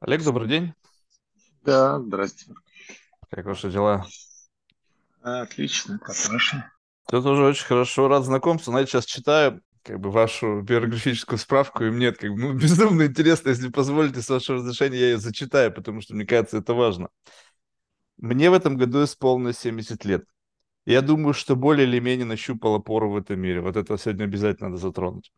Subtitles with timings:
[0.00, 0.72] Олег, добрый день.
[1.64, 2.46] Да, здрасте.
[3.30, 4.06] Как ваши дела?
[5.22, 6.64] Отлично, как ваши?
[7.06, 8.70] Все тоже очень хорошо, рад знакомству.
[8.70, 13.48] Знаете, сейчас читаю как бы вашу биографическую справку, и мне как бы, ну, безумно интересно,
[13.48, 17.08] если позволите, с вашего разрешения, я ее зачитаю, потому что, мне кажется, это важно.
[18.18, 20.24] Мне в этом году исполнилось 70 лет.
[20.86, 23.60] Я думаю, что более или менее нащупал опору в этом мире.
[23.60, 25.32] Вот это сегодня обязательно надо затронуть.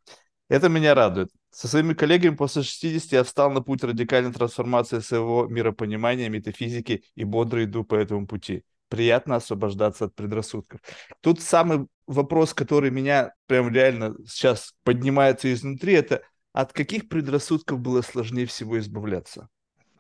[0.48, 1.30] Это меня радует.
[1.50, 7.24] Со своими коллегами после 60 я встал на путь радикальной трансформации своего миропонимания, метафизики и
[7.24, 8.62] бодро иду по этому пути.
[8.88, 10.80] Приятно освобождаться от предрассудков.
[11.20, 16.22] Тут самый вопрос, который меня прям реально сейчас поднимается изнутри, это
[16.52, 19.48] от каких предрассудков было сложнее всего избавляться?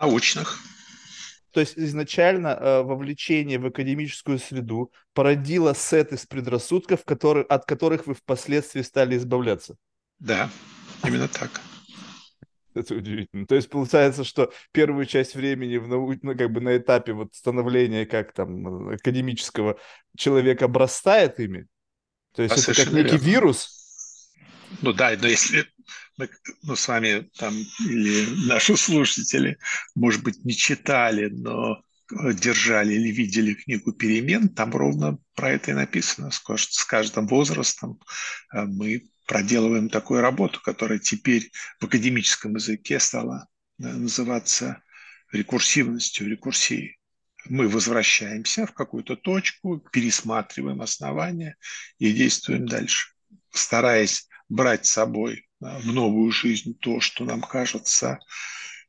[0.00, 0.58] Научных.
[1.52, 8.06] То есть изначально э, вовлечение в академическую среду породило сет из предрассудков, которые, от которых
[8.06, 9.76] вы впоследствии стали избавляться.
[10.20, 10.48] Да,
[11.04, 11.60] именно так.
[12.74, 13.46] Это удивительно.
[13.46, 16.14] То есть получается, что первую часть времени в нау...
[16.22, 19.78] ну, как бы на этапе вот становления как там академического
[20.16, 21.66] человек обрастает ими.
[22.34, 23.24] То есть а это как некий верно.
[23.24, 24.32] вирус.
[24.82, 25.66] Ну да, но если
[26.16, 26.28] мы
[26.62, 29.58] ну, с вами там или наши слушатели,
[29.96, 31.82] может быть, не читали, но
[32.34, 36.30] держали или видели книгу «Перемен», там ровно про это и написано.
[36.30, 38.00] С каждым возрастом
[38.52, 43.46] э, мы проделываем такую работу, которая теперь в академическом языке стала
[43.78, 44.82] э, называться
[45.30, 46.98] рекурсивностью, рекурсией.
[47.44, 51.54] Мы возвращаемся в какую-то точку, пересматриваем основания
[52.00, 53.12] и действуем дальше,
[53.52, 58.18] стараясь брать с собой в новую жизнь то, что нам кажется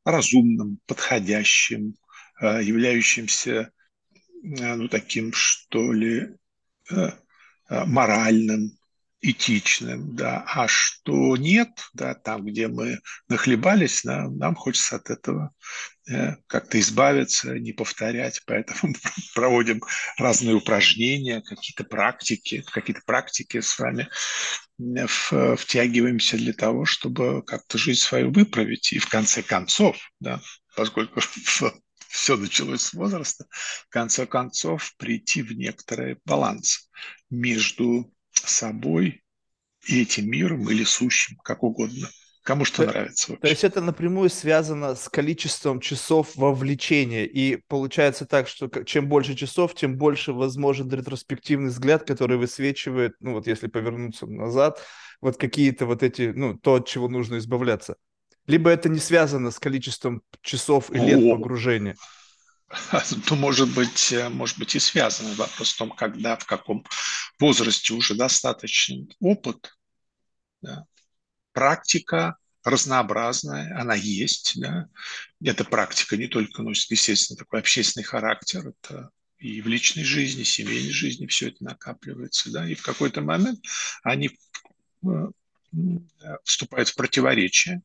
[0.04, 1.94] разумным, подходящим,
[2.42, 3.72] э, являющимся
[4.44, 6.30] э, ну, таким, что ли,
[7.70, 8.78] моральным,
[9.22, 15.54] этичным, да, а что нет, да, там, где мы нахлебались, нам, нам хочется от этого
[16.10, 18.96] э, как-то избавиться, не повторять, поэтому
[19.36, 19.82] проводим
[20.18, 24.10] разные упражнения, какие-то практики, какие-то практики с вами
[24.80, 30.42] э, в, втягиваемся для того, чтобы как-то жизнь свою выправить, и в конце концов, да,
[30.76, 31.22] поскольку
[32.10, 36.90] все началось с возраста, в конце концов прийти в некоторый баланс
[37.30, 38.12] между
[38.50, 39.24] собой
[39.88, 42.08] и этим миром или сущим, как угодно.
[42.44, 43.32] Кому что то, нравится.
[43.32, 43.42] Вообще.
[43.42, 47.26] То есть это напрямую связано с количеством часов вовлечения.
[47.26, 53.34] И получается так, что чем больше часов, тем больше возможен ретроспективный взгляд, который высвечивает, ну
[53.34, 54.82] вот если повернуться назад,
[55.22, 57.96] вот какие-то вот эти, ну то, от чего нужно избавляться.
[58.48, 61.96] Либо это не связано с количеством часов и лет О, погружения.
[63.28, 65.34] То может быть, э, может быть и связано.
[65.36, 66.86] Вопрос в том, когда, в каком
[67.40, 69.78] возрасте уже достаточный опыт,
[70.62, 70.86] да.
[71.54, 74.60] практика разнообразная, она есть.
[74.60, 74.88] Да.
[75.44, 79.10] Эта практика не только носит, естественно, такой общественный характер, это
[79.40, 82.52] и в личной жизни, семейной жизни все это накапливается.
[82.52, 83.60] Да, и в какой-то момент
[84.04, 84.38] они
[85.04, 85.28] э,
[86.44, 87.82] вступают в противоречие,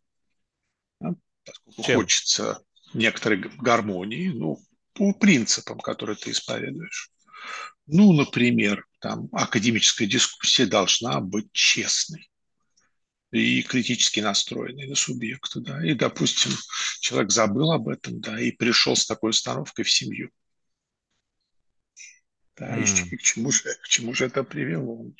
[1.00, 1.14] да,
[1.44, 2.00] поскольку Чем?
[2.00, 4.60] хочется некоторой гармонии, ну,
[4.96, 7.10] по принципам, которые ты исповедуешь.
[7.86, 12.30] Ну, например, там академическая дискуссия должна быть честной
[13.30, 16.52] и критически настроенной на субъекта, да, и, допустим,
[17.00, 20.30] человек забыл об этом, да, и пришел с такой установкой в семью.
[22.56, 23.08] Да, mm.
[23.10, 25.00] и к чему, же, к чему же это привело?
[25.00, 25.16] Он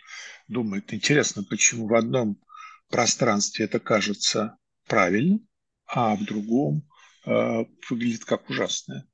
[0.48, 2.40] думает, интересно, почему в одном
[2.88, 5.46] пространстве это кажется правильным,
[5.84, 6.88] а в другом
[7.26, 9.06] э, выглядит как ужасное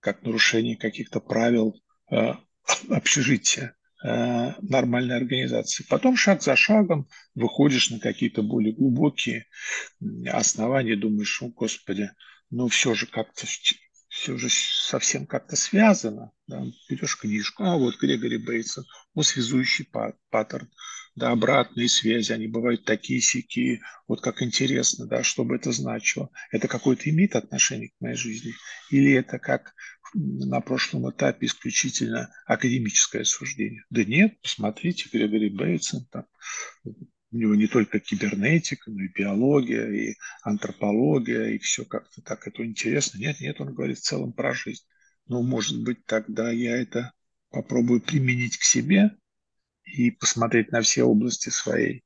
[0.00, 1.80] как нарушение каких-то правил
[2.10, 2.34] э,
[2.88, 5.84] общежития э, нормальной организации.
[5.88, 9.46] Потом шаг за шагом выходишь на какие-то более глубокие
[10.26, 12.10] основания, думаешь, о, Господи,
[12.50, 13.46] ну все же как-то
[14.20, 16.30] все же совсем как-то связано.
[16.46, 16.62] Да?
[16.90, 19.88] Берешь книжку, а вот Грегори Бейтсон, ну, связующий
[20.30, 20.68] паттерн
[21.16, 26.30] да, обратные связи, они бывают такие сики, вот как интересно, да, что бы это значило.
[26.50, 28.52] Это какое-то имеет отношение к моей жизни?
[28.90, 29.74] Или это как
[30.12, 33.84] на прошлом этапе исключительно академическое суждение?
[33.88, 36.26] Да нет, посмотрите, Грегори Бейтсон, там,
[37.32, 42.64] у него не только кибернетика, но и биология, и антропология, и все как-то так это
[42.64, 43.18] интересно.
[43.18, 44.84] Нет, нет, он говорит в целом про жизнь.
[45.26, 47.12] Ну, может быть, тогда я это
[47.50, 49.10] попробую применить к себе,
[49.92, 52.04] и посмотреть на все области своей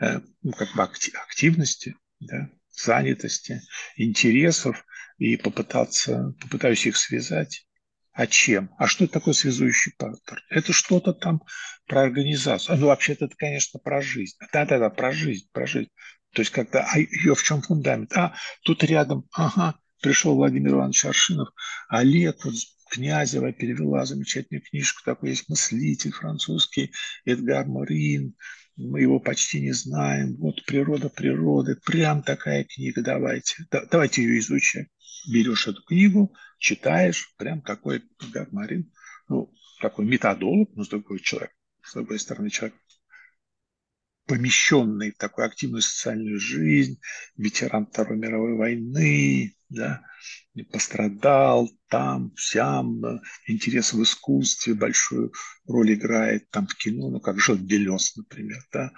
[0.00, 3.62] э, ну, как бы активности, да, занятости,
[3.96, 4.84] интересов
[5.18, 7.66] и попытаться, попытаюсь их связать.
[8.14, 8.70] А чем?
[8.78, 10.40] А что это такое связующий паттерн?
[10.48, 11.42] Это что-то там
[11.86, 12.78] про организацию.
[12.78, 14.36] Ну, вообще-то это, конечно, про жизнь.
[14.52, 15.90] Да-да-да, про жизнь, про жизнь.
[16.32, 18.12] То есть, когда, а ее в чем фундамент?
[18.16, 21.48] А, тут рядом, ага, пришел Владимир Иванович Аршинов,
[21.88, 22.54] а лет вот
[22.90, 26.92] Князева перевела замечательную книжку, такой есть мыслитель французский,
[27.24, 28.36] Эдгар Марин,
[28.76, 34.38] мы его почти не знаем, вот природа природы, прям такая книга, давайте, да, давайте ее
[34.38, 34.86] изучаем.
[35.26, 36.34] Берешь эту книгу,
[36.64, 38.90] читаешь, прям такой Эдгар Марин,
[39.28, 41.52] ну, такой методолог, но с другой человек,
[41.82, 42.74] с другой стороны человек
[44.26, 46.98] помещенный в такую активную социальную жизнь,
[47.36, 50.00] ветеран Второй мировой войны, да,
[50.72, 53.02] пострадал там, сям,
[53.46, 55.34] интерес в искусстве большую
[55.66, 58.90] роль играет там в кино, ну, как Жон Делес, например, да.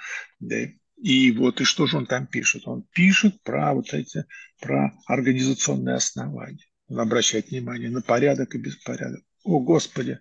[1.03, 2.63] И вот, и что же он там пишет?
[2.69, 4.25] Он пишет про вот эти,
[4.61, 6.66] про организационные основания.
[6.89, 9.23] Он обращает внимание на порядок и беспорядок.
[9.45, 10.21] О, Господи,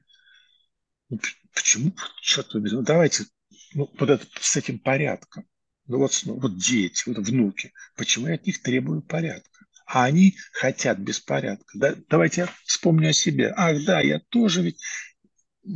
[1.09, 1.19] ну,
[1.53, 3.25] почему, черт возьми, ну, давайте
[3.73, 5.45] ну, вот это, с этим порядком.
[5.87, 9.65] Ну вот, вот дети, вот внуки, почему я от них требую порядка?
[9.85, 11.77] А они хотят беспорядка.
[11.77, 13.53] Да, давайте я вспомню о себе.
[13.55, 14.81] Ах, да, я тоже ведь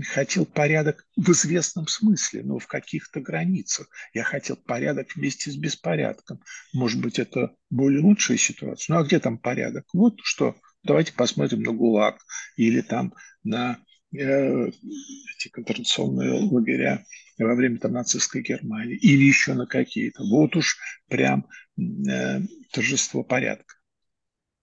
[0.08, 3.88] хотел порядок в известном смысле, но в каких-то границах.
[4.14, 6.42] Я хотел порядок вместе с беспорядком.
[6.74, 8.96] Может быть, это более лучшая ситуация.
[8.96, 9.86] Ну а где там порядок?
[9.94, 10.56] Вот что.
[10.84, 12.20] Давайте посмотрим на ГУЛАГ
[12.56, 13.80] или там на
[14.14, 17.06] э, эти концентрационные лагеря
[17.38, 20.24] во время там, нацистской Германии или еще на какие-то.
[20.24, 20.78] Вот уж
[21.08, 21.48] прям
[21.78, 22.42] э,
[22.72, 23.76] торжество порядка.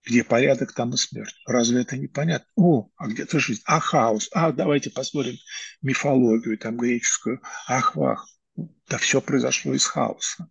[0.05, 1.35] Где порядок, там и смерть.
[1.45, 2.47] Разве это непонятно?
[2.55, 3.61] О, а где-то жизнь.
[3.65, 4.29] А хаос.
[4.31, 5.35] А, давайте посмотрим
[5.81, 7.41] мифологию там греческую.
[7.67, 8.25] Ах, вах.
[8.87, 10.47] Да все произошло из хаоса.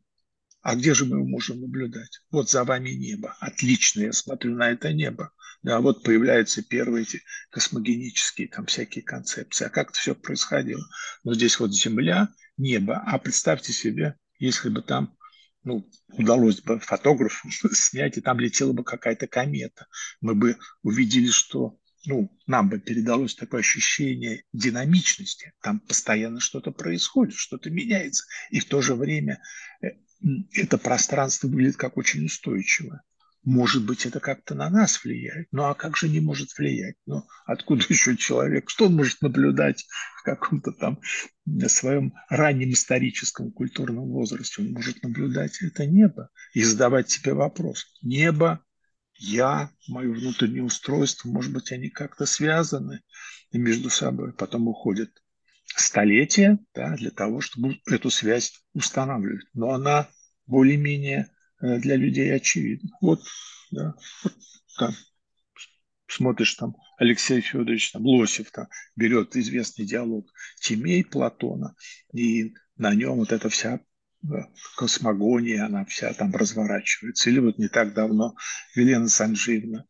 [0.61, 2.21] А где же мы можем наблюдать?
[2.31, 3.35] Вот за вами небо.
[3.41, 5.31] Отлично, я смотрю на это небо.
[5.67, 9.65] Да, вот появляются первые эти космогенические там всякие концепции.
[9.65, 10.85] А как это все происходило?
[11.25, 13.03] Ну, здесь вот Земля, небо.
[13.05, 15.17] А представьте себе, если бы там
[15.65, 19.89] ну, удалось бы фотографу снять, и там летела бы какая-то комета.
[20.21, 25.53] Мы бы увидели, что ну, нам бы передалось такое ощущение динамичности.
[25.63, 28.25] Там постоянно что-то происходит, что-то меняется.
[28.51, 29.43] И в то же время
[29.83, 29.89] э,
[30.53, 33.03] это пространство выглядит как очень устойчивое.
[33.46, 35.46] Может быть, это как-то на нас влияет.
[35.52, 36.96] Ну, а как же не может влиять?
[37.06, 38.69] Ну, откуда еще человек?
[38.69, 39.87] Что он может наблюдать
[40.19, 41.00] в каком-то там
[41.69, 44.62] своем раннем историческом культурном возрасте?
[44.62, 47.87] Он может наблюдать это небо и задавать себе вопрос.
[48.02, 48.64] Небо,
[49.14, 53.02] я, мое внутреннее устройство, может быть, они как-то связаны
[53.52, 54.32] между собой.
[54.32, 55.10] Потом уходят
[55.66, 59.46] столетия да, для того, чтобы эту связь устанавливать.
[59.54, 60.08] Но она
[60.46, 61.28] более-менее
[61.79, 62.91] для людей очевидно.
[63.01, 63.21] Вот,
[63.71, 64.35] да, вот
[64.79, 64.95] там
[66.09, 71.75] смотришь там Алексей Федорович там, Лосев там, берет известный диалог Тимей Платона,
[72.13, 73.81] и на нем вот эта вся
[74.77, 77.31] космогония, она вся там разворачивается.
[77.31, 78.35] Или вот не так давно
[78.75, 79.87] Велена Санживна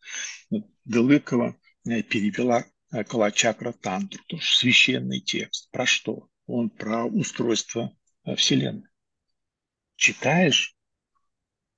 [0.84, 1.56] Делыкова
[1.88, 5.70] э, перевела э, Калачакра Тантру, тоже священный текст.
[5.70, 6.28] Про что?
[6.46, 7.96] Он про устройство
[8.37, 8.88] Вселенной.
[9.96, 10.75] Читаешь,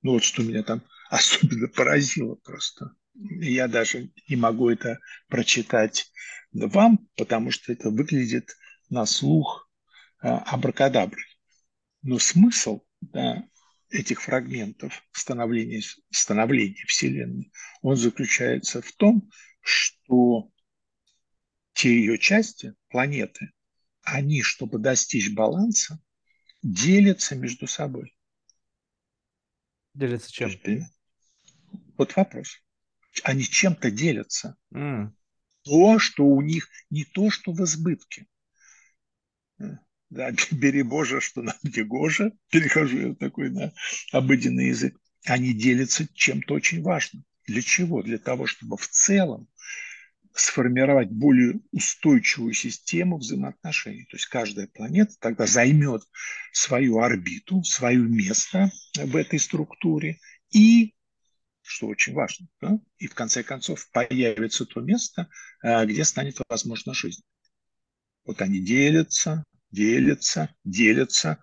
[0.03, 2.95] ну вот что меня там особенно поразило просто.
[3.15, 4.99] Я даже не могу это
[5.29, 6.13] прочитать
[6.53, 8.51] вам, потому что это выглядит
[8.91, 9.69] на слух
[10.21, 11.25] а, абракадаброй.
[12.03, 13.45] Но смысл да,
[13.91, 17.53] этих фрагментов становления, становления Вселенной,
[17.83, 19.31] он заключается в том,
[19.61, 20.51] что
[21.73, 23.53] те ее части, планеты,
[24.03, 26.01] они, чтобы достичь баланса,
[26.63, 28.17] делятся между собой.
[29.95, 30.51] Делятся чем?
[31.97, 32.63] Вот вопрос.
[33.25, 34.57] Они чем-то делятся.
[34.73, 35.11] Mm.
[35.65, 38.27] То, что у них не то, что в избытке.
[40.11, 42.33] Да, бери Боже, что нам не гоже.
[42.51, 43.73] Перехожу я такой на
[44.13, 44.99] обыденный язык.
[45.27, 47.25] Они делятся чем-то очень важным.
[47.47, 48.03] Для чего?
[48.03, 49.49] Для того, чтобы в целом
[50.41, 54.05] сформировать более устойчивую систему взаимоотношений.
[54.11, 56.03] То есть каждая планета тогда займет
[56.53, 60.19] свою орбиту, свое место в этой структуре
[60.51, 60.95] и,
[61.63, 65.29] что очень важно, да, и в конце концов появится то место,
[65.63, 67.23] э, где станет возможна жизнь.
[68.25, 71.43] Вот они делятся, делятся, делятся,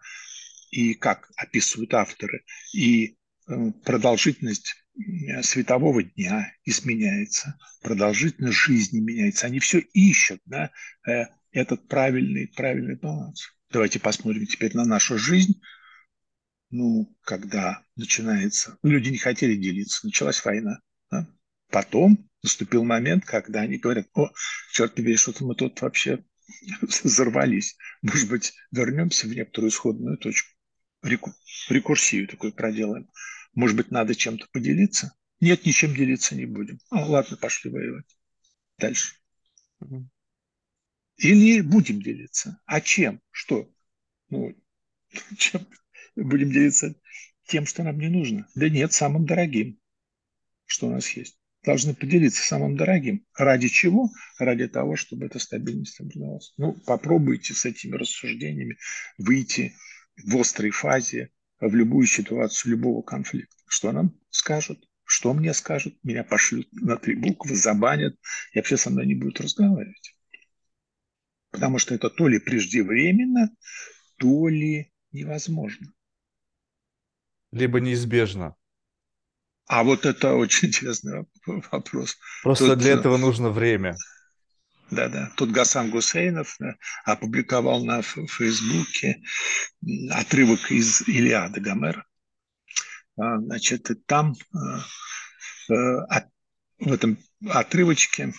[0.72, 4.85] и как описывают авторы, и э, продолжительность
[5.42, 9.48] светового дня изменяется, продолжительность жизни меняется.
[9.48, 10.72] Они все ищут да,
[11.08, 13.50] э, этот правильный, правильный баланс.
[13.70, 15.62] Давайте посмотрим теперь на нашу жизнь.
[16.70, 18.78] Ну, когда начинается...
[18.84, 20.80] Ну, люди не хотели делиться, началась война.
[21.12, 21.28] Да?
[21.70, 24.32] Потом наступил момент, когда они говорят, о,
[24.72, 26.24] черт побери, что-то мы тут вообще
[26.82, 27.78] взорвались.
[28.02, 30.50] Может быть, вернемся в некоторую исходную точку.
[31.70, 33.10] Рекурсию такую проделаем.
[33.56, 35.16] Может быть, надо чем-то поделиться?
[35.40, 36.80] Нет, ничем делиться не будем.
[36.90, 38.18] А, ладно, пошли воевать.
[38.78, 39.16] Дальше.
[41.18, 42.60] Или будем делиться.
[42.66, 43.22] А чем?
[43.32, 43.70] Что?
[44.30, 44.54] Ну,
[45.38, 45.66] чем
[46.16, 46.96] будем делиться?
[47.48, 48.48] Тем, что нам не нужно.
[48.56, 49.80] Да нет, самым дорогим,
[50.66, 51.40] что у нас есть.
[51.64, 53.26] Должны поделиться самым дорогим.
[53.36, 54.10] Ради чего?
[54.38, 56.54] Ради того, чтобы эта стабильность соблюдалась.
[56.58, 58.78] Ну, попробуйте с этими рассуждениями
[59.18, 59.74] выйти
[60.18, 61.32] в острой фазе
[61.68, 63.56] в любую ситуацию, любого конфликта.
[63.68, 64.88] Что нам скажут?
[65.04, 65.98] Что мне скажут?
[66.04, 68.16] Меня пошлют на три буквы, забанят
[68.52, 70.16] и вообще со мной не будут разговаривать.
[71.52, 73.50] Потому что это то ли преждевременно,
[74.18, 75.94] то ли невозможно.
[77.52, 78.56] Либо неизбежно.
[79.68, 82.18] А вот это очень интересный вопрос.
[82.44, 83.96] Просто Тут, для этого нужно время.
[84.96, 85.32] Да-да.
[85.36, 89.22] Тут Гасан Гусейнов да, опубликовал на Фейсбуке
[90.10, 92.06] отрывок из Илиады Гомера.
[93.18, 94.80] А, значит, там а,
[95.70, 96.24] а,
[96.80, 97.18] в этом
[97.50, 98.34] отрывочке,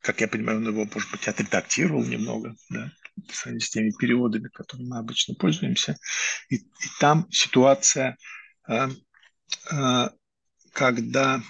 [0.00, 2.92] как я понимаю, он его, может быть, отредактировал немного, да,
[3.30, 5.96] с теми переводами, которыми мы обычно пользуемся.
[6.50, 8.16] И, и там ситуация,
[10.72, 11.42] когда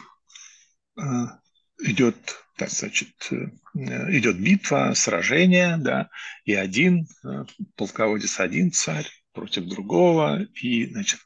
[1.82, 2.16] идет
[2.60, 6.10] так, значит, э, идет битва, сражение, да,
[6.44, 7.44] и один э,
[7.76, 11.20] полководец, один царь против другого, и, значит,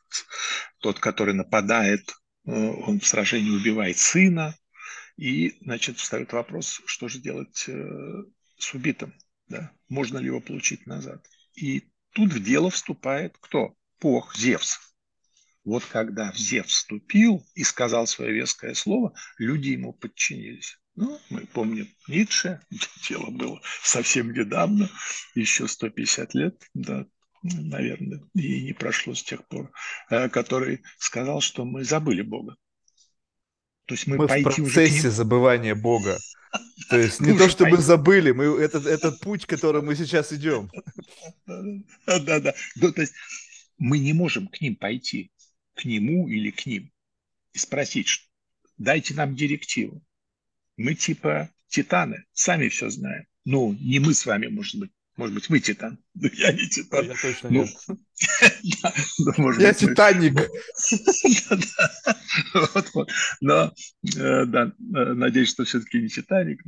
[0.81, 4.55] тот, который нападает, э, он в сражении убивает сына,
[5.17, 7.69] и, значит, встает вопрос, что же делать
[8.59, 9.15] с убитым,
[9.49, 11.25] да, можно ли его получить назад.
[11.55, 13.75] И тут в дело вступает кто?
[14.01, 14.79] Бог, Зевс.
[15.65, 20.79] Вот когда Зевс вступил и сказал свое веское слово, люди ему подчинились.
[20.97, 22.61] Ну, мы помним Ницше,
[23.09, 24.89] дело было совсем недавно,
[25.35, 27.07] еще 150 лет, да,
[27.43, 29.73] наверное, и не прошло с тех пор,
[30.11, 32.57] э, который сказал, что мы забыли Бога.
[33.87, 36.19] То есть мы, мы в процессе уже забывания Бога.
[36.89, 40.71] То есть не то, что мы забыли, мы этот, этот путь, которым мы сейчас идем.
[42.07, 42.55] Да, да.
[42.77, 43.15] Ну, то есть
[43.77, 45.31] мы не можем к ним пойти,
[45.75, 46.93] к нему или к ним,
[47.53, 48.31] и спросить,
[48.79, 50.03] дайте нам директиву.
[50.77, 53.25] Мы типа титаны, сами все знаем.
[53.45, 54.91] Ну, не мы с вами, может быть.
[55.17, 55.99] Может быть, вы титан.
[56.15, 57.07] Но я не титан.
[57.07, 57.71] Я точно ну, нет.
[59.61, 60.35] Я титаник.
[63.41, 63.73] Но,
[64.17, 66.61] э, да, э, надеюсь, что все-таки не титаник.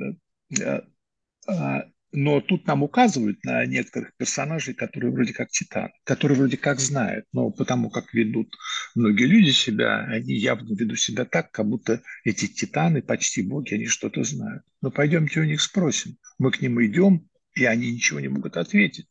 [1.49, 1.83] А,
[2.17, 7.27] но тут нам указывают на некоторых персонажей, которые вроде как титаны, которые вроде как знают,
[7.35, 8.57] но потому как ведут
[8.95, 13.85] многие люди себя, они явно ведут себя так, как будто эти титаны, почти боги, они
[13.85, 14.63] что-то знают.
[14.81, 16.17] Но пойдемте у них спросим.
[16.39, 19.09] Мы к ним идем, и они ничего не могут ответить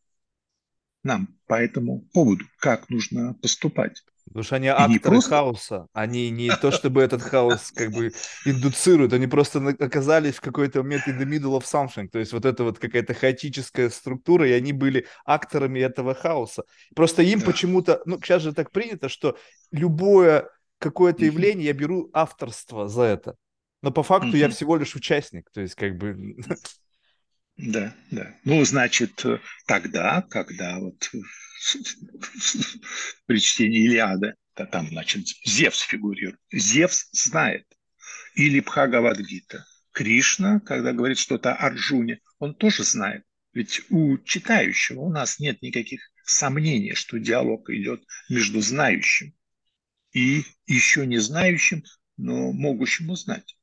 [1.03, 4.03] нам по этому поводу, как нужно поступать.
[4.27, 5.29] Потому что они акторы просто...
[5.29, 8.11] хаоса, они не то чтобы этот хаос как бы
[8.45, 12.43] индуцируют, они просто оказались в какой-то момент in the middle of something, то есть вот
[12.45, 16.63] это вот какая-то хаотическая структура, и они были акторами этого хаоса.
[16.95, 17.45] Просто им да.
[17.45, 19.37] почему-то, ну сейчас же так принято, что
[19.71, 23.35] любое какое-то явление я беру авторство за это,
[23.83, 26.35] но по факту я всего лишь участник, то есть как бы...
[27.57, 28.35] Да, да.
[28.43, 29.23] Ну, значит,
[29.65, 31.09] тогда, когда вот
[33.25, 36.39] при чтении Илиады, то там, значит, Зевс фигурирует.
[36.51, 37.65] Зевс знает.
[38.35, 39.65] Или Бхагавадгита.
[39.91, 43.23] Кришна, когда говорит что-то о Арджуне, он тоже знает.
[43.53, 49.33] Ведь у читающего у нас нет никаких сомнений, что диалог идет между знающим
[50.11, 51.83] и еще не знающим,
[52.17, 53.55] но могущим узнать.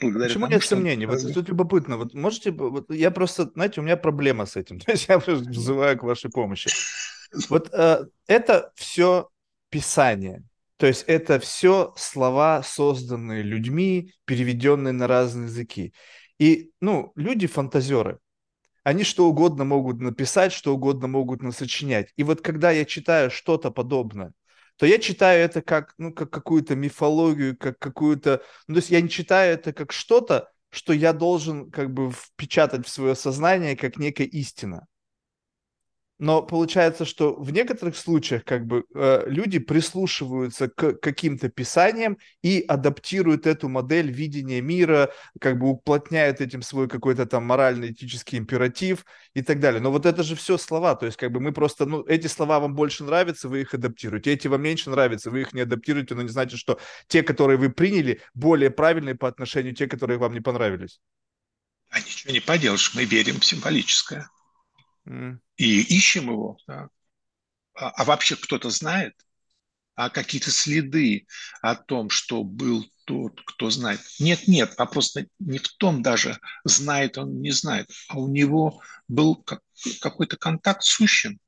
[0.00, 1.06] Благодаря Почему тому, нет сомнений?
[1.06, 1.96] Вот тут любопытно.
[1.96, 4.78] Вот можете, вот я просто, знаете, у меня проблема с этим.
[4.80, 6.70] То есть я вызываю к вашей помощи.
[7.48, 9.28] Вот э, это все
[9.70, 10.42] писание.
[10.76, 15.94] То есть это все слова, созданные людьми, переведенные на разные языки.
[16.38, 18.18] И, ну, люди фантазеры.
[18.84, 22.12] Они что угодно могут написать, что угодно могут насочинять.
[22.16, 24.32] И вот когда я читаю что-то подобное,
[24.76, 28.42] то я читаю это как, ну, как какую-то мифологию, как какую-то...
[28.68, 32.86] Ну, то есть я не читаю это как что-то, что я должен как бы впечатать
[32.86, 34.86] в свое сознание как некая истина.
[36.18, 42.64] Но получается, что в некоторых случаях как бы э, люди прислушиваются к каким-то писаниям и
[42.66, 49.04] адаптируют эту модель видения мира, как бы уплотняют этим свой какой-то там морально-этический императив
[49.34, 49.82] и так далее.
[49.82, 52.60] Но вот это же все слова, то есть как бы мы просто, ну, эти слова
[52.60, 56.22] вам больше нравятся, вы их адаптируете, эти вам меньше нравятся, вы их не адаптируете, но
[56.22, 60.32] не значит, что те, которые вы приняли, более правильные по отношению к те, которые вам
[60.32, 60.98] не понравились.
[61.90, 64.28] А ничего не поделаешь, мы верим в символическое.
[65.06, 66.58] Mm и ищем его.
[66.66, 66.88] Да.
[67.74, 69.14] А, а вообще кто-то знает?
[69.94, 71.26] А какие-то следы
[71.62, 74.00] о том, что был тот, кто знает.
[74.18, 79.42] Нет, нет, вопрос не в том даже, знает он, не знает, а у него был
[80.00, 81.40] какой-то контакт сущим,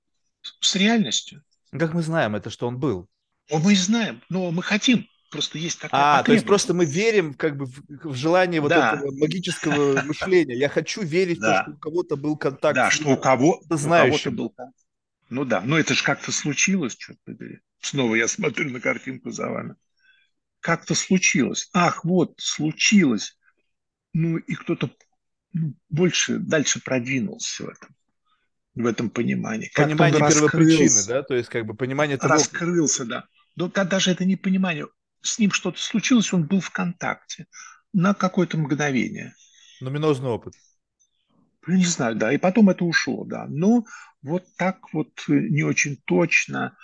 [0.60, 1.42] с реальностью.
[1.72, 3.08] Как мы знаем это, что он был?
[3.50, 5.06] О, мы знаем, но мы хотим.
[5.30, 8.68] Просто есть такая А, то есть просто мы верим как бы в, в желание вот
[8.68, 8.94] да.
[8.94, 10.56] этого магического мышления.
[10.56, 11.62] Я хочу верить да.
[11.62, 12.74] что у кого-то был контакт.
[12.74, 14.78] Да, что у кого у кого-то был контакт.
[15.28, 17.60] Ну да, но это же как-то случилось, черт побери.
[17.80, 19.74] Снова я смотрю на картинку за вами.
[20.60, 21.68] Как-то случилось.
[21.74, 23.36] Ах, вот, случилось.
[24.14, 24.90] Ну и кто-то
[25.52, 27.94] ну, больше, дальше продвинулся в этом
[28.74, 29.70] в этом понимании.
[29.74, 31.22] Понимание первопричины, да?
[31.22, 32.34] То есть как бы понимание того...
[32.34, 33.24] Раскрылся, да.
[33.56, 34.86] Но даже это не понимание.
[35.20, 37.46] С ним что-то случилось, он был в контакте
[37.92, 39.34] на какое-то мгновение.
[39.80, 40.54] Нуминозный опыт.
[41.66, 42.32] Не знаю, да.
[42.32, 43.46] И потом это ушло, да.
[43.48, 43.84] Но
[44.22, 46.76] вот так вот не очень точно,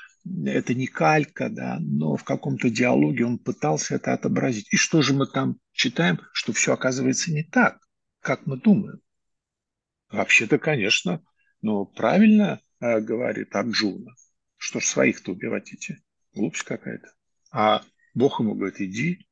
[0.46, 4.72] это не калька, да, но в каком-то диалоге он пытался это отобразить.
[4.72, 6.20] И что же мы там читаем?
[6.32, 7.78] Что все оказывается не так,
[8.20, 9.00] как мы думаем.
[10.10, 11.22] Вообще-то, конечно,
[11.60, 14.14] но правильно э, говорит Арджуна,
[14.56, 15.96] что ж своих-то убивать идти?
[16.34, 17.12] Глупость какая-то.
[17.50, 17.82] А
[18.14, 19.26] Бог ему говорит, иди,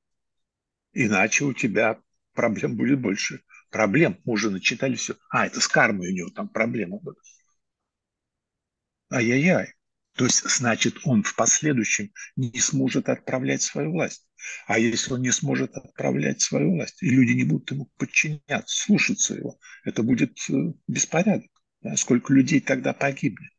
[0.93, 2.01] иначе у тебя
[2.35, 3.43] проблем будет больше.
[3.71, 5.17] Проблем, мы уже начитали все.
[5.31, 7.17] А, это с кармой у него там проблема была.
[9.11, 9.73] Ай-яй-яй.
[10.15, 14.29] То есть, значит, он в последующем не сможет отправлять свою власть.
[14.67, 19.35] А если он не сможет отправлять свою власть, и люди не будут ему подчиняться, слушаться
[19.35, 20.53] его, это будет э,
[20.87, 21.51] беспорядок.
[21.81, 23.53] Да, сколько людей тогда погибнет.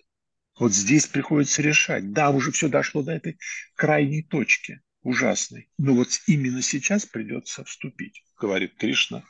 [0.60, 2.12] Вот здесь приходится решать.
[2.14, 3.38] Да, уже все дошло до этой
[3.76, 5.70] крайней точки, ужасной.
[5.78, 9.24] Но вот именно сейчас придется вступить, говорит Кришна,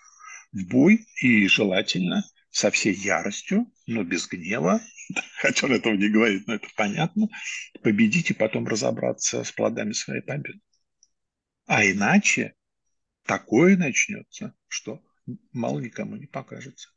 [0.51, 4.82] в бой и желательно со всей яростью, но без гнева,
[5.38, 7.27] хотя он этого не говорит, но это понятно,
[7.82, 10.60] победить и потом разобраться с плодами своей победы.
[11.65, 12.53] А иначе
[13.25, 15.01] такое начнется, что
[15.51, 16.89] мало никому не покажется.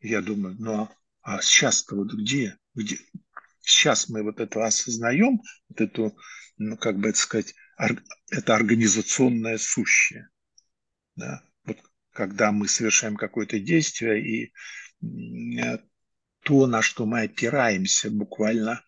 [0.00, 2.56] Я думаю, ну а, а сейчас-то вот где?
[2.74, 2.98] где?
[3.70, 6.16] Сейчас мы вот это осознаем, вот эту,
[6.58, 7.54] ну как бы это сказать,
[8.30, 10.28] это организационное сущее.
[11.14, 11.42] Да?
[11.64, 11.78] Вот
[12.12, 14.52] когда мы совершаем какое-то действие, и
[16.42, 18.84] то, на что мы опираемся буквально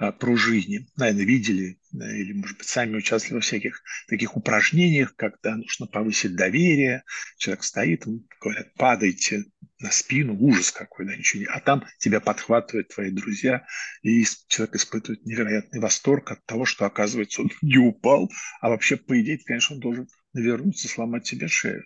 [0.00, 0.86] а, пружине.
[0.96, 7.04] Наверное, видели или, может быть, сами участвовали во всяких таких упражнениях, когда нужно повысить доверие.
[7.36, 8.04] Человек стоит,
[8.40, 9.44] говорят, падайте
[9.78, 11.48] на спину, ужас какой, да, ничего не...
[11.48, 13.66] А там тебя подхватывают твои друзья,
[14.02, 18.30] и человек испытывает невероятный восторг от того, что, оказывается, он не упал,
[18.62, 21.84] а вообще, по идее, конечно, он должен навернуться, сломать себе шею.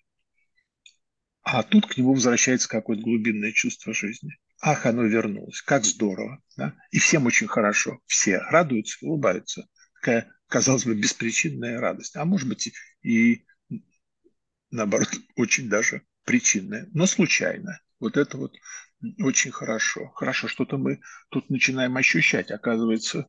[1.42, 6.42] А тут к нему возвращается какое-то глубинное чувство жизни ах, оно вернулось, как здорово.
[6.56, 6.74] Да?
[6.90, 9.68] И всем очень хорошо, все радуются, улыбаются.
[10.00, 12.16] Такая, казалось бы, беспричинная радость.
[12.16, 12.72] А может быть
[13.02, 13.44] и,
[14.70, 17.82] наоборот, очень даже причинная, но случайная.
[18.00, 18.54] Вот это вот
[19.18, 20.08] очень хорошо.
[20.14, 22.50] Хорошо, что-то мы тут начинаем ощущать.
[22.50, 23.28] Оказывается,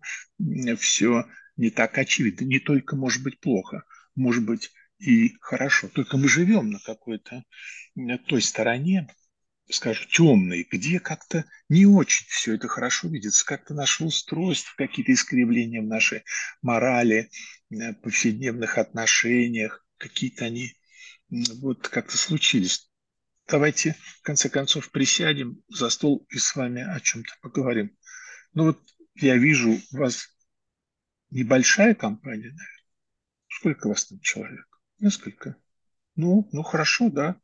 [0.79, 1.25] все
[1.57, 2.45] не так очевидно.
[2.45, 3.83] Не только может быть плохо,
[4.15, 5.89] может быть и хорошо.
[5.89, 7.43] Только мы живем на какой-то
[8.27, 9.09] той стороне,
[9.69, 15.81] скажем, темный, где как-то не очень все это хорошо видится, как-то наше устройство, какие-то искривления
[15.81, 16.23] в нашей
[16.61, 17.29] морали,
[17.71, 20.73] э, повседневных отношениях, какие-то они
[21.29, 22.89] вот как-то случились.
[23.47, 27.95] Давайте, в конце концов, присядем за стол и с вами о чем-то поговорим.
[28.53, 28.81] Ну вот
[29.15, 30.27] я вижу, у вас
[31.29, 32.69] небольшая компания, наверное.
[33.47, 34.67] Сколько у вас там человек?
[34.99, 35.57] Несколько.
[36.15, 37.35] Ну, ну хорошо, да.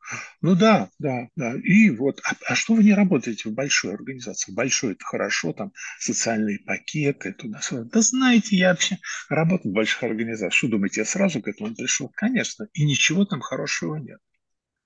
[0.42, 1.56] Ну да, да, да.
[1.62, 4.54] И вот, а, а что вы не работаете в большой организации?
[4.54, 7.84] Большой это хорошо, там социальные пакеты, туда-сюда.
[7.92, 8.98] Да знаете, я вообще
[9.30, 10.54] работаю в больших организациях.
[10.54, 12.10] Что думаете, я сразу к этому пришел?
[12.16, 12.68] Конечно.
[12.74, 14.20] И ничего там хорошего нет.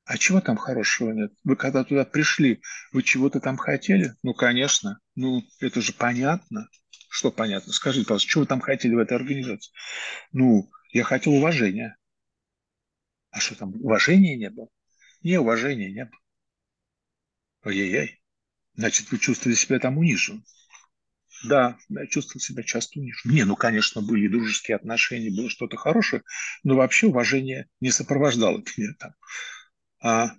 [0.05, 1.31] А чего там хорошего нет?
[1.43, 4.13] Вы когда туда пришли, вы чего-то там хотели?
[4.23, 4.99] Ну, конечно.
[5.15, 6.69] Ну, это же понятно.
[7.09, 7.73] Что понятно?
[7.73, 9.71] Скажите, пожалуйста, что вы там хотели в этой организации?
[10.31, 11.97] Ну, я хотел уважения.
[13.35, 14.69] А что там, уважения не было?
[15.21, 16.19] Не, уважения не было.
[17.65, 18.21] Ой-ой-ой.
[18.75, 20.45] Значит, вы чувствовали себя там унижен.
[21.43, 23.31] Да, я чувствовал себя часто унижен.
[23.31, 26.23] Не, ну, конечно, были дружеские отношения, было что-то хорошее,
[26.63, 29.13] но вообще уважение не сопровождало меня там.
[30.01, 30.29] А,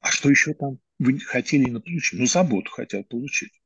[0.00, 2.20] а что еще там вы хотели не получить?
[2.20, 3.58] Ну, заботу хотел получить.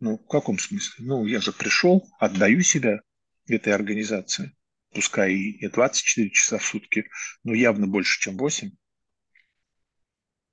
[0.00, 1.04] Ну, в каком смысле?
[1.06, 3.02] Ну, я же пришел, отдаю себя
[3.46, 4.56] этой организации
[4.92, 7.08] пускай и не 24 часа в сутки,
[7.44, 8.70] но явно больше, чем 8.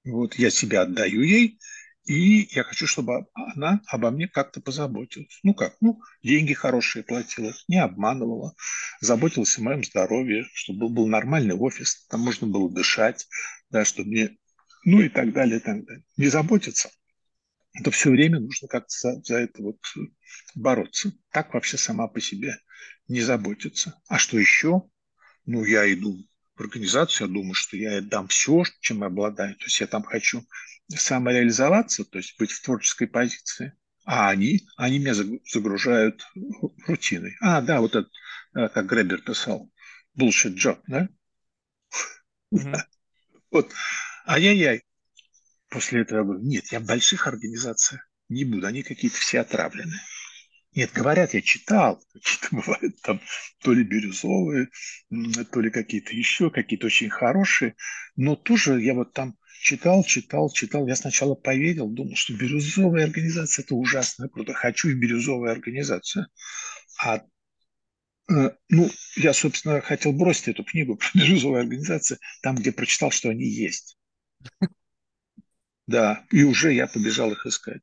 [0.06, 1.60] Вот я себя отдаю ей,
[2.06, 5.40] И я хочу, чтобы она обо мне как-то позаботилась.
[5.44, 5.78] Ну как?
[5.80, 8.56] Ну, деньги хорошие платила, не обманывала,
[9.00, 13.26] заботилась о моем здоровье, чтобы был нормальный офис, там можно было дышать,
[13.70, 14.38] да, чтобы мне...
[14.84, 16.04] Ну и так далее, и так далее.
[16.18, 16.90] Не заботиться
[17.82, 19.80] то все время нужно как-то за, за это вот
[20.54, 21.12] бороться.
[21.32, 22.58] Так вообще сама по себе
[23.08, 24.00] не заботиться.
[24.08, 24.84] А что еще?
[25.46, 26.18] Ну, я иду
[26.56, 29.56] в организацию, я думаю, что я дам все, чем я обладаю.
[29.56, 30.46] То есть я там хочу
[30.90, 33.74] самореализоваться, то есть быть в творческой позиции.
[34.06, 36.28] А они, они меня загружают
[36.88, 37.38] рутиной.
[37.40, 38.10] А, да, вот это,
[38.56, 39.72] э, как Гребер писал,
[40.20, 41.08] bullshit job, да?
[42.54, 42.76] Mm-hmm.
[43.52, 43.72] Вот,
[44.26, 44.82] ай-яй-яй.
[45.70, 50.00] После этого я говорю, нет, я в больших организациях не буду, они какие-то все отравленные.
[50.76, 53.22] Нет, говорят, я читал, какие-то бывают там
[53.60, 54.70] то ли бирюзовые,
[55.52, 57.76] то ли какие-то еще, какие-то очень хорошие,
[58.16, 60.88] но тоже я вот там читал, читал, читал.
[60.88, 64.54] Я сначала поверил, думал, что бирюзовая организация– это ужасно круто.
[64.54, 66.28] Хочу в бирюзовую организацию.
[67.02, 67.24] А
[68.30, 73.30] э, ну, я, собственно, хотел бросить эту книгу про бирюзовую организацию там, где прочитал, что
[73.30, 73.98] они есть.
[75.86, 77.82] Да, и уже я побежал их искать.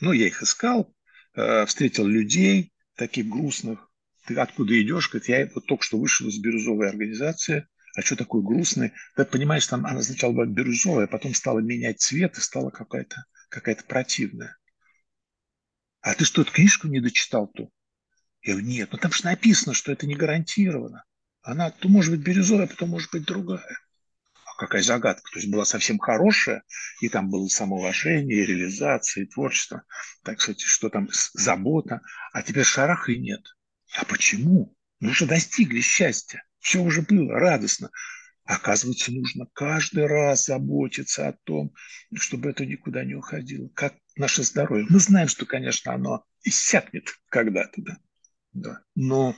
[0.00, 0.94] Ну, я их искал,
[1.38, 3.90] э, встретил людей таких грустных.
[4.26, 5.08] Ты откуда идешь?
[5.08, 7.66] Говорит, я вот только что вышел из бирюзовой организации–
[7.98, 8.92] а что такое грустный?
[9.16, 13.24] Ты понимаешь, там она сначала была бирюзовая, а потом стала менять цвет и стала какая-то
[13.48, 14.56] какая противная.
[16.00, 17.72] А ты что, книжку не дочитал ту?
[18.42, 21.02] Я говорю, нет, ну там же написано, что это не гарантированно.
[21.42, 23.80] Она то может быть бирюзовая, а потом может быть другая.
[24.58, 25.30] Какая загадка.
[25.32, 26.64] То есть была совсем хорошая,
[27.00, 29.84] и там было самоуважение, реализация, творчество,
[30.24, 32.00] так сказать, что там забота.
[32.32, 33.40] А теперь шарах и нет.
[33.96, 34.76] А почему?
[34.98, 36.42] Мы уже достигли счастья.
[36.58, 37.90] Все уже было радостно.
[38.42, 41.72] Оказывается, нужно каждый раз заботиться о том,
[42.16, 43.68] чтобы это никуда не уходило.
[43.74, 44.86] Как наше здоровье.
[44.90, 47.98] Мы знаем, что, конечно, оно иссякнет когда-то, да.
[48.54, 48.80] да.
[48.96, 49.36] Но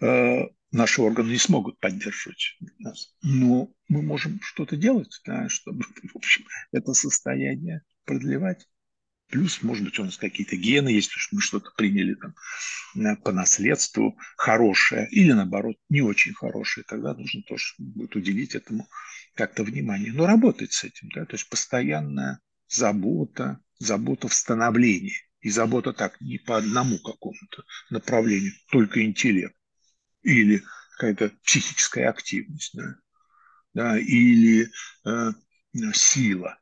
[0.00, 3.14] э, наши органы не смогут поддерживать нас.
[3.22, 8.66] Но мы можем что-то делать, да, чтобы, в общем, это состояние продлевать.
[9.28, 12.34] Плюс, может быть, у нас какие-то гены есть, что мы что-то приняли там
[12.96, 16.84] э, по наследству хорошее или, наоборот, не очень хорошее.
[16.88, 18.88] Тогда нужно тоже будет уделить этому
[19.34, 20.12] как-то внимание.
[20.12, 25.14] Но работать с этим, да, то есть постоянная забота, забота в становлении.
[25.42, 29.54] И забота так не по одному какому-то направлению, только интеллект.
[30.22, 30.62] Или
[30.96, 32.96] какая-то психическая активность, да,
[33.72, 34.68] да или
[35.06, 35.30] э,
[35.94, 36.58] сила.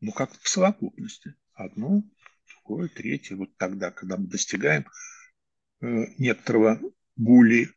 [0.00, 2.02] Ну, как в совокупности одно,
[2.48, 3.36] другое, третье.
[3.36, 4.86] Вот тогда, когда мы достигаем
[5.80, 5.86] э,
[6.18, 6.80] некоторого
[7.16, 7.70] более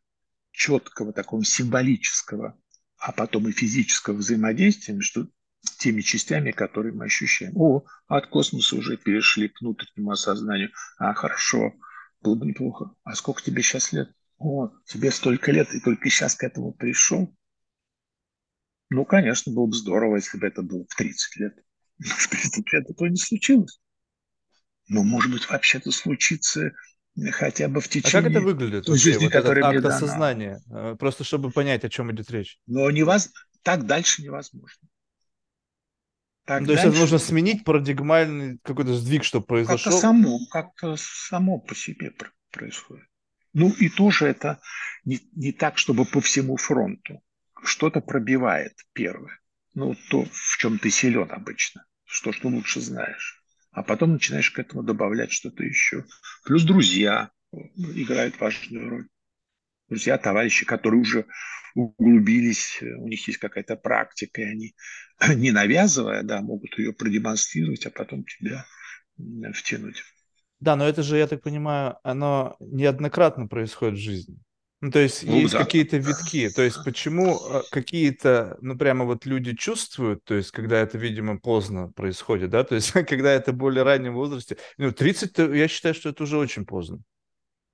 [0.52, 2.60] четкого, такого символического,
[2.98, 5.32] а потом и физического взаимодействия между
[5.78, 7.54] теми частями, которые мы ощущаем.
[7.56, 10.72] О, от космоса уже перешли к внутреннему осознанию.
[10.98, 11.74] А, хорошо,
[12.22, 12.94] было бы неплохо.
[13.04, 14.12] А сколько тебе сейчас лет?
[14.40, 17.36] О, тебе столько лет, и только сейчас к этому пришел.
[18.90, 21.54] Ну, конечно, было бы здорово, если бы это было в 30 лет
[22.00, 23.80] в 30 лет этого не случилось.
[24.88, 26.72] Но, может быть, вообще-то случится
[27.32, 29.96] хотя бы в течение а как это выглядит той жизни, вот которая акт мне дана.
[29.96, 30.62] осознания?
[30.72, 32.60] Э, просто чтобы понять, о чем идет речь.
[32.66, 33.30] Но невоз...
[33.62, 34.88] так дальше невозможно.
[36.46, 39.92] Так то есть это нужно сменить парадигмальный какой-то сдвиг, чтобы произошел?
[39.92, 42.12] Как-то само, как-то само по себе
[42.52, 43.06] происходит.
[43.54, 44.60] Ну и тоже это
[45.06, 47.22] не, не так, чтобы по всему фронту.
[47.64, 49.40] Что-то пробивает первое.
[49.74, 53.42] Ну, то, в чем ты силен обычно что, что лучше знаешь.
[53.72, 56.06] А потом начинаешь к этому добавлять что-то еще.
[56.44, 57.30] Плюс друзья
[57.78, 59.08] играют важную роль.
[59.88, 61.26] Друзья, товарищи, которые уже
[61.76, 64.76] углубились, у них есть какая-то практика, и они,
[65.36, 68.66] не навязывая, да, могут ее продемонстрировать, а потом тебя
[69.54, 70.04] втянуть.
[70.60, 74.38] Да, но это же, я так понимаю, оно неоднократно происходит в жизни.
[74.82, 75.60] Ну, то есть ну, есть да.
[75.60, 76.50] какие-то витки.
[76.50, 81.38] То есть почему э, какие-то, ну, прямо вот люди чувствуют, то есть когда это, видимо,
[81.38, 84.58] поздно происходит, да, то есть когда это более раннем возрасте.
[84.78, 87.02] Ну, 30, я считаю, что это уже очень поздно.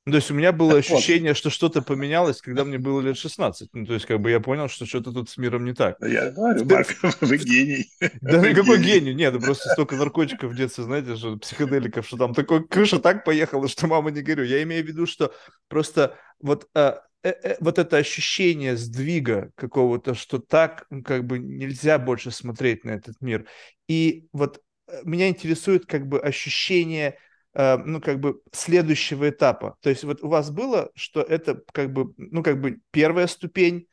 [0.07, 1.37] Ну, то есть у меня было так ощущение, вот.
[1.37, 3.69] что что-то поменялось, когда мне было лет 16.
[3.73, 5.97] Ну, то есть как бы я понял, что что-то тут с миром не так.
[5.99, 7.89] Я говорю, Марк, вы гений.
[8.21, 9.15] Да вы какой гений?
[9.15, 13.67] Нет, просто столько наркотиков в детстве, знаете, что психоделиков, что там такой крыша так поехала,
[13.67, 14.43] что мама не горю.
[14.43, 15.33] Я имею в виду, что
[15.69, 21.97] просто вот э, э, э, вот это ощущение сдвига какого-то, что так как бы нельзя
[21.97, 23.47] больше смотреть на этот мир.
[23.87, 24.61] И вот
[25.03, 27.17] меня интересует как бы ощущение Э,
[27.55, 29.77] ну, как бы следующего этапа.
[29.81, 33.87] То есть вот у вас было, что это как бы, ну, как бы первая ступень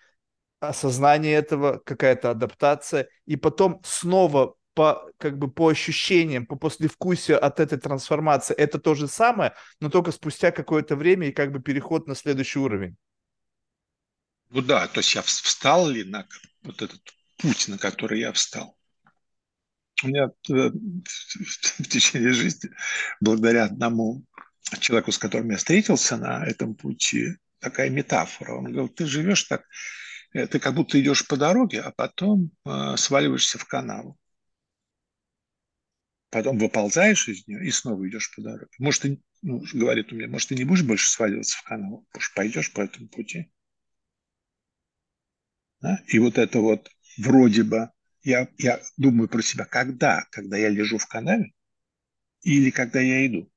[0.60, 7.60] осознание этого, какая-то адаптация, и потом снова по, как бы по ощущениям, по послевкусию от
[7.60, 12.06] этой трансформации это то же самое, но только спустя какое-то время и как бы переход
[12.06, 12.96] на следующий уровень.
[14.50, 16.26] Ну да, то есть я встал ли на
[16.62, 17.00] вот этот
[17.38, 18.76] путь, на который я встал.
[20.02, 22.70] У меня э, в течение жизни,
[23.20, 24.24] благодаря одному
[24.80, 28.54] человеку, с которым я встретился на этом пути, такая метафора.
[28.54, 29.64] Он говорил, ты живешь так,
[30.32, 34.18] э, ты как будто идешь по дороге, а потом э, сваливаешься в канаву.
[36.30, 38.70] Потом выползаешь из нее и снова идешь по дороге.
[38.78, 42.34] Может, ты, ну, говорит он мне, может, ты не будешь больше сваливаться в канаву, может,
[42.34, 43.50] пойдешь по этому пути.
[45.80, 46.00] Да?
[46.06, 46.88] И вот это вот
[47.18, 47.90] вроде бы,
[48.22, 50.26] я, я думаю про себя, когда?
[50.30, 51.52] Когда я лежу в канаве
[52.42, 53.50] или когда я иду?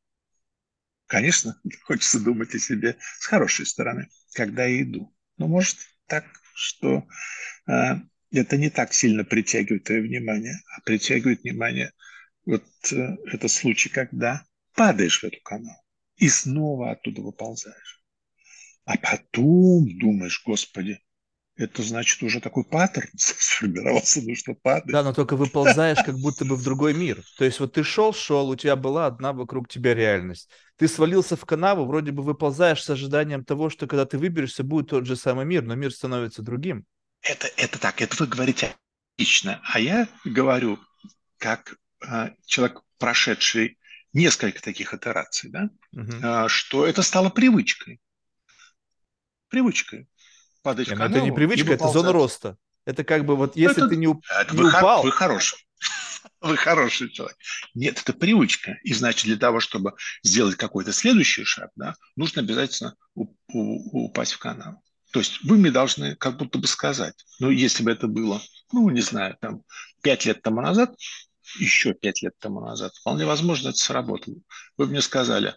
[1.07, 5.13] Конечно, хочется думать о себе с хорошей стороны, когда я иду.
[5.37, 7.07] Но может так, что
[7.67, 7.95] э,
[8.31, 11.91] это не так сильно притягивает твое внимание, а притягивает внимание
[12.45, 15.75] вот э, это случай, когда падаешь в эту канал
[16.17, 18.03] и снова оттуда выползаешь.
[18.85, 20.99] А потом думаешь, Господи,
[21.57, 24.91] это значит уже такой паттерн сформировался, ну что падает.
[24.91, 27.23] Да, но только выползаешь как будто бы в другой мир.
[27.37, 30.49] То есть вот ты шел, шел, у тебя была одна вокруг тебя реальность.
[30.77, 34.89] Ты свалился в канаву, вроде бы выползаешь с ожиданием того, что когда ты выберешься, будет
[34.89, 36.85] тот же самый мир, но мир становится другим.
[37.21, 38.75] Это, это так, это вы говорите
[39.17, 40.79] лично, а я говорю
[41.37, 43.77] как э, человек, прошедший
[44.13, 46.11] несколько таких итераций, да, угу.
[46.11, 47.99] э, что это стало привычкой.
[49.49, 50.07] Привычкой
[50.65, 51.15] падать в канаву.
[51.15, 52.57] Это не привычка, это зона роста.
[52.85, 55.03] Это как бы вот если это, ты не, это не вы упал...
[55.03, 55.59] Вы хороший.
[56.41, 57.37] Вы хороший человек.
[57.73, 58.77] Нет, это привычка.
[58.83, 64.81] И значит, для того, чтобы сделать какой-то следующий шаг, да, нужно обязательно упасть в канаву.
[65.11, 68.89] То есть вы мне должны как будто бы сказать, ну, если бы это было, ну,
[68.89, 69.61] не знаю, там,
[70.01, 70.95] пять лет тому назад,
[71.57, 74.35] еще пять лет тому назад, вполне возможно, это сработало.
[74.77, 75.55] Вы бы мне сказали,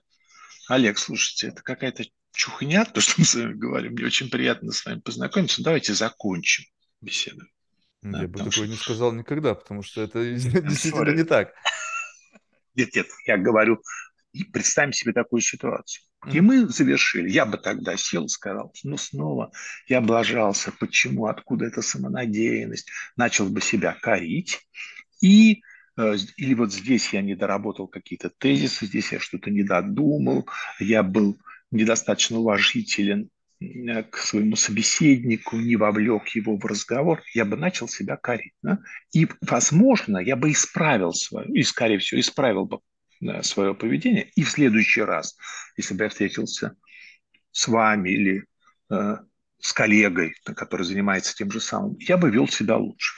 [0.69, 2.05] Олег, слушайте, это какая-то
[2.39, 3.93] чухня, то, что мы с вами говорим.
[3.93, 5.63] Мне очень приятно с вами познакомиться.
[5.63, 6.65] Давайте закончим
[7.01, 7.43] беседу.
[8.03, 8.67] Я да, бы такое что...
[8.67, 11.53] не сказал никогда, потому что это действительно не так.
[12.77, 13.83] Нет, нет, я говорю,
[14.53, 16.05] представим себе такую ситуацию.
[16.33, 17.29] И мы завершили.
[17.29, 19.51] Я бы тогда сел и сказал, ну снова
[19.89, 24.61] я облажался, почему, откуда эта самонадеянность, начал бы себя корить.
[25.21, 25.63] И
[25.97, 30.49] э, или вот здесь я не доработал какие-то тезисы, здесь я что-то не додумал,
[30.79, 31.37] я был
[31.71, 38.17] недостаточно уважителен э, к своему собеседнику, не вовлек его в разговор, я бы начал себя
[38.17, 38.55] корить.
[38.63, 38.79] Да?
[39.13, 42.81] И, возможно, я бы исправил свое, и, скорее всего, исправил бы
[43.21, 44.31] да, свое поведение.
[44.35, 45.37] И в следующий раз,
[45.77, 46.77] если бы я встретился
[47.51, 48.45] с вами или
[48.91, 49.17] э,
[49.61, 53.15] с коллегой, который занимается тем же самым, я бы вел себя лучше.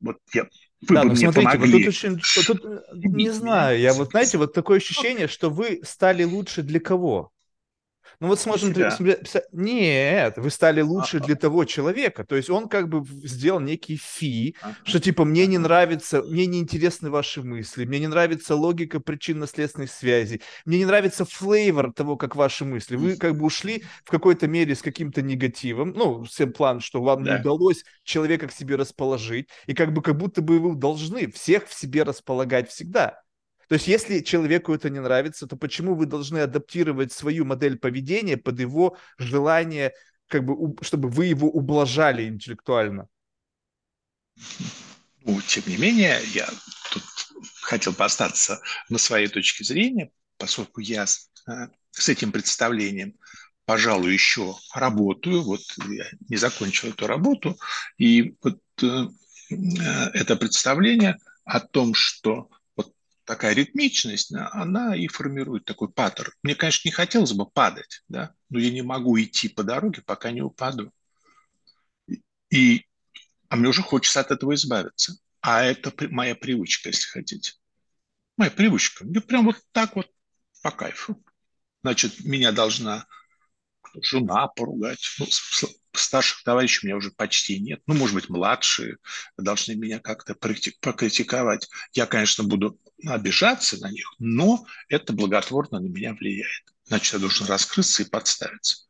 [0.00, 0.44] Вот я,
[0.88, 1.72] вы да, бы ну мне смотрите, помогли.
[1.72, 5.50] вот тут очень, вот тут, э, не знаю, я вот, знаете, вот такое ощущение, что
[5.50, 7.30] вы стали лучше для кого?
[8.20, 8.72] Ну вот смотрим,
[9.52, 12.24] нет, вы стали лучше для того человека.
[12.24, 16.60] То есть он как бы сделал некий фи, что типа мне не нравится, мне не
[16.60, 22.36] интересны ваши мысли, мне не нравится логика причинно-следственных связей, мне не нравится флейвор того, как
[22.36, 22.96] ваши мысли.
[22.96, 27.24] Вы как бы ушли в какой-то мере с каким-то негативом, ну, всем план, что вам
[27.24, 27.34] да.
[27.34, 31.66] не удалось человека к себе расположить, и как бы как будто бы вы должны всех
[31.66, 33.23] в себе располагать всегда.
[33.68, 38.36] То есть, если человеку это не нравится, то почему вы должны адаптировать свою модель поведения
[38.36, 39.92] под его желание,
[40.28, 43.08] как бы, чтобы вы его ублажали интеллектуально?
[45.24, 46.48] Ну, тем не менее, я
[46.90, 47.02] тут
[47.62, 51.52] хотел бы остаться на своей точке зрения, поскольку я э,
[51.90, 53.14] с этим представлением,
[53.64, 57.58] пожалуй, еще работаю, вот я не закончил эту работу,
[57.96, 59.06] и вот э,
[59.50, 59.54] э,
[60.12, 62.50] это представление о том, что
[63.24, 66.32] такая ритмичность, она и формирует такой паттерн.
[66.42, 70.30] Мне, конечно, не хотелось бы падать, да, но я не могу идти по дороге, пока
[70.30, 70.92] не упаду.
[72.50, 72.86] И,
[73.48, 75.16] а мне уже хочется от этого избавиться.
[75.40, 77.52] А это моя привычка, если хотите.
[78.36, 79.04] Моя привычка.
[79.04, 80.08] Мне прям вот так вот
[80.62, 81.22] по кайфу.
[81.82, 83.06] Значит, меня должна
[84.00, 85.04] жена поругать.
[85.18, 85.26] Ну,
[85.92, 87.82] старших товарищей у меня уже почти нет.
[87.86, 88.96] Ну, может быть, младшие
[89.36, 91.68] должны меня как-то покритиковать.
[91.92, 96.64] Я, конечно, буду обижаться на них, но это благотворно на меня влияет.
[96.84, 98.86] Значит, я должен раскрыться и подставиться.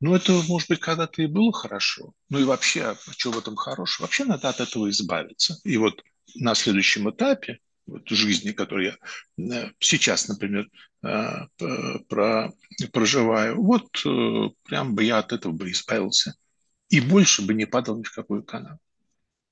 [0.00, 2.12] Ну, это, может быть, когда-то и было хорошо.
[2.28, 4.06] Ну и вообще, а что в этом хорошего?
[4.06, 5.58] Вообще надо от этого избавиться.
[5.64, 6.02] И вот
[6.34, 8.96] на следующем этапе вот, жизни, которую
[9.38, 10.68] я э, сейчас, например,
[11.02, 11.46] э,
[12.08, 12.52] про,
[12.92, 16.34] проживаю, вот э, прям бы я от этого бы избавился
[16.88, 18.78] и больше бы не падал ни в какую канаву.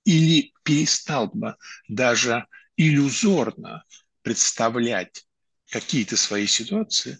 [0.05, 1.57] или перестал бы
[1.88, 3.85] даже иллюзорно
[4.22, 5.26] представлять
[5.70, 7.18] какие-то свои ситуации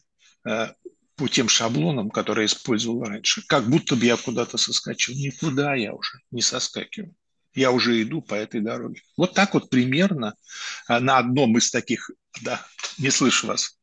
[0.48, 0.68] э,
[1.16, 3.42] по тем шаблонам, которые использовал раньше.
[3.46, 5.14] Как будто бы я куда-то соскочил.
[5.14, 7.14] Никуда я уже не соскакиваю.
[7.54, 9.02] Я уже иду по этой дороге.
[9.16, 10.34] Вот так вот примерно
[10.88, 12.10] э, на одном из таких...
[12.42, 12.64] Да,
[12.98, 13.78] не слышу вас.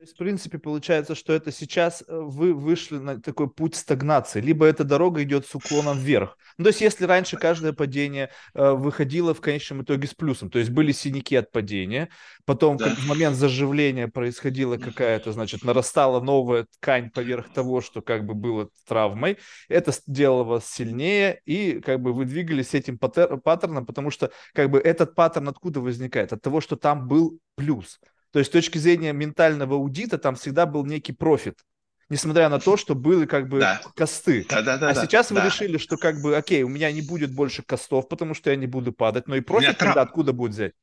[0.00, 4.40] То есть, в принципе, получается, что это сейчас э, вы вышли на такой путь стагнации,
[4.40, 6.38] либо эта дорога идет с уклоном вверх.
[6.56, 10.58] Ну, то есть, если раньше каждое падение э, выходило в конечном итоге с плюсом, то
[10.58, 12.08] есть были синяки от падения,
[12.46, 12.94] потом да.
[12.94, 18.70] в момент заживления происходила какая-то, значит, нарастала новая ткань поверх того, что как бы было
[18.88, 19.36] травмой,
[19.68, 24.78] это делало вас сильнее, и как бы вы двигались этим паттерном, потому что как бы
[24.78, 26.32] этот паттерн откуда возникает?
[26.32, 28.00] От того, что там был плюс.
[28.32, 31.64] То есть с точки зрения ментального аудита там всегда был некий профит,
[32.08, 33.80] несмотря на то, что были как бы да.
[33.96, 34.46] cost ы.
[34.48, 35.34] Да, да, да, а да, сейчас да.
[35.34, 38.50] вы решили, что как бы, окей, у меня не будет больше cost ов, потому что
[38.50, 40.08] я не буду падать, но и профит тогда трав...
[40.08, 40.74] откуда будет взять?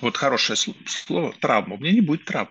[0.00, 1.74] Вот хорошее слово, травма.
[1.74, 2.50] У меня не будет травм.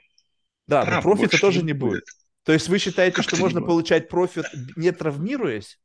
[0.68, 1.92] Да, Травм но профита тоже не будет.
[1.92, 2.04] будет.
[2.44, 5.80] То есть вы считаете, как что можно получать профит, не травмируясь?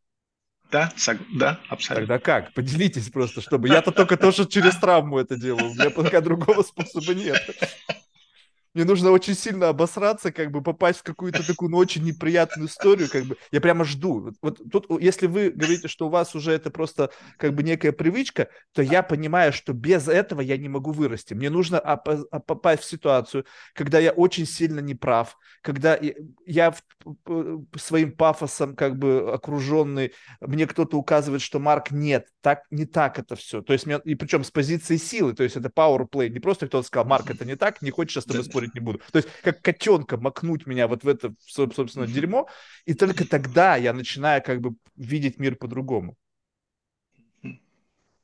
[0.70, 0.92] Да,
[1.33, 2.07] да, абсолютно.
[2.07, 2.53] Тогда как?
[2.53, 3.68] Поделитесь просто, чтобы...
[3.68, 5.70] Я-то только тоже через травму это делаю.
[5.70, 7.40] У меня пока другого способа нет
[8.75, 13.09] мне нужно очень сильно обосраться, как бы попасть в какую-то такую, ну, очень неприятную историю,
[13.11, 14.21] как бы, я прямо жду.
[14.21, 17.93] Вот, вот тут, если вы говорите, что у вас уже это просто как бы некая
[17.93, 21.35] привычка, то я понимаю, что без этого я не могу вырасти.
[21.35, 25.99] Мне нужно попасть в ситуацию, когда я очень сильно неправ, когда
[26.47, 26.75] я
[27.77, 33.37] своим пафосом как бы окруженный, мне кто-то указывает, что Марк нет, так не так это
[33.37, 33.63] все.
[33.63, 36.87] То есть, и причем с позиции силы, то есть это power play, не просто кто-то
[36.87, 39.00] сказал, Марк, это не так, не хочешь с тобой спорить, спорить не буду.
[39.12, 42.48] То есть как котенка макнуть меня вот в это, собственно, дерьмо,
[42.85, 46.16] и только тогда я начинаю как бы видеть мир по-другому.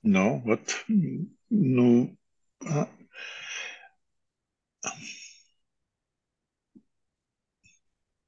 [0.02, 0.84] Ну, вот,
[1.50, 2.16] ну,
[2.64, 2.88] а...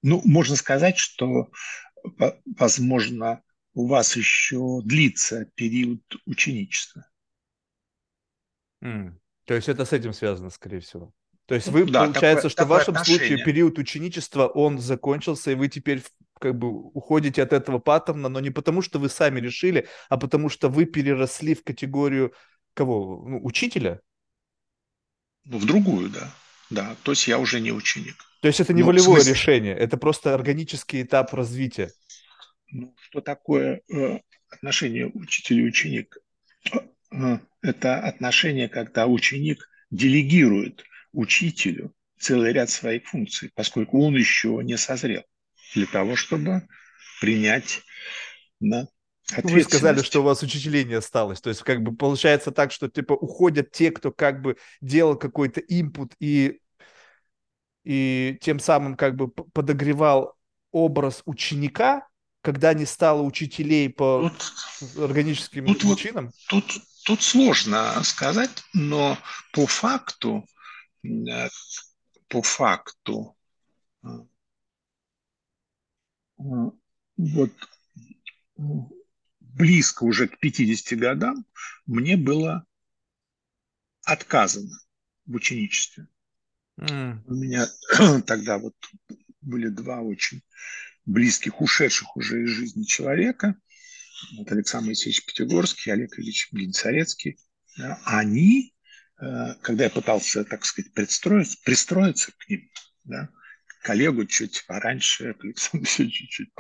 [0.03, 1.51] ну, можно сказать, что,
[2.45, 7.07] возможно, у вас еще длится период ученичества.
[8.85, 9.15] Mm.
[9.47, 11.15] То есть это с этим связано, скорее всего.
[11.53, 13.27] То есть вы, да, получается, такое, что такое в вашем отношение.
[13.29, 16.03] случае период ученичества, он закончился, и вы теперь
[16.41, 20.49] как бы уходите от этого паттерна, но не потому, что вы сами решили, а потому
[20.49, 22.33] что вы переросли в категорию
[22.73, 23.23] кого?
[23.29, 24.01] Ну, учителя?
[25.45, 26.35] Ну, в другую, да.
[26.71, 28.17] Да, то есть я уже не ученик.
[28.41, 29.33] То есть это не ну, волевое смысле...
[29.35, 31.91] решение, это просто органический этап развития.
[32.71, 36.17] Ну, что такое э, отношение учитель и ученик?
[36.73, 36.79] Э,
[37.11, 44.77] э это отношение, когда ученик делегирует учителю целый ряд своих функций, поскольку он еще не
[44.77, 45.23] созрел
[45.75, 46.67] для того, чтобы
[47.21, 47.83] принять
[48.61, 48.89] на
[49.43, 51.41] вы сказали, что у вас учителей не осталось.
[51.41, 55.61] То есть, как бы получается так, что типа уходят те, кто как бы делал какой-то
[55.61, 56.61] импут и,
[57.85, 60.35] и тем самым как бы подогревал
[60.71, 62.07] образ ученика,
[62.43, 64.31] когда не стало учителей по
[64.81, 66.31] тут, органическим тут, причинам?
[66.49, 66.65] Тут,
[67.05, 69.17] тут сложно сказать, но
[69.53, 70.47] по факту
[72.29, 73.37] по факту
[74.03, 74.09] э,
[77.17, 77.53] вот
[79.41, 81.45] близко уже к 50 годам
[81.87, 82.65] мне было
[84.05, 84.79] отказано
[85.27, 86.09] в ученичестве.
[86.79, 87.23] Mm.
[87.27, 87.69] У меня
[88.27, 88.75] тогда вот
[89.41, 90.43] были два очень
[91.05, 93.57] близких, ушедших уже из жизни человека.
[94.37, 97.39] Вот Александр Моисеевич Пятигорский, Олег Ильич Глинцарецкий.
[97.77, 98.72] Да, они
[99.61, 102.69] когда я пытался, так сказать, пристроиться, пристроиться к ним,
[103.05, 103.29] да,
[103.83, 106.51] коллегу чуть пораньше, к Александру чуть-чуть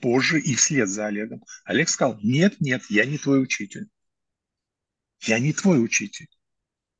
[0.00, 1.42] позже и вслед за Олегом.
[1.64, 3.88] Олег сказал, нет, нет, я не твой учитель.
[5.22, 6.28] Я не твой учитель.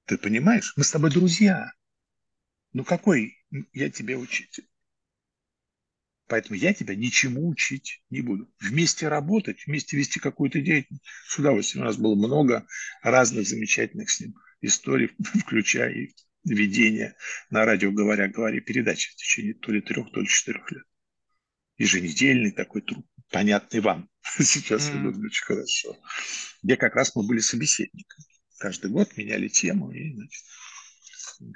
[0.06, 0.72] Ты понимаешь?
[0.76, 1.70] Мы с тобой друзья.
[2.72, 3.36] Ну какой
[3.72, 4.66] я тебе учитель?
[6.26, 8.50] Поэтому я тебя ничему учить не буду.
[8.60, 11.04] Вместе работать, вместе вести какую-то деятельность.
[11.28, 11.84] С удовольствием.
[11.84, 12.66] У нас было много
[13.02, 15.10] разных замечательных с ним историй,
[15.46, 17.16] включая и ведение
[17.50, 20.84] на радио «Говоря, говори» передачи в течение то ли трех, то ли четырех лет.
[21.76, 24.08] Еженедельный такой труд, понятный вам.
[24.40, 24.96] Сейчас mm.
[24.96, 25.96] я думаю, очень хорошо.
[26.62, 28.24] Где как раз мы были собеседниками.
[28.58, 30.44] Каждый год меняли тему и, значит,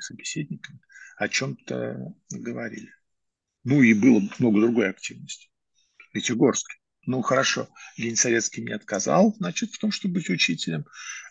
[0.00, 0.80] собеседниками
[1.16, 2.92] о чем-то говорили.
[3.64, 5.50] Ну и было много другой активности.
[6.12, 6.74] Пятигорске.
[7.06, 10.84] Ну хорошо, Ленин Советский мне отказал, значит, в том, чтобы быть учителем.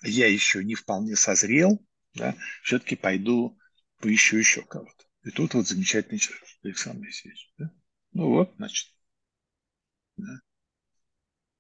[0.03, 3.59] Я еще не вполне созрел, да, все-таки пойду
[3.99, 5.05] поищу еще кого-то.
[5.23, 7.53] И тут вот замечательный человек, Александр Моисеевич.
[7.57, 7.71] Да?
[8.13, 8.88] Ну вот, значит.
[10.17, 10.41] Да.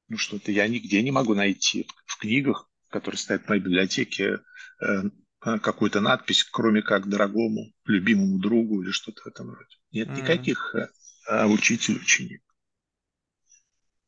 [0.07, 4.39] Ну что-то я нигде не могу найти в книгах, которые стоят в моей библиотеке,
[4.81, 5.03] э,
[5.39, 9.75] какую-то надпись, кроме как дорогому, любимому другу или что-то в этом роде.
[9.91, 10.21] Нет mm-hmm.
[10.21, 12.41] никаких э, учитель, ученик.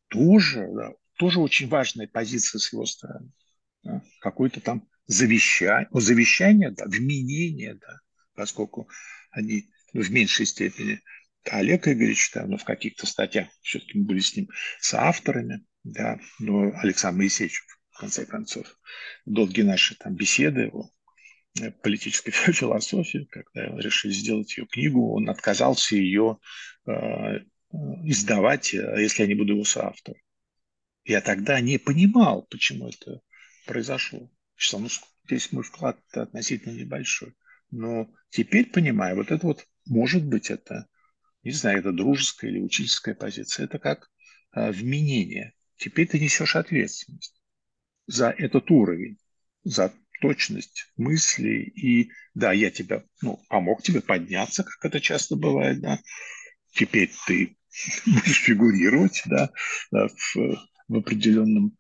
[0.10, 3.32] Тоже, да, тоже очень важная позиция с его стороны.
[3.84, 4.02] Да?
[4.20, 8.00] Какое-то там завещание, о, завещание, да, вменение, да,
[8.36, 8.90] поскольку
[9.32, 11.02] они в меньшей степени
[11.46, 14.50] Олег Игоревич, да, но в каких-то статьях все-таки мы были с ним
[14.80, 17.62] соавторами, да, но Александр Моисеевич,
[17.92, 18.78] в конце концов,
[19.26, 20.99] долгие наши там беседы его э,
[21.82, 26.38] политической философии, когда решили сделать ее книгу, он отказался ее
[26.86, 27.44] э, э,
[28.04, 30.20] издавать, если я не буду его соавтором.
[31.06, 33.22] Я тогда не понимал, почему это
[33.66, 34.30] произошло.
[34.56, 34.88] Что, ну,
[35.26, 37.36] здесь мой вклад относительно небольшой.
[37.72, 40.88] Но теперь понимаю, вот это вот, может быть, это,
[41.44, 44.10] не знаю, это дружеская или учительская позиция, это как
[44.54, 45.54] э, вменение.
[45.78, 47.40] Теперь ты несешь ответственность
[48.08, 49.18] за этот уровень,
[49.64, 51.64] за точность мыслей.
[51.64, 56.00] И да, я тебя, ну, помог тебе подняться, как это часто бывает, да.
[56.74, 57.58] Теперь ты
[58.06, 59.50] будешь фигурировать, да,
[59.92, 60.36] в,
[60.88, 61.78] в определенном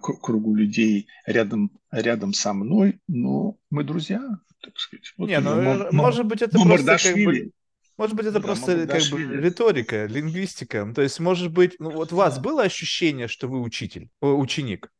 [0.00, 4.20] кругу людей рядом, рядом со мной, но мы друзья,
[4.62, 5.12] так сказать.
[5.16, 7.50] Вот Не, ну, м- может быть, это просто как бы...
[7.96, 10.92] Может быть, это ну, просто как бы риторика, лингвистика.
[10.94, 12.42] То есть, может быть, ну вот у вас да.
[12.42, 14.90] было ощущение, что вы учитель, ученик?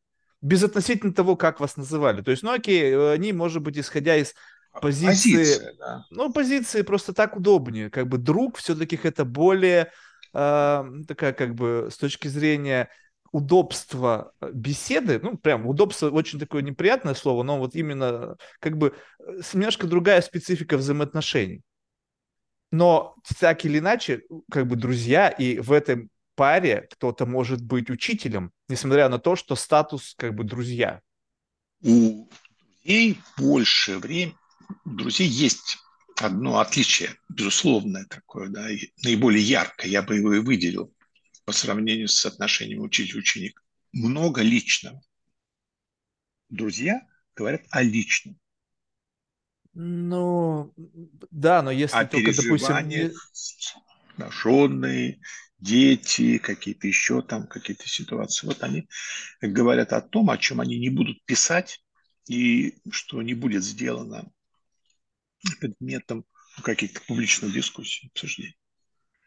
[0.42, 2.22] Без относительно того, как вас называли.
[2.22, 4.34] То есть, ну окей, они, может быть, исходя из
[4.72, 5.36] а, позиции...
[5.36, 6.06] Позиция, да.
[6.10, 7.90] Ну, позиции просто так удобнее.
[7.90, 9.90] Как бы друг все-таки это более
[10.34, 12.90] э, такая как бы с точки зрения
[13.32, 18.94] удобство э, беседы, ну, прям удобство очень такое неприятное слово, но вот именно как бы
[19.18, 21.62] э, немножко другая специфика взаимоотношений.
[22.70, 28.52] Но так или иначе, как бы друзья, и в этой паре кто-то может быть учителем,
[28.68, 31.02] несмотря на то, что статус как бы друзья.
[31.82, 32.28] У
[32.84, 34.36] друзей больше времени,
[34.84, 35.78] у друзей есть
[36.20, 38.68] одно отличие, безусловное такое, да,
[39.02, 40.94] наиболее яркое, я бы его и выделил
[41.44, 43.62] по сравнению с отношением учитель-ученик.
[43.92, 45.00] Много личного.
[46.48, 47.00] Друзья
[47.34, 48.38] говорят о личном.
[49.74, 50.72] Ну,
[51.30, 53.12] да, но если о только, допустим...
[54.16, 55.20] Отношенные,
[55.58, 58.46] дети, какие-то еще там, какие-то ситуации.
[58.46, 58.88] Вот они
[59.40, 61.82] говорят о том, о чем они не будут писать,
[62.28, 64.30] и что не будет сделано
[65.60, 66.24] предметом
[66.62, 68.56] каких-то публичных дискуссий, обсуждений.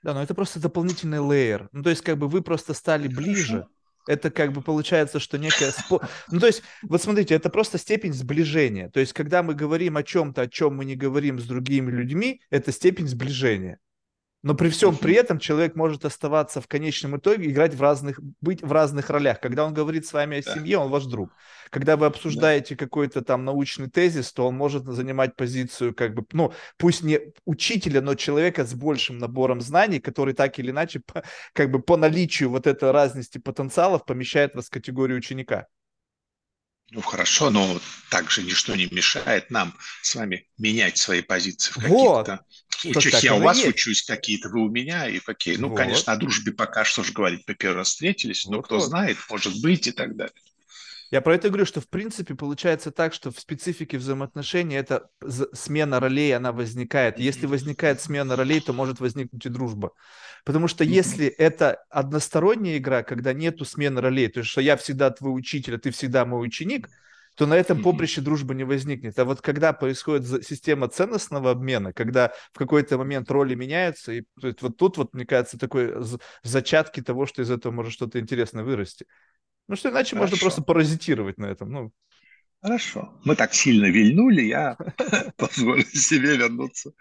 [0.03, 1.69] Да, но это просто дополнительный лейер.
[1.71, 3.67] Ну, то есть, как бы вы просто стали ближе.
[4.07, 5.71] Это как бы получается, что некая...
[5.71, 6.01] Спо...
[6.29, 8.89] Ну, то есть, вот смотрите, это просто степень сближения.
[8.89, 12.41] То есть, когда мы говорим о чем-то, о чем мы не говорим с другими людьми,
[12.49, 13.77] это степень сближения.
[14.41, 18.61] Но при всем при этом человек может оставаться в конечном итоге, играть в разных, быть
[18.61, 19.41] в разных ролях.
[19.41, 20.53] Когда он говорит с вами о да.
[20.53, 21.31] семье, он ваш друг.
[21.69, 22.85] Когда вы обсуждаете да.
[22.85, 28.01] какой-то там научный тезис, то он может занимать позицию, как бы, ну, пусть не учителя,
[28.01, 31.01] но человека с большим набором знаний, который так или иначе,
[31.51, 35.67] как бы по наличию вот этой разности потенциалов помещает вас в категорию ученика.
[36.91, 37.79] Ну хорошо, но
[38.09, 42.39] также ничто не мешает нам с вами менять свои позиции в каких-то вот.
[42.79, 43.23] Случаях.
[43.23, 43.69] Я у вас есть.
[43.69, 45.57] учусь, какие-то вы у меня, и какие.
[45.57, 45.77] Ну, вот.
[45.77, 48.85] конечно, о дружбе пока что же говорить, мы первый раз встретились, но вот, кто вот.
[48.85, 50.33] знает, может быть и так далее.
[51.11, 55.09] Я про это говорю, что в принципе получается так, что в специфике взаимоотношений эта
[55.53, 57.17] смена ролей, она возникает.
[57.17, 59.91] Если возникает смена ролей, то может возникнуть и дружба.
[60.45, 65.09] Потому что если это односторонняя игра, когда нету смены ролей, то есть что я всегда
[65.09, 66.89] твой учитель, а ты всегда мой ученик,
[67.39, 69.17] то на этом поприще дружбы не возникнет.
[69.17, 74.75] А вот когда происходит система ценностного обмена, когда в какой-то момент роли меняются, и вот
[74.75, 75.95] тут вот, мне кажется, такой
[76.43, 79.05] зачатки того, что из этого может что-то интересное вырасти.
[79.69, 80.33] Ну что иначе Хорошо.
[80.33, 81.71] можно просто паразитировать на этом.
[81.71, 81.93] Ну.
[82.61, 83.17] Хорошо.
[83.23, 84.75] Мы так сильно вильнули, я
[85.37, 86.91] позволю себе вернуться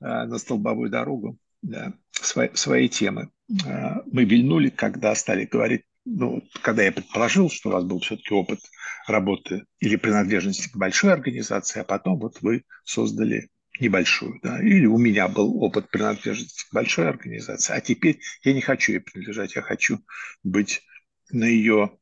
[0.00, 3.30] а, на столбовую дорогу да, своей темы.
[3.66, 8.34] А, мы вильнули, когда стали говорить, ну, когда я предположил, что у вас был все-таки
[8.34, 8.60] опыт
[9.06, 13.48] работы или принадлежности к большой организации, а потом вот вы создали
[13.80, 18.60] небольшую, да, или у меня был опыт принадлежности к большой организации, а теперь я не
[18.60, 20.00] хочу ей принадлежать, я хочу
[20.42, 20.82] быть
[21.30, 21.98] на ее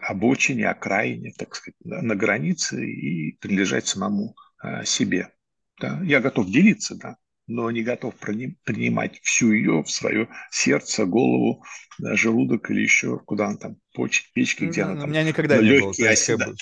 [0.00, 5.32] обочине, окраине, так сказать, на границе и принадлежать самому а, себе.
[5.78, 6.00] Да.
[6.02, 7.16] Я готов делиться, да,
[7.50, 11.64] но не готов принимать всю ее в свое сердце, голову,
[11.98, 15.10] да, желудок или еще куда она там, почки, печки, где ну, она там.
[15.10, 15.92] У меня никогда не было.
[15.92, 16.54] То есть, как бы,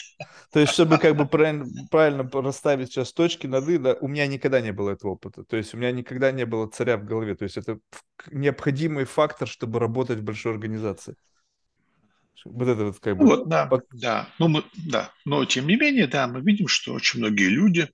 [0.51, 4.26] то есть, чтобы как бы правильно, правильно расставить сейчас точки над «и», да, у меня
[4.26, 5.45] никогда не было этого опыта.
[5.45, 7.34] То есть у меня никогда не было царя в голове.
[7.34, 7.78] То есть это
[8.30, 11.16] необходимый фактор, чтобы работать в большой организации.
[12.47, 13.26] Вот это вот как бы...
[13.26, 14.28] Вот, да, да.
[14.39, 15.12] Но мы, да.
[15.26, 17.91] Но тем не менее, да, мы видим, что очень многие люди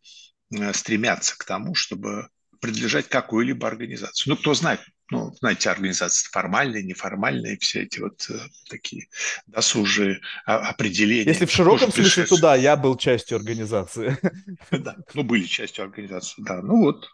[0.57, 2.28] э, стремятся к тому, чтобы
[2.64, 4.30] принадлежать какой-либо организации.
[4.30, 8.38] Ну, кто знает, ну, знаете, организации формальные, неформальные, все эти вот э,
[8.70, 9.08] такие
[9.46, 11.28] досужие определения.
[11.32, 14.16] Если в широком смысле, то да, я был частью организации.
[14.70, 16.62] Да, ну, были частью организации, да.
[16.62, 17.06] Ну вот,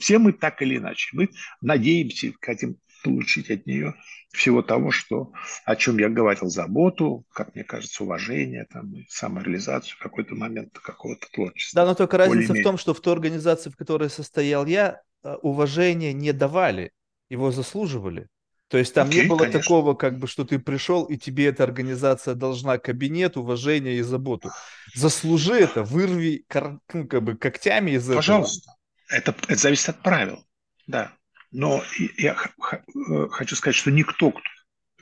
[0.00, 1.10] все мы так или иначе.
[1.12, 1.28] Мы
[1.60, 3.94] надеемся, хотим получить от нее
[4.32, 5.32] всего того, что,
[5.64, 11.82] о чем я говорил, заботу, как мне кажется, уважение, там, самореализацию, какой-то момент какого-то творчества.
[11.82, 15.34] Да, но только разница в том, что в той организации, в которой состоял я, э,
[15.42, 16.90] уважения не давали,
[17.28, 18.28] его заслуживали.
[18.68, 19.60] То есть там Окей, не было конечно.
[19.60, 24.50] такого, как бы, что ты пришел, и тебе эта организация должна кабинет, уважение и заботу.
[24.94, 26.44] Заслужи это, вырви
[26.92, 28.72] ну, как бы, когтями из Пожалуйста.
[29.10, 29.34] этого.
[29.34, 29.44] Пожалуйста.
[29.46, 30.44] Это, это зависит от правил,
[30.86, 31.12] да.
[31.54, 31.84] Но
[32.18, 32.36] я
[32.72, 34.34] э, хочу сказать, что никто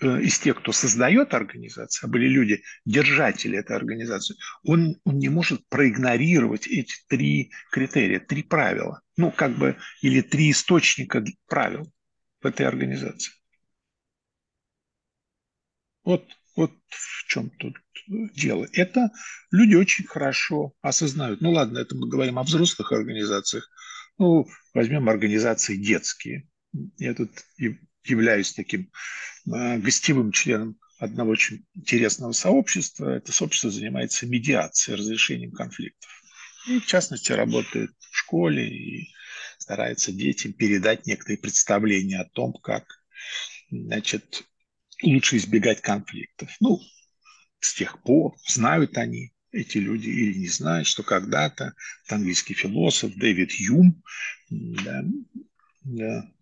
[0.03, 5.31] э, из тех, кто создает организацию, а были люди, держатели этой организации, он, он не
[5.31, 9.01] может проигнорировать эти три критерия, три правила.
[9.17, 11.91] Ну, как бы, или три источника правил
[12.43, 13.33] в этой организации.
[16.05, 17.79] Вот, вот в чем тут
[18.35, 18.67] дело.
[18.75, 19.09] Это
[19.51, 21.41] люди очень хорошо осознают.
[21.41, 23.71] Ну ладно, это мы говорим о взрослых организациях.
[24.19, 26.49] Ну, возьмем организации детские.
[26.99, 27.31] Я тут
[28.05, 28.91] являюсь таким
[29.47, 33.11] э, гостевым членом одного очень интересного сообщества.
[33.11, 36.11] Это сообщество занимается медиацией, разрешением конфликтов.
[36.69, 39.09] И, в частности, работает в школе и
[39.59, 42.85] старается детям передать некоторые представления о том, как
[43.71, 44.45] значит,
[45.03, 46.55] лучше избегать конфликтов.
[46.61, 46.81] Ну,
[47.61, 51.75] с тех пор знают они, эти люди, или не знают, что когда-то
[52.09, 54.03] английский философ Дэвид Юм
[54.51, 55.05] да,
[55.85, 56.33] да,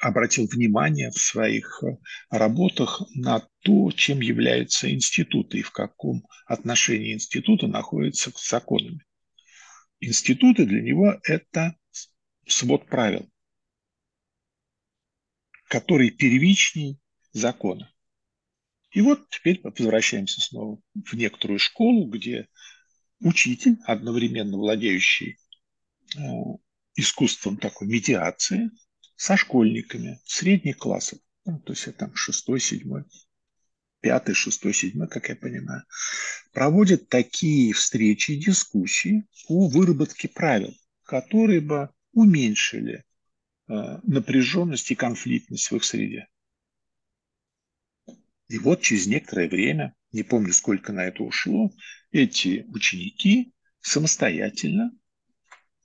[0.00, 1.82] обратил внимание в своих
[2.30, 9.04] работах на то, чем являются институты и в каком отношении институты находятся с законами.
[10.00, 11.76] Институты для него– это
[12.46, 13.30] свод правил,
[15.68, 16.98] который первичней
[17.32, 17.92] закона.
[18.90, 22.48] И вот теперь возвращаемся снова в некоторую школу, где
[23.20, 25.38] учитель, одновременно владеющий
[26.16, 26.20] э,
[26.96, 28.70] искусством такой медиации,
[29.16, 33.04] со школьниками средних классов, ну, то есть это там шестой, седьмой,
[34.00, 35.84] пятый, шестой, седьмой, как я понимаю,
[36.52, 40.74] проводит такие встречи и дискуссии о выработке правил,
[41.04, 43.04] которые бы уменьшили
[43.68, 46.28] э, напряженность и конфликтность в их среде.
[48.50, 51.72] И вот через некоторое время, не помню, сколько на это ушло,
[52.10, 54.90] эти ученики самостоятельно,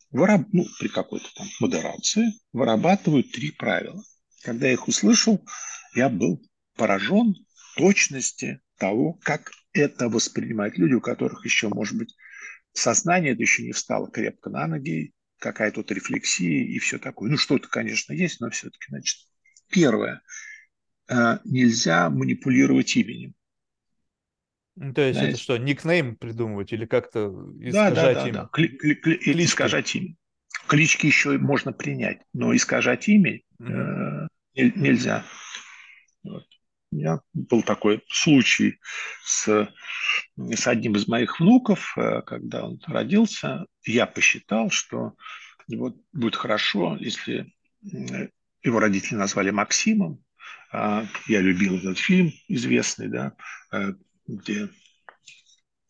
[0.10, 0.48] выраб...
[0.52, 4.04] ну, при какой-то там модерации, вырабатывают три правила.
[4.42, 5.46] Когда я их услышал,
[5.94, 6.42] я был
[6.76, 7.36] поражен
[7.78, 12.16] точности того, как это воспринимают люди, у которых еще, может быть,
[12.74, 17.30] сознание это еще не встало крепко на ноги, какая тут рефлексия и все такое.
[17.30, 19.18] Ну, что-то, конечно, есть, но все-таки, значит,
[19.70, 20.24] первое–
[21.08, 23.36] нельзя манипулировать именем.
[24.76, 25.34] Ну, то есть Знаете?
[25.36, 27.30] это что, никнейм придумывать или как-то
[27.60, 28.34] искажать да, да, да, имя?
[28.34, 28.50] Да.
[28.52, 30.16] Кли- кли- кли- искажать имя.
[30.68, 34.28] Клички еще можно принять, но искажать имя mm-hmm.
[34.56, 35.24] э, нельзя.
[36.24, 36.46] Вот.
[36.92, 38.80] У меня был такой случай
[39.24, 39.70] с,
[40.38, 43.66] с одним из моих внуков, э, когда он родился.
[43.86, 45.14] Я посчитал, что
[45.68, 47.54] вот будет хорошо, если
[47.94, 48.28] э,
[48.62, 50.25] его родители назвали Максимом,
[50.72, 53.34] я любил этот фильм известный, да,
[53.72, 53.94] э,
[54.28, 54.70] где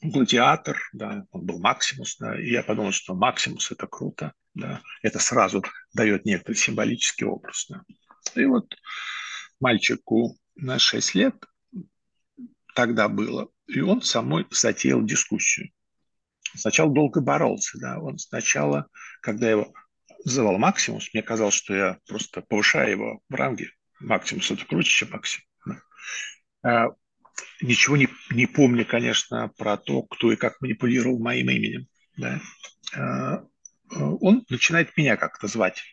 [0.02, 5.20] гладиатор, да, он был Максимус, да, и я подумал, что Максимус это круто, да, это
[5.20, 5.64] сразу
[5.94, 7.82] дает некоторый символический образ, да.
[8.36, 8.76] И вот
[9.60, 11.36] мальчику на 6 лет
[12.76, 15.70] тогда было, и он со мной затеял дискуссию.
[16.56, 18.88] Сначала долго боролся, да, он сначала,
[19.22, 19.74] когда его
[20.24, 25.12] называл Максимус, мне казалось, что я просто повышаю его в ранге, Максимус это круче, чем
[25.12, 25.44] Максим.
[26.64, 26.88] А,
[27.62, 31.88] ничего не, не помню, конечно, про то, кто и как манипулировал моим именем.
[32.18, 32.42] Да?
[32.96, 33.44] А,
[33.92, 35.84] он начинает меня как-то звать.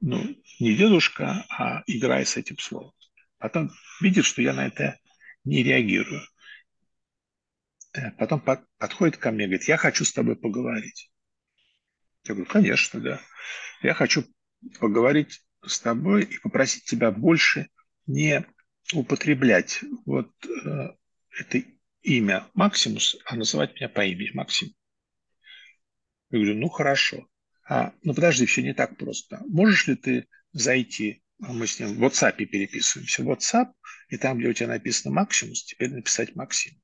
[0.00, 2.92] Ну, не дедушка, а играя с этим словом.
[3.38, 4.98] Потом видит, что я на это
[5.44, 6.22] не реагирую.
[7.94, 8.40] Э, потом
[8.78, 11.10] подходит ко мне говорит, я хочу с тобой поговорить.
[12.24, 13.20] Я говорю, конечно, да.
[13.82, 14.24] Я хочу
[14.78, 17.68] поговорить с тобой и попросить тебя больше
[18.06, 18.46] не
[18.92, 20.90] употреблять вот э,
[21.38, 21.62] это
[22.02, 24.74] имя Максимус, а называть меня по имени Максим.
[26.30, 27.26] Я говорю, ну хорошо.
[27.68, 29.42] А, ну подожди, все не так просто.
[29.46, 33.22] Можешь ли ты зайти мы с ним в WhatsApp переписываемся.
[33.22, 33.72] WhatsApp,
[34.08, 36.80] и там, где у тебя написано Максимус, теперь написать Максим.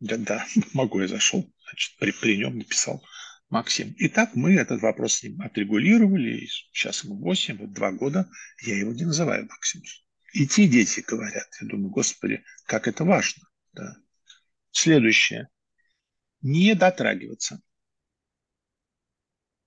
[0.00, 3.04] Да, да, могу, я зашел, значит, при, при нем написал
[3.52, 3.92] Максим.
[3.98, 6.46] И так мы этот вопрос с ним отрегулировали.
[6.46, 8.30] Сейчас ему 8, вот 2 года,
[8.62, 10.06] я его не называю Максимус.
[10.32, 13.46] И те дети говорят, я думаю, господи, как это важно.
[13.74, 13.96] Да.
[14.70, 15.50] Следующее.
[16.40, 17.60] Не дотрагиваться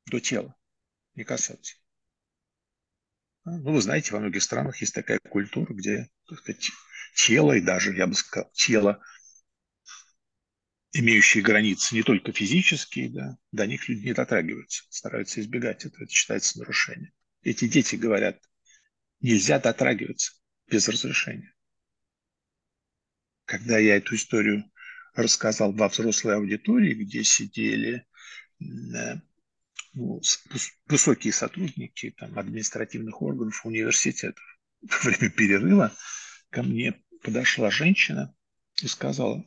[0.07, 0.55] до тела,
[1.13, 1.75] не касаться.
[3.43, 6.71] Ну, вы знаете, во многих странах есть такая культура, где так сказать,
[7.15, 9.03] тело и даже, я бы сказал, тело,
[10.97, 16.11] имеющие границы не только физические, да, до них люди не дотрагиваются, стараются избегать этого, это
[16.11, 17.11] считается нарушением.
[17.41, 18.41] Эти дети говорят,
[19.19, 20.33] нельзя дотрагиваться
[20.67, 21.53] без разрешения.
[23.43, 24.63] Когда я эту историю
[25.13, 28.07] рассказал во взрослой аудитории, где сидели
[28.61, 29.15] э,
[29.93, 30.21] ну,
[30.87, 34.43] высокие сотрудники там, административных органов университетов.
[34.81, 35.93] Во время перерыва
[36.49, 38.35] ко мне подошла женщина
[38.81, 39.43] и сказала,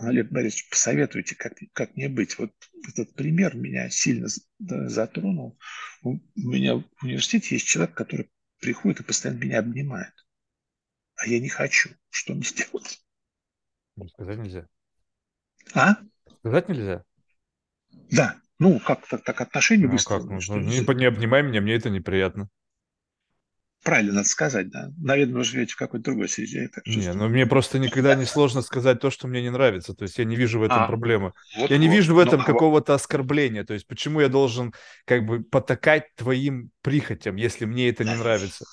[0.00, 2.38] Олег Борисович, посоветуйте, как, как мне быть.
[2.38, 2.52] Вот
[2.86, 4.28] этот пример меня сильно
[4.58, 5.58] затронул.
[6.02, 8.30] У меня в университете есть человек, который
[8.60, 10.12] приходит и постоянно меня обнимает.
[11.16, 11.90] А я не хочу.
[12.10, 13.04] Что мне сделать?
[14.14, 14.68] Сказать нельзя.
[15.74, 15.96] А?
[16.38, 17.04] Сказать нельзя?
[18.10, 18.40] Да.
[18.60, 20.40] Ну, как так, отношения ну, выстроены.
[20.40, 20.48] Как?
[20.48, 22.48] Ну, не, не обнимай меня, мне это неприятно.
[23.84, 24.90] Правильно надо сказать, да.
[24.98, 26.68] Наверное, вы живете в какой-то другой среде.
[26.84, 29.94] Не, ну мне просто никогда не сложно сказать то, что мне не нравится.
[29.94, 31.32] То есть я не вижу в этом а, проблемы.
[31.56, 31.94] Вот, я не вот.
[31.94, 33.64] вижу в этом ну, какого-то оскорбления.
[33.64, 34.74] То есть почему я должен
[35.04, 38.64] как бы потакать твоим прихотям, если мне это не нравится?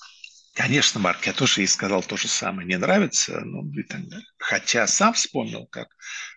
[0.55, 2.67] Конечно, Марк, я тоже ей сказал то же самое.
[2.67, 4.25] Не нравится, ну и так далее.
[4.37, 5.89] Хотя сам вспомнил, как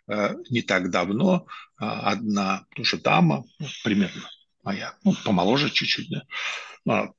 [0.08, 1.46] э, не так давно
[1.80, 4.28] э, одна тоже дама, ну, примерно
[4.64, 6.10] моя, ну, помоложе чуть-чуть,
[6.84, 7.12] да,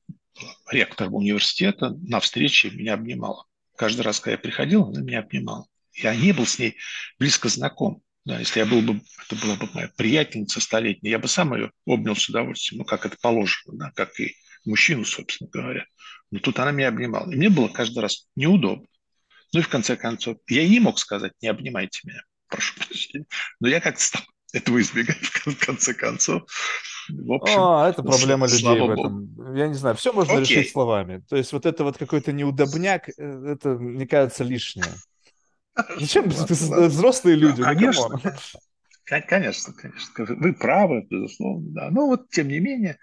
[0.70, 3.46] ректор университета на встрече меня обнимала.
[3.76, 5.66] Каждый раз, когда я приходил, она меня обнимала.
[5.94, 6.76] Я не был с ней
[7.18, 8.02] близко знаком.
[8.24, 11.72] Да, если я был бы, это была бы моя приятельница столетняя, я бы сам ее
[11.86, 15.86] обнял с удовольствием, ну, как это положено, да, как и мужчину, собственно говоря.
[16.30, 17.30] Но тут она меня обнимала.
[17.30, 18.86] И мне было каждый раз неудобно.
[19.52, 23.26] Ну и в конце концов, я не мог сказать, не обнимайте меня, прошу прощения.
[23.58, 24.22] Но я как-то стал
[24.52, 26.44] этого избегать в конце концов.
[27.12, 29.26] В общем, а, это проблема людей в этом.
[29.26, 29.54] Богу.
[29.54, 30.56] Я не знаю, все можно Окей.
[30.56, 31.22] решить словами.
[31.28, 34.92] То есть вот это вот какой-то неудобняк, э, это, мне кажется, лишнее.
[35.98, 37.62] Зачем взрослые люди?
[37.62, 38.20] Конечно,
[39.04, 40.24] конечно, конечно.
[40.36, 41.90] Вы правы, безусловно, да.
[41.90, 42.98] Но вот, тем не менее,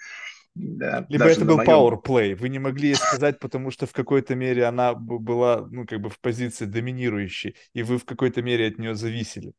[0.58, 1.70] да, Либо это был моем...
[1.70, 2.36] power play.
[2.36, 6.20] Вы не могли сказать, потому что в какой-то мере она была, ну, как бы в
[6.20, 9.53] позиции доминирующей, и вы в какой-то мере от нее зависели.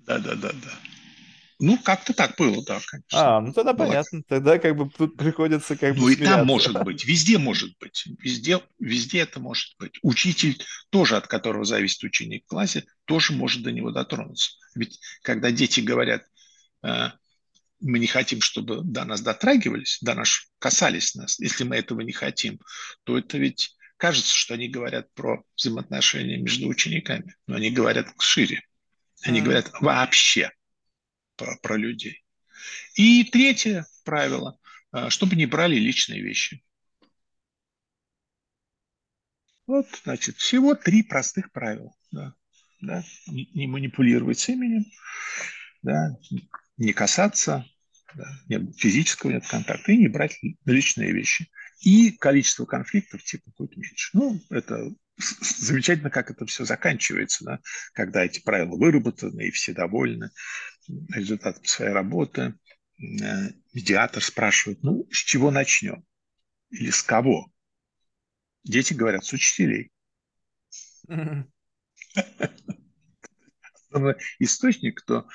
[0.00, 0.70] Да, да, да, да.
[1.60, 3.36] Ну, как-то так было, да, конечно.
[3.36, 3.86] А, ну тогда было.
[3.86, 4.22] понятно.
[4.28, 8.06] Тогда как бы тут приходится как бы Ну и там может быть, везде может быть.
[8.20, 9.98] Везде, везде это может быть.
[10.02, 14.52] Учитель тоже, от которого зависит ученик в классе, тоже может до него дотронуться.
[14.76, 16.22] Ведь когда дети говорят,
[16.84, 17.10] э,
[17.80, 22.12] мы не хотим, чтобы до нас дотрагивались, до нас касались нас, если мы этого не
[22.12, 22.60] хотим,
[23.02, 28.62] то это ведь кажется, что они говорят про взаимоотношения между учениками, но они говорят шире.
[29.24, 29.42] Они mm.
[29.42, 30.52] говорят вообще
[31.38, 32.22] про, про людей.
[32.94, 34.58] И третье правило,
[34.90, 36.62] а, чтобы не брали личные вещи.
[39.66, 41.94] Вот, значит, всего три простых правила.
[42.10, 42.34] Да,
[42.80, 44.84] да, не, не манипулировать именем,
[45.82, 46.16] да,
[46.76, 47.66] не касаться,
[48.14, 51.50] да, нет физического нет контакта, и не брать личные вещи.
[51.80, 54.10] И количество конфликтов типа будет меньше.
[54.14, 57.60] Ну, это замечательно, как это все заканчивается, да,
[57.92, 60.30] когда эти правила выработаны и все довольны
[61.12, 62.54] результатом своей работы.
[62.98, 66.04] Э, медиатор спрашивает, ну, с чего начнем?
[66.70, 67.50] Или с кого?
[68.64, 69.90] Дети говорят, с учителей.
[74.38, 75.28] Источник, кто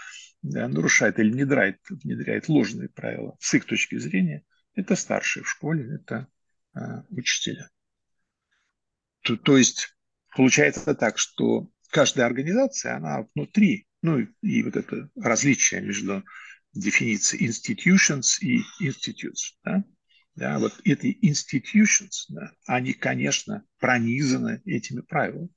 [0.44, 4.44] нарушает или внедряет, внедряет ложные правила с их точки зрения,
[4.76, 6.28] это старшие в школе, это
[6.74, 7.70] а, учителя.
[9.22, 9.96] То, то есть
[10.36, 16.24] получается так, что каждая организация, она внутри, ну и вот это различие между
[16.74, 19.84] дефиницией institutions и institutes, да,
[20.36, 25.50] да, вот эти institutions, да, они, конечно, пронизаны этими правилами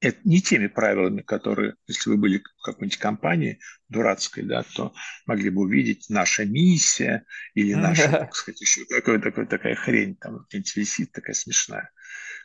[0.00, 4.94] это не теми правилами, которые, если вы были в какой-нибудь компании дурацкой, да, то
[5.26, 10.46] могли бы увидеть наша миссия или наша, так сказать, еще какая такая, такая хрень там
[10.50, 11.90] висит, такая смешная,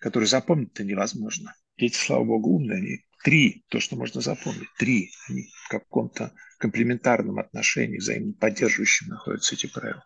[0.02, 1.56] которую запомнить-то невозможно.
[1.78, 7.40] Эти, слава богу, умные, они три, то, что можно запомнить, три, они в каком-то комплементарном
[7.40, 10.06] отношении, взаимно поддерживающем находятся эти правила.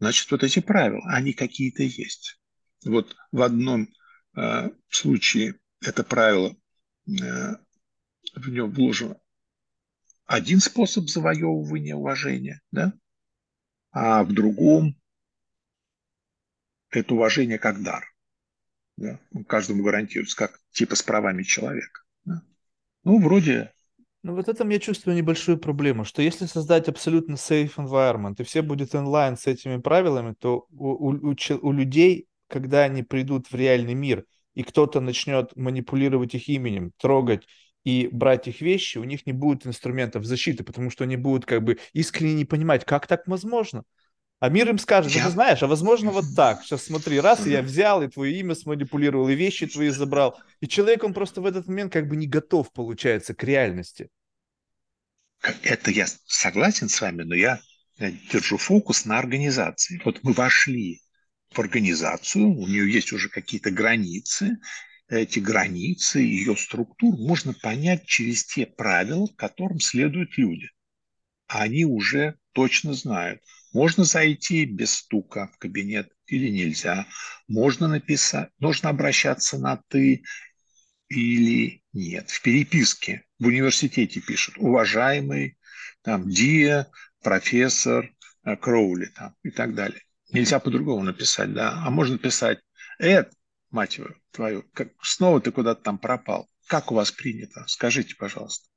[0.00, 2.40] значит, вот эти правила, они какие-то есть.
[2.84, 3.88] Вот в одном
[4.36, 6.56] э, случае это правило,
[7.06, 7.54] э,
[8.34, 9.20] в нем вложено
[10.26, 12.92] один способ завоевывания уважения, да?
[13.92, 15.00] а в другом
[16.90, 18.04] это уважение как дар.
[18.96, 19.20] Да?
[19.46, 22.02] Каждому гарантируется, как типа с правами человека.
[23.04, 23.72] Ну, вроде
[24.22, 28.62] ну вот этом я чувствую небольшую проблему, что если создать абсолютно safe environment, и все
[28.62, 33.94] будет онлайн с этими правилами, то у, у, у людей, когда они придут в реальный
[33.94, 34.24] мир,
[34.54, 37.46] и кто-то начнет манипулировать их именем, трогать
[37.84, 41.62] и брать их вещи, у них не будет инструментов защиты, потому что они будут как
[41.62, 43.84] бы искренне не понимать, как так возможно.
[44.40, 45.24] А мир им скажет, я...
[45.24, 46.62] ты знаешь, а возможно вот так.
[46.64, 50.38] Сейчас смотри, раз я взял и твое имя сманипулировал, и вещи твои забрал.
[50.60, 54.08] И человек, он просто в этот момент как бы не готов, получается, к реальности.
[55.62, 57.60] Это я согласен с вами, но я
[58.32, 60.00] держу фокус на организации.
[60.04, 61.00] Вот мы вошли
[61.50, 64.58] в организацию, у нее есть уже какие-то границы,
[65.08, 70.68] эти границы, ее структур можно понять через те правила, которым следуют люди.
[71.46, 73.40] А они уже точно знают,
[73.72, 77.06] можно зайти без стука в кабинет или нельзя.
[77.46, 80.24] Можно написать, нужно обращаться на «ты»
[81.08, 82.30] или нет.
[82.30, 85.58] В переписке в университете пишут «уважаемый»,
[86.02, 86.86] там «диа»,
[87.22, 88.12] «профессор»,
[88.44, 90.02] э, «Кроули» там, и так далее.
[90.30, 91.82] Нельзя по-другому написать, да.
[91.84, 92.60] А можно писать
[92.98, 93.32] «Эд,
[93.70, 94.00] мать
[94.30, 96.48] твою, как, снова ты куда-то там пропал.
[96.66, 97.64] Как у вас принято?
[97.66, 98.68] Скажите, пожалуйста.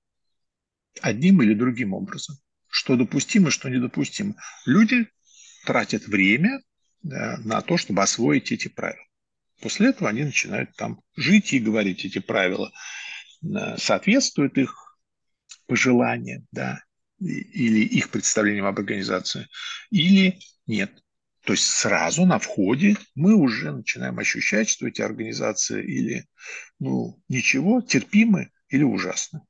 [1.01, 2.37] Одним или другим образом
[2.71, 4.35] что допустимо, что недопустимо.
[4.65, 5.07] Люди
[5.65, 6.61] тратят время
[7.03, 9.05] на то, чтобы освоить эти правила.
[9.61, 12.71] После этого они начинают там жить и говорить эти правила.
[13.77, 14.97] Соответствуют их
[15.67, 16.83] пожеланиям, да,
[17.19, 19.47] или их представлениям об организации,
[19.91, 20.91] или нет.
[21.43, 26.27] То есть сразу на входе мы уже начинаем ощущать, что эти организации или
[26.79, 29.41] ну, ничего, терпимы или ужасны.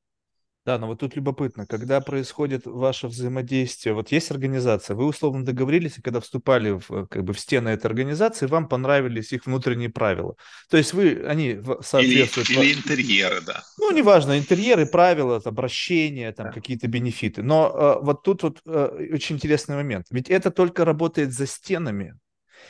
[0.64, 5.98] Да, но вот тут любопытно, когда происходит ваше взаимодействие, вот есть организация, вы условно договорились,
[5.98, 10.36] и когда вступали в, как бы, в стены этой организации, вам понравились их внутренние правила.
[10.70, 12.52] То есть вы, они соответствуют...
[12.52, 13.64] Или, или интерьеры, да.
[13.80, 16.52] Ну, неважно, интерьеры, правила, обращения, там да.
[16.52, 17.42] какие-то бенефиты.
[17.42, 20.06] Но э, вот тут вот э, очень интересный момент.
[20.12, 22.20] Ведь это только работает за стенами,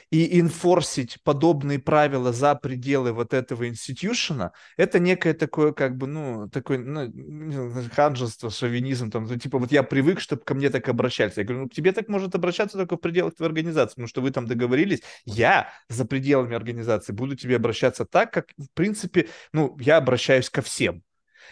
[0.10, 6.49] и инфорсить подобные правила за пределы вот этого инститюшена, это некое такое, как бы, ну,
[6.49, 11.38] такое, ну, ханжество, шовинизм, там, ну, типа, вот я привык, чтобы ко мне так обращались.
[11.38, 14.22] Я говорю, ну, к тебе так может обращаться только в пределах твоей организации, потому что
[14.22, 19.78] вы там договорились, я за пределами организации буду тебе обращаться так, как, в принципе, ну,
[19.80, 21.04] я обращаюсь ко всем.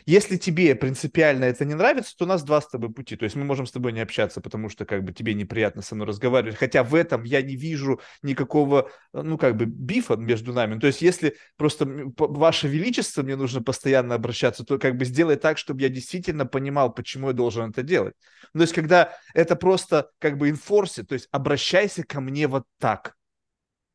[0.05, 3.15] Если тебе принципиально это не нравится, то у нас два с тобой пути.
[3.15, 5.95] То есть мы можем с тобой не общаться, потому что как бы тебе неприятно со
[5.95, 6.57] мной разговаривать.
[6.57, 10.79] Хотя в этом я не вижу никакого, ну как бы бифа между нами.
[10.79, 11.87] То есть если просто
[12.17, 16.93] ваше величество мне нужно постоянно обращаться, то как бы сделай так, чтобы я действительно понимал,
[16.93, 18.13] почему я должен это делать.
[18.53, 23.15] То есть когда это просто как бы инфорсит, то есть обращайся ко мне вот так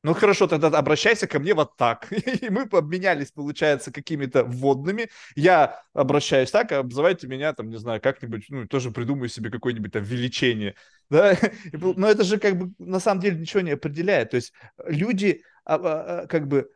[0.04, 2.12] ну хорошо, тогда обращайся ко мне вот так.
[2.42, 5.08] И мы обменялись, получается, какими-то вводными.
[5.34, 9.92] Я обращаюсь так, а обзывайте меня, там, не знаю, как-нибудь, ну, тоже придумаю себе какое-нибудь
[9.92, 10.74] там величение.
[11.10, 11.36] Да?
[11.72, 14.30] Но это же как бы на самом деле ничего не определяет.
[14.30, 14.54] То есть
[14.86, 16.70] люди а, а, как бы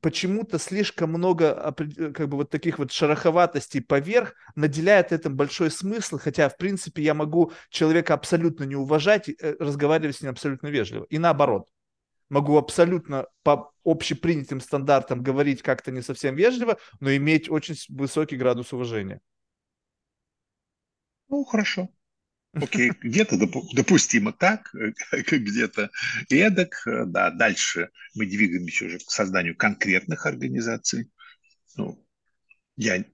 [0.00, 1.74] почему-то слишком много
[2.14, 7.14] как бы вот таких вот шероховатостей поверх наделяет этим большой смысл, хотя, в принципе, я
[7.14, 11.04] могу человека абсолютно не уважать, э, разговаривать с ним абсолютно вежливо.
[11.10, 11.66] И наоборот
[12.28, 18.72] могу абсолютно по общепринятым стандартам говорить как-то не совсем вежливо, но иметь очень высокий градус
[18.72, 19.20] уважения.
[21.28, 21.88] Ну, хорошо.
[22.54, 23.36] Окей, где-то
[23.74, 24.70] допустимо так,
[25.12, 25.90] где-то
[26.30, 26.82] эдак.
[26.86, 31.10] Да, дальше мы двигаемся уже к созданию конкретных организаций.
[31.76, 32.04] Ну,
[32.76, 33.04] я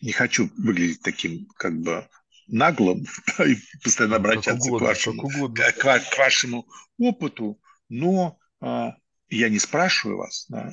[0.00, 2.08] не хочу выглядеть таким как бы
[2.46, 3.04] наглым
[3.44, 6.66] и постоянно обращаться угодно, к, вашему, к, к вашему
[6.96, 8.96] опыту но а,
[9.28, 10.72] я не спрашиваю вас, да,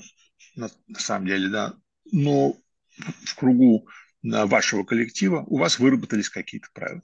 [0.56, 1.74] на, на самом деле, да,
[2.12, 2.58] но
[2.98, 3.88] в кругу
[4.22, 7.04] да, вашего коллектива у вас выработались какие-то правила.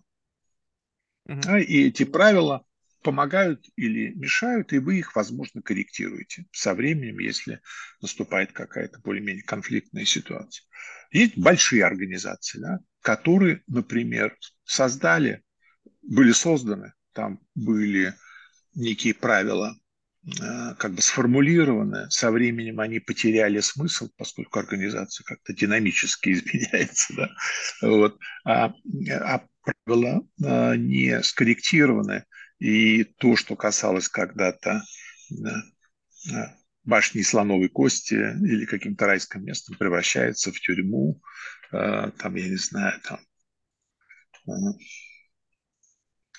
[1.26, 1.42] Угу.
[1.42, 2.66] Да, и эти правила
[3.04, 7.62] помогают или мешают, и вы их, возможно, корректируете со временем, если
[8.02, 10.66] наступает какая-то более-менее конфликтная ситуация.
[11.12, 15.44] Есть большие организации, да, которые, например, создали,
[16.02, 18.14] были созданы, там были
[18.76, 19.76] некие правила
[20.78, 27.30] как бы сформулированы, со временем они потеряли смысл, поскольку организация как-то динамически изменяется, да?
[27.82, 28.20] вот.
[28.46, 28.74] а,
[29.20, 32.26] а правила а, не скорректированы
[32.60, 34.84] И то, что касалось когда-то
[36.84, 41.22] башни слоновой кости или каким-то райским местом, превращается в тюрьму,
[41.72, 43.20] э, там, я не знаю, там,
[44.48, 44.74] э, э,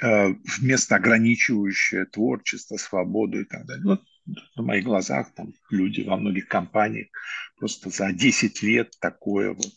[0.03, 3.84] вместо ограничивающее творчество, свободу и так далее.
[3.84, 4.03] Вот
[4.57, 7.09] на моих глазах там люди во многих компаниях
[7.57, 9.72] просто за 10 лет такое вот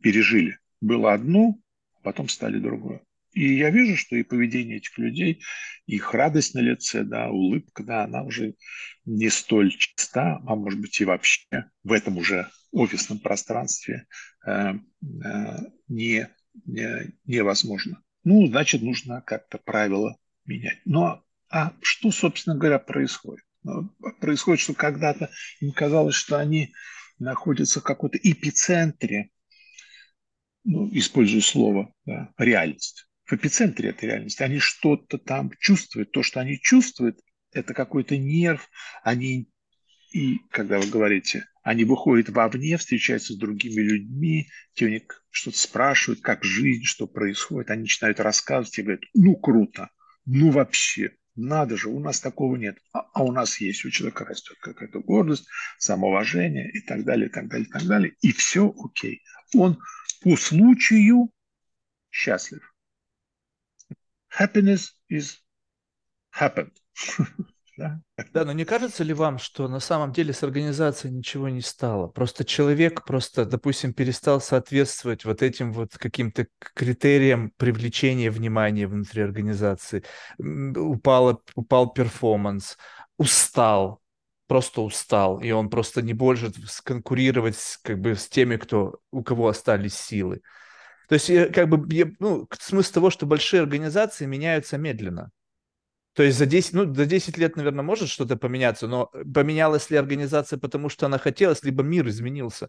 [0.00, 0.58] пережили.
[0.80, 1.56] Было одно,
[2.02, 3.02] потом стали другое.
[3.32, 5.42] И я вижу, что и поведение этих людей,
[5.86, 8.56] их радость на лице, да, улыбка, да, она уже
[9.06, 14.06] не столь чиста, а может быть и вообще в этом уже офисном пространстве
[14.46, 15.56] э, э,
[15.88, 16.28] не,
[16.66, 18.02] не, невозможно.
[18.24, 20.78] Ну, значит, нужно как-то правила менять.
[20.84, 23.44] Но а что, собственно говоря, происходит?
[23.62, 23.88] Ну,
[24.20, 26.72] происходит, что когда-то им казалось, что они
[27.18, 29.30] находятся в каком-то эпицентре,
[30.64, 34.42] ну, использую слово, да, реальность в эпицентре этой реальности.
[34.42, 36.12] Они что-то там чувствуют.
[36.12, 37.20] То, что они чувствуют,
[37.52, 38.68] это какой-то нерв.
[39.02, 39.48] Они,
[40.12, 45.58] и когда вы говорите, они выходят вовне, встречаются с другими людьми, те у них что-то
[45.58, 47.70] спрашивают, как жизнь, что происходит.
[47.70, 49.90] Они начинают рассказывать и говорят, ну круто,
[50.26, 52.78] ну вообще, надо же, у нас такого нет.
[52.92, 55.46] А, а у нас есть, у человека растет какая-то гордость,
[55.78, 58.14] самоуважение и так далее, и так далее, и так далее.
[58.20, 59.22] И все окей.
[59.54, 59.78] Он
[60.22, 61.30] по случаю
[62.10, 62.72] счастлив
[64.32, 65.38] happiness is
[66.30, 66.72] happened.
[67.76, 68.00] Да?
[68.34, 72.08] но не кажется ли вам, что на самом деле с организацией ничего не стало?
[72.08, 80.04] Просто человек просто, допустим, перестал соответствовать вот этим вот каким-то критериям привлечения внимания внутри организации.
[80.38, 82.76] Упало, упал перформанс,
[83.16, 84.02] устал,
[84.46, 89.48] просто устал, и он просто не может конкурировать как бы с теми, кто, у кого
[89.48, 90.42] остались силы.
[91.08, 95.30] То есть, как бы, ну, смысл того, что большие организации меняются медленно.
[96.14, 99.96] То есть за 10, ну, за 10 лет, наверное, может что-то поменяться, но поменялась ли
[99.96, 102.68] организация, потому что она хотелось, либо мир изменился.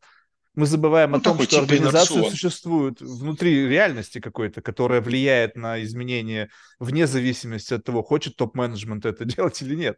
[0.55, 2.31] Мы забываем ну, о том, что типа организации инерцион.
[2.31, 9.25] существуют внутри реальности какой-то, которая влияет на изменения вне зависимости от того, хочет топ-менеджмент это
[9.25, 9.97] делать или нет.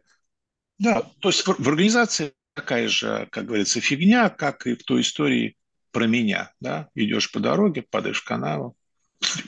[0.78, 5.02] Да, то есть в, в организации такая же, как говорится, фигня, как и в той
[5.02, 5.56] истории
[5.92, 8.76] про меня, да, идешь по дороге, падаешь в канаву,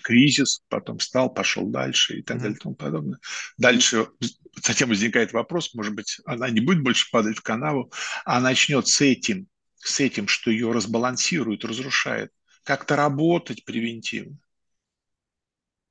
[0.03, 3.19] кризис, потом встал, пошел дальше и так далее и тому подобное.
[3.57, 4.09] Дальше
[4.65, 7.93] затем возникает вопрос, может быть, она не будет больше падать в канаву,
[8.25, 12.33] а начнет с этим, с этим, что ее разбалансирует, разрушает,
[12.65, 14.39] как-то работать превентивно.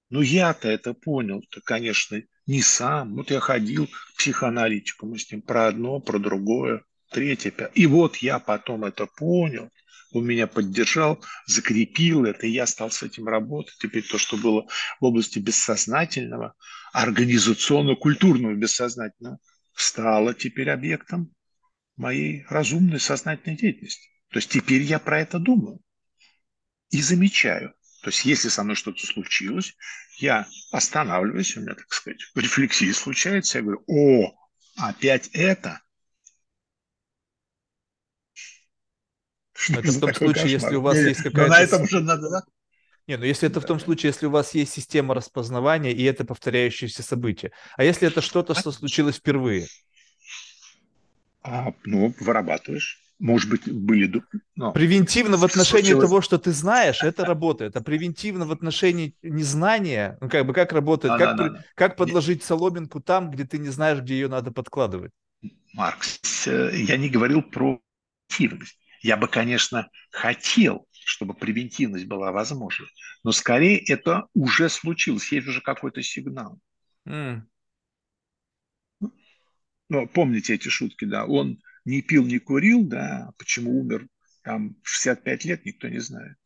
[0.10, 3.16] Ну, я-то это понял-то, конечно, не сам.
[3.16, 7.74] Вот я ходил к психоаналитику, мы с ним про одно, про другое, третье, пятое.
[7.74, 9.70] И вот я потом это понял–
[10.12, 13.76] он меня поддержал, закрепил это, и я стал с этим работать.
[13.80, 14.68] Теперь то, что было
[15.00, 16.56] в области бессознательного,
[16.94, 19.40] организационно-культурного бессознательного,
[19.74, 21.34] стало теперь объектом
[21.98, 24.10] моей разумной сознательной деятельности.
[24.30, 25.80] То есть теперь я про это думаю
[26.90, 27.74] и замечаю.
[28.04, 29.76] То есть если со мной что-то случилось,
[30.20, 34.34] я останавливаюсь, у меня, так сказать, рефлексия случается, я говорю, о,
[34.78, 35.82] опять это–
[39.58, 40.62] Что это в том случае, кошмар.
[40.62, 41.50] если у вас Нет, есть какая-то...
[41.50, 42.44] на этом уже надо, да?
[43.08, 46.26] Не, ну если это в том случае, если у вас есть система распознавания, и это
[46.26, 47.52] повторяющиеся события.
[47.76, 49.68] А если это что-то, что случилось впервые?
[51.42, 53.02] А, ну, вырабатываешь.
[53.20, 54.22] Может быть, были...
[54.56, 56.06] Ну, превентивно в отношении случилось...
[56.06, 57.76] того, что ты знаешь, это работает.
[57.76, 61.50] А превентивно в отношении незнания, ну как бы как работает, а, как, да, при...
[61.54, 61.66] да.
[61.74, 65.14] как подложить соломинку там, где ты не знаешь, где ее надо подкладывать?
[65.74, 67.82] Маркс, э, я не говорил про
[68.30, 68.77] активность.
[69.02, 72.86] Я бы, конечно, хотел, чтобы превентивность была возможна,
[73.24, 76.60] но скорее это уже случилось, есть уже какой-то сигнал.
[77.08, 77.42] Mm.
[79.90, 81.26] Ну, помните эти шутки, да?
[81.26, 83.32] Он не пил, не курил, да?
[83.38, 84.08] Почему умер
[84.44, 86.38] там в 65 лет, никто не знает.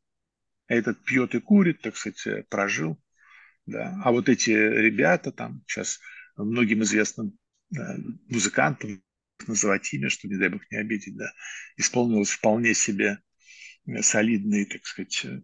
[0.67, 3.01] А этот пьет и курит, так сказать, прожил.
[3.65, 3.99] Да.
[4.03, 5.99] А вот эти ребята там сейчас
[6.35, 7.37] многим известным
[8.27, 9.01] музыкантам
[9.47, 11.31] называть имя, что, не дай бог, не обидеть, да,
[11.77, 13.19] исполнилось вполне себе
[14.01, 15.41] солидные, так сказать, э,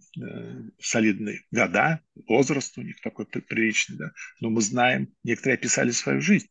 [0.80, 6.48] солидные года, возраст у них такой приличный, да, но мы знаем, некоторые описали свою жизнь.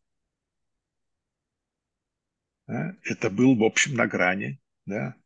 [2.67, 2.97] Да?
[3.05, 5.17] Это был, в общем, на грани, да,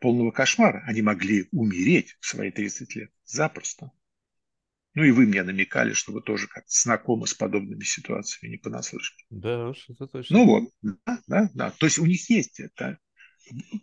[0.00, 0.82] полного кошмара.
[0.86, 3.92] Они могли умереть в свои 30 лет запросто.
[4.98, 9.26] Ну и вы мне намекали, что вы тоже как знакомы с подобными ситуациями, не понаслышке.
[9.30, 10.38] Да, это точно.
[10.38, 11.70] Ну вот, да, да, да.
[11.70, 12.98] То есть у них есть это,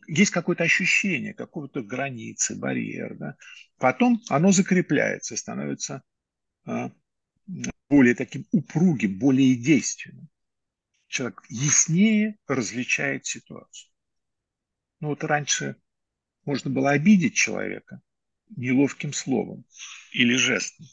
[0.07, 3.38] есть какое-то ощущение какого-то границы, барьер, да.
[3.78, 6.03] Потом оно закрепляется, становится
[6.66, 6.91] а,
[7.89, 10.28] более таким упругим, более действенным.
[11.07, 13.89] Человек яснее различает ситуацию.
[14.99, 15.78] Ну вот раньше
[16.43, 18.01] можно было обидеть человека
[18.49, 19.63] неловким словом
[20.11, 20.88] или жестом.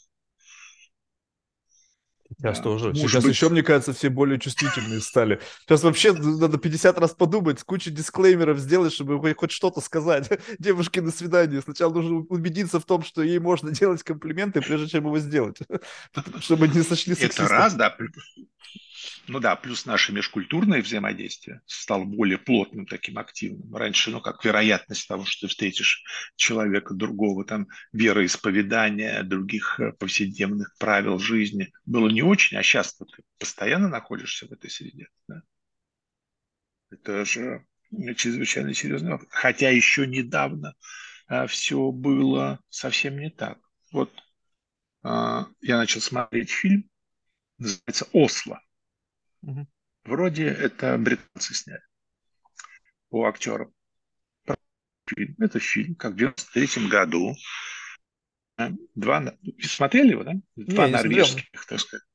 [2.37, 2.63] Сейчас да.
[2.63, 2.87] тоже.
[2.87, 3.33] Может Сейчас быть...
[3.33, 5.39] еще, мне кажется, все более чувствительные стали.
[5.61, 10.29] Сейчас вообще надо 50 раз подумать, кучу дисклеймеров сделать, чтобы хоть что-то сказать
[10.59, 11.59] девушке на свидании.
[11.59, 15.57] Сначала нужно убедиться в том, что ей можно делать комплименты, прежде чем его сделать.
[16.39, 17.95] Чтобы не сошли Это раз, да.
[19.27, 23.75] Ну да, плюс наше межкультурное взаимодействие стало более плотным, таким активным.
[23.75, 26.03] Раньше, ну, как вероятность того, что ты встретишь
[26.35, 33.05] человека другого, там, вероисповедания, других э, повседневных правил жизни, было не очень, а сейчас ты
[33.39, 35.07] постоянно находишься в этой среде.
[35.27, 35.41] Да?
[36.91, 37.65] Это же
[38.15, 39.19] чрезвычайно серьезно.
[39.29, 40.75] Хотя еще недавно
[41.27, 43.59] а, все было совсем не так.
[43.91, 44.11] Вот
[45.01, 46.89] а, я начал смотреть фильм,
[47.57, 48.61] называется «Осло».
[49.43, 49.67] Угу.
[50.05, 51.83] Вроде это британцы сняли
[53.09, 53.73] по актерам.
[55.37, 57.35] Это фильм, как в 93 году.
[58.95, 60.33] Два, смотрели его, да?
[60.55, 62.05] Два не, норвежских, так сказать,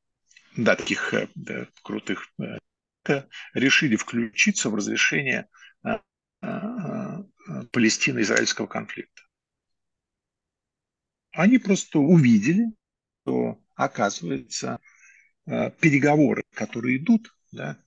[0.57, 3.25] да, таких э, да, крутых э,
[3.55, 5.49] решили включиться в разрешение
[7.73, 9.23] Палестино-израильского конфликта.
[11.33, 12.67] Они просто увидели,
[13.23, 14.79] что, оказывается, Э,
[15.81, 17.79] переговоры, которые идут, да,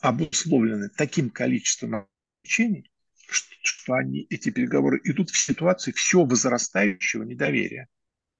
[0.00, 2.06] обусловлены таким количеством
[2.42, 2.90] ограничений,
[3.62, 7.88] что, они, эти переговоры идут в ситуации все возрастающего недоверия.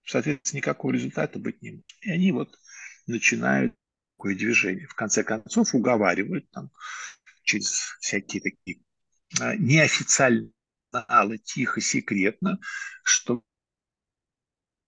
[0.05, 1.87] Соответственно, никакого результата быть не может.
[2.01, 2.59] И они вот
[3.07, 3.75] начинают
[4.17, 4.89] такое движение.
[4.89, 6.71] В конце концов, уговаривают там,
[7.45, 8.83] через всякие такие
[9.41, 10.51] а, неофициальные
[10.91, 12.59] каналы, тихо, секретно,
[13.05, 13.45] что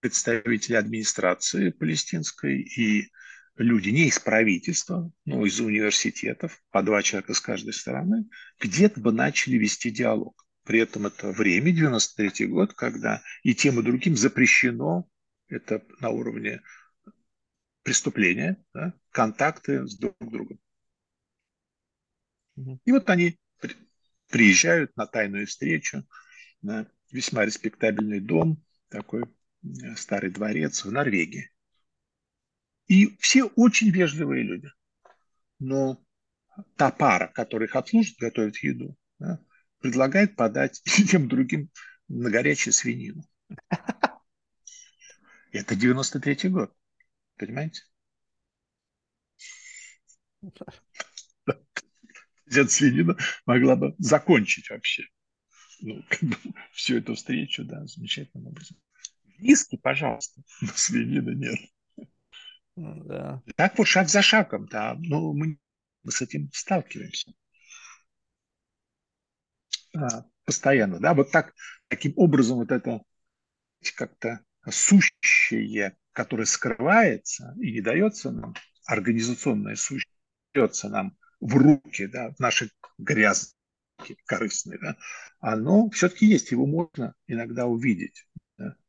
[0.05, 3.11] представители администрации палестинской и
[3.57, 8.29] люди не из правительства, но из университетов, по два человека с каждой стороны,
[8.61, 10.47] где-то бы начали вести диалог.
[10.65, 15.09] При этом это время, 93 год, когда и тем, и другим запрещено,
[15.49, 16.61] это на уровне
[17.83, 20.61] преступления, да, контакты с друг другом.
[22.85, 23.39] И вот они
[24.29, 26.07] приезжают на тайную встречу,
[26.61, 29.25] на весьма респектабельный дом, такой
[29.97, 31.51] старый дворец в Норвегии.
[32.87, 34.69] И все очень вежливые люди.
[35.59, 36.05] Но
[36.77, 39.43] та пара, которая их обслужит, готовит еду, да,
[39.79, 41.71] предлагает подать тем другим
[42.09, 43.23] на горячую свинину.
[45.53, 46.75] Это 93-й год.
[47.37, 47.83] Понимаете?
[52.47, 55.05] Эта свинина могла бы закончить вообще
[55.81, 56.37] ну, как бы,
[56.73, 58.77] всю эту встречу, да, замечательным образом.
[59.39, 61.59] Виски, пожалуйста, но свинины нет.
[62.77, 63.43] Ну да.
[63.57, 65.59] Так вот, шаг за шагом, да, но мы,
[66.03, 67.33] мы с этим сталкиваемся.
[69.97, 71.55] А, постоянно, да, вот так,
[71.89, 73.01] таким образом вот это
[73.97, 78.55] как-то сущее, которое скрывается и не дается нам,
[78.87, 80.11] организационное сущее,
[80.53, 83.55] дается нам в руки, да, в наши грязные,
[84.27, 84.97] корыстные, да,
[85.39, 88.27] оно все-таки есть, его можно иногда увидеть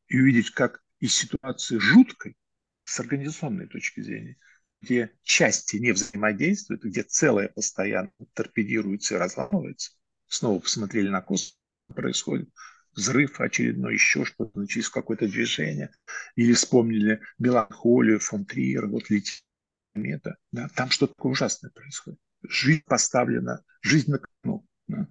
[0.07, 2.35] и увидеть, как из ситуации жуткой,
[2.83, 4.37] с организационной точки зрения,
[4.81, 9.93] где части не взаимодействуют, где целое постоянно торпедируется и разламывается,
[10.27, 12.49] снова посмотрели на космос, происходит
[12.93, 15.91] взрыв очередной, еще что-то, начались какое-то движение,
[16.35, 19.43] или вспомнили меланхолию, фон Триер, вот летит
[19.93, 22.19] комета, да, там что-то такое ужасное происходит.
[22.43, 24.65] Жизнь поставлена, жизнь на кону.
[24.87, 25.07] Да.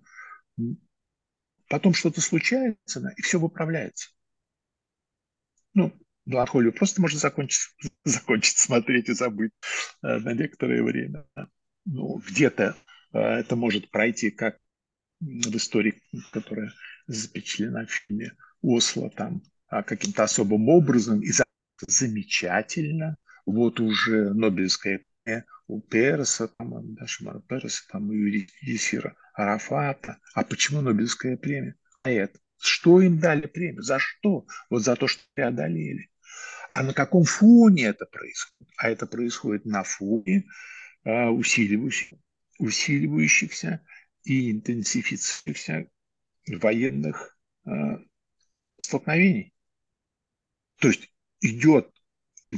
[1.68, 4.13] Потом что-то случается, да, и все выправляется
[5.74, 5.92] ну,
[6.26, 9.52] меланхолию просто можно закончить, закончить смотреть и забыть
[10.02, 11.26] э, на некоторое время.
[11.84, 12.76] Ну, где-то
[13.12, 14.58] э, это может пройти как
[15.20, 16.02] в истории,
[16.32, 16.72] которая
[17.06, 21.30] запечатлена в фильме Осло, там а каким-то особым образом, и
[21.86, 23.16] замечательно.
[23.44, 25.04] Вот уже Нобелевская
[25.66, 30.18] у Переса, там, да, Шимара Переса, там, и у Есира Арафата.
[30.34, 31.74] А почему Нобелевская премия?
[32.02, 33.82] А это что им дали премию?
[33.82, 34.46] За что?
[34.70, 36.10] Вот за то, что преодолели.
[36.74, 38.68] А на каком фоне это происходит?
[38.76, 40.44] А это происходит на фоне
[41.04, 43.80] а, усиливающихся,
[44.24, 45.88] и интенсифицирующихся
[46.48, 47.98] военных а,
[48.82, 49.54] столкновений.
[50.80, 51.90] То есть идет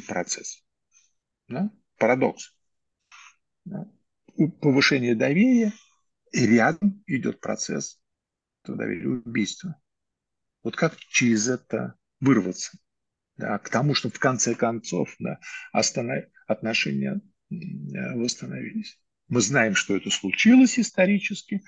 [0.07, 0.65] процесс.
[1.49, 1.71] Да?
[1.99, 2.55] Парадокс.
[3.65, 3.91] Да?
[4.61, 5.73] Повышение доверия,
[6.33, 8.01] и рядом идет процесс
[8.65, 9.81] доверия убийства.
[10.67, 12.77] Вот как через это вырваться?
[13.37, 15.39] да, к тому, чтобы в конце концов да,
[15.71, 16.25] останов...
[16.49, 18.99] отношения восстановились.
[19.29, 21.63] Мы знаем, что это случилось исторически,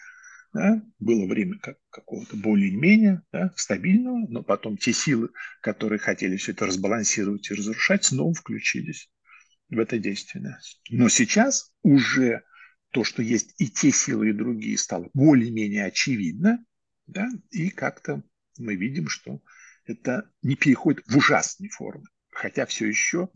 [0.52, 5.28] да, было время как, какого-то более-менее да, стабильного, но потом те силы,
[5.60, 9.12] которые хотели все это разбалансировать и разрушать, снова включились
[9.68, 10.42] в это действие.
[10.42, 10.58] Да.
[10.90, 12.42] Но сейчас уже
[12.90, 16.64] то, что есть и те силы, и другие, стало более-менее очевидно,
[17.06, 18.24] да, и как-то
[18.58, 19.40] мы видим, что
[19.84, 23.28] это не переходит в ужасные формы, хотя все еще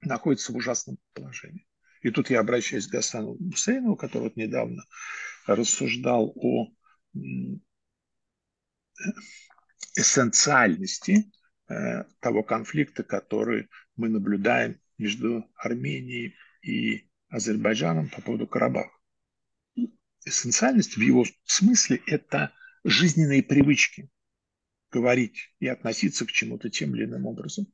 [0.00, 1.66] находится в ужасном положении.
[2.02, 4.84] И тут я обращаюсь к Гасану Гусейнову, который вот недавно
[5.46, 6.68] рассуждал о
[9.96, 11.32] эссенциальности
[11.68, 18.92] э, того конфликта, который мы наблюдаем между Арменией и Азербайджаном по поводу Карабаха.
[20.24, 22.52] Эссенциальность в его смысле– это
[22.84, 24.10] жизненные привычки
[24.90, 27.66] говорить и относиться к чему-то тем или иным образом.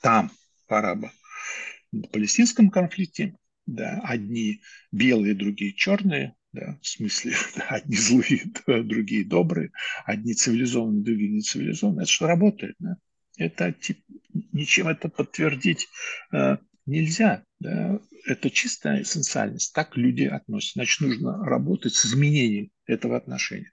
[0.00, 0.30] Там,
[0.68, 3.36] в арабо-палестинском конфликте,
[3.66, 4.60] да, одни
[4.90, 9.70] белые, другие черные, да, в смысле, да, одни злые, да, другие добрые,
[10.04, 12.02] одни цивилизованные, другие нецивилизованные.
[12.02, 12.96] Это что работает, да?
[13.38, 14.04] Это тип,
[14.52, 15.88] ничем это подтвердить
[16.32, 17.44] э, нельзя.
[17.60, 18.00] Да?
[18.26, 19.72] Это чистая эссенциальность.
[19.72, 20.74] Так люди относятся.
[20.74, 23.71] Значит, нужно работать с изменением этого отношения.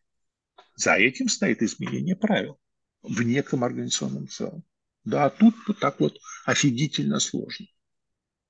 [0.80, 2.58] За этим стоит изменение правил
[3.02, 4.64] в неком организационном целом.
[5.04, 7.66] Да, а тут вот так вот офигительно сложно.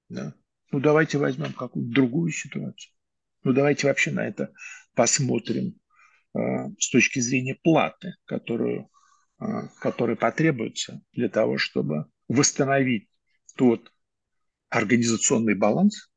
[0.10, 0.36] Да?
[0.72, 2.94] Ну, давайте возьмем какую-то другую ситуацию.
[3.44, 4.54] Ну, давайте вообще на это
[4.94, 5.80] посмотрим
[6.36, 6.40] э,
[6.78, 8.92] с точки зрения платы, которую,
[9.42, 9.46] э,
[9.80, 13.10] которая потребуется для того, чтобы восстановить
[13.56, 13.92] тот
[14.70, 16.12] организационный баланс,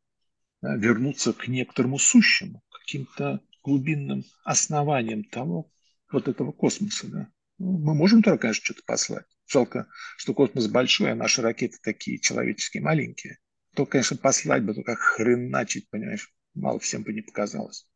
[0.61, 5.73] да, вернуться к некоторому сущему, каким-то глубинным основаниям того,
[6.13, 7.09] вот этого космоса.
[7.09, 7.29] Да.
[7.59, 9.27] Ну, мы можем туда, конечно, что-то послать.
[9.47, 9.87] Жалко,
[10.17, 13.39] что космос большой, а наши ракеты такие человеческие, маленькие.
[13.75, 17.89] То, конечно, послать бы, только хреначить, понимаешь, мало всем бы не показалось.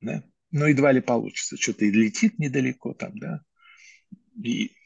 [0.00, 0.22] Да?
[0.50, 1.56] Но едва ли получится.
[1.56, 3.42] Что-то и летит недалеко там, да.
[4.42, 4.76] И,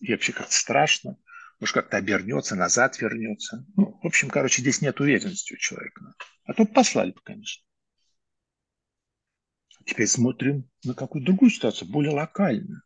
[0.00, 1.18] и вообще как-то страшно.
[1.60, 3.66] Может, как-то обернется, назад вернется.
[3.76, 6.14] Ну, в общем, короче, здесь нет уверенности у человека.
[6.44, 7.62] А то послали бы, конечно.
[9.86, 12.82] Теперь смотрим на какую-то другую ситуацию, более локальную.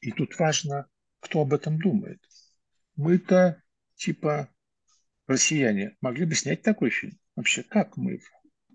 [0.00, 0.88] И тут важно,
[1.20, 2.20] кто об этом думает.
[2.96, 3.62] Мы-то,
[3.94, 4.52] типа,
[5.26, 7.18] россияне, могли бы снять такой фильм.
[7.36, 8.20] Вообще, как мы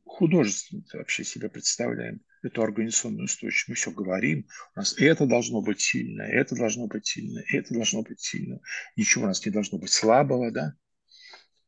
[0.05, 3.67] художественно вообще себе представляем эту организационную устойчивость.
[3.67, 8.03] Мы все говорим, у нас это должно быть сильно, это должно быть сильно, это должно
[8.03, 8.59] быть сильно.
[8.95, 10.73] Ничего у нас не должно быть слабого, да?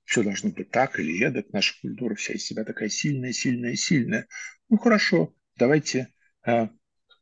[0.06, 1.52] Все должно быть так или эдак.
[1.52, 4.28] Наша культура вся из себя такая сильная, сильная, сильная.
[4.70, 6.12] Ну, хорошо, давайте
[6.48, 6.70] э,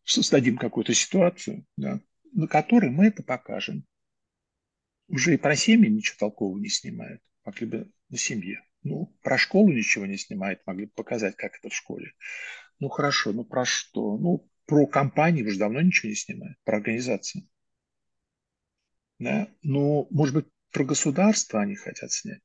[0.06, 2.00] создадим какую-то ситуацию, да,
[2.32, 3.86] на которой мы это покажем.
[5.10, 8.64] Уже и про семьи ничего толкового не снимают, могли бы на семье.
[8.84, 12.14] Ну, про школу ничего не снимают, могли бы показать, как это в школе.
[12.80, 14.18] Ну, хорошо, ну про что?
[14.18, 17.50] Ну, про компании уже давно ничего не снимают, про организации.
[19.20, 19.50] Да?
[19.64, 22.42] Ну, может быть, про государство они хотят снять.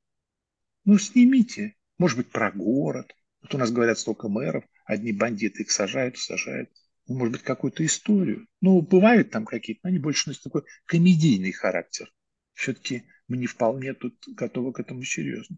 [0.84, 1.76] Ну, снимите.
[1.99, 3.14] Может быть, про город.
[3.43, 6.70] Вот у нас говорят столько мэров одни бандиты их сажают, сажают.
[7.07, 8.47] Ну, может быть, какую-то историю.
[8.61, 12.12] Ну, бывают там какие-то, но они больше носят такой комедийный характер.
[12.55, 15.57] Все-таки мы не вполне тут готовы к этому серьезно.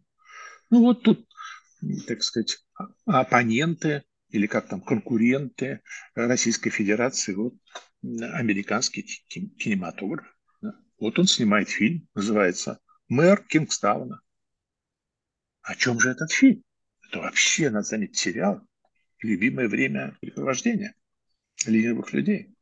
[0.71, 1.29] Ну, вот тут,
[2.07, 2.65] так сказать,
[3.05, 5.83] оппоненты или как там, конкуренты
[6.15, 7.55] Российской Федерации, вот
[8.03, 10.27] американский кинематограф.
[10.99, 14.21] Вот он снимает фильм, называется «Мэр Кингстауна».
[15.63, 16.63] О чем же этот фильм?
[17.15, 18.61] Это вообще надо заметить сериал
[19.21, 20.97] любимое время препровождения
[21.65, 22.53] ленивых людей.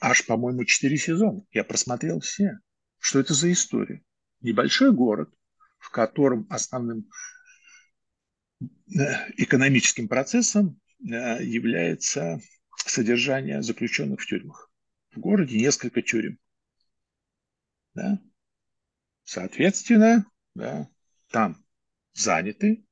[0.00, 1.44] Аж, по-моему, четыре сезона.
[1.52, 2.58] Я просмотрел все.
[2.98, 4.02] Что это за история?
[4.40, 5.32] Небольшой город,
[5.78, 7.08] в котором основным
[8.60, 8.66] э,
[9.36, 12.40] экономическим процессом э, является
[12.84, 14.72] содержание заключенных в тюрьмах.
[15.12, 16.36] В городе несколько тюрем.
[17.94, 18.20] Да?
[19.22, 20.26] Соответственно,
[20.56, 20.88] да,
[21.30, 21.64] там
[22.12, 22.84] заняты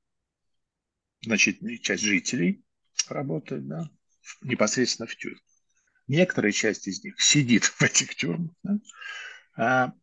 [1.22, 2.64] значительная часть жителей
[3.08, 3.90] работает, да,
[4.42, 5.42] непосредственно в тюрьмах.
[6.06, 8.52] Некоторая часть из них сидит в этих тюрьмах.
[8.62, 8.78] Да?
[9.56, 9.94] А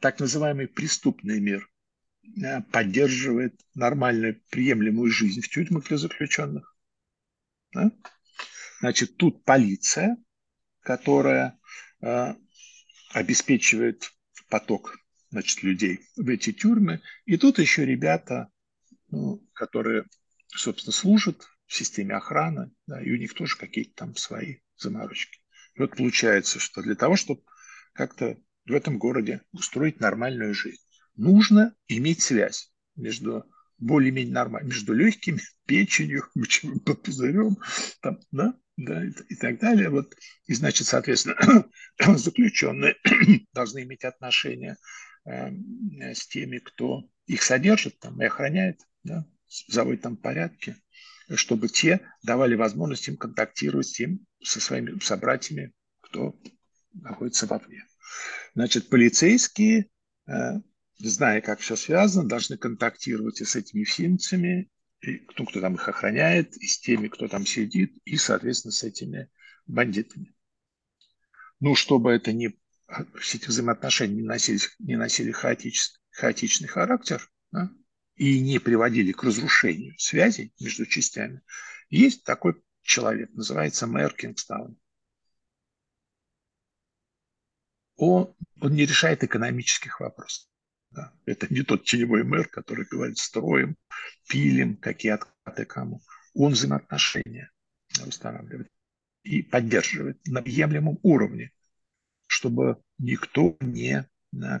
[0.00, 1.68] так называемый преступный мир
[2.70, 6.76] поддерживает нормальную, приемлемую жизнь в тюрьмах для заключенных.
[7.72, 7.90] Да?
[8.80, 10.16] Значит, тут полиция,
[10.80, 11.58] которая
[12.00, 12.34] э,
[13.12, 14.12] обеспечивает
[14.48, 15.01] поток
[15.32, 17.00] значит, людей в эти тюрьмы.
[17.24, 18.48] И тут еще ребята,
[19.08, 20.04] ну, которые
[20.54, 25.40] собственно, служат в системе охраны, да, и у них тоже какие-то там свои заморочки.
[25.74, 27.42] И вот получается, что для того, чтобы
[27.94, 28.36] как-то
[28.66, 30.82] в этом городе устроить нормальную жизнь.
[31.16, 33.44] Нужно иметь связь между
[33.78, 37.56] более-менее нормально, между легкими, печенью, мочевым пузырем,
[38.00, 39.88] там, да, да, и, и так далее.
[39.88, 40.14] Вот.
[40.46, 41.66] И, значит, соответственно,
[42.16, 42.96] заключенные
[43.52, 44.76] должны иметь отношения
[45.24, 49.26] с теми, кто их содержит там, и охраняет, да,
[49.68, 50.76] заводит там порядки,
[51.34, 56.38] чтобы те давали возможность им контактировать с тем, со своими собратьями, кто
[56.92, 57.84] находится вовне.
[58.54, 59.88] Значит, полицейские,
[60.26, 60.60] э,
[60.98, 64.70] зная, как все связано, должны контактировать и с этими финцами,
[65.00, 68.82] и кто, кто там их охраняет, и с теми, кто там сидит, и, соответственно, с
[68.82, 69.30] этими
[69.66, 70.34] бандитами.
[71.60, 72.58] Ну, чтобы это не
[73.20, 77.70] все эти взаимоотношения не носили, не носили хаотичный, хаотичный характер да,
[78.16, 81.42] и не приводили к разрушению связей между частями,
[81.90, 84.78] есть такой человек, называется мэр Кингстаун.
[87.96, 90.48] Он, он не решает экономических вопросов.
[90.90, 91.12] Да.
[91.24, 93.76] Это не тот теневой мэр, который говорит, строим,
[94.28, 96.02] пилим, какие откаты кому.
[96.34, 97.50] Он взаимоотношения
[98.06, 98.70] устанавливает
[99.22, 101.52] и поддерживает на объемлемом уровне,
[102.32, 104.08] чтобы никто не,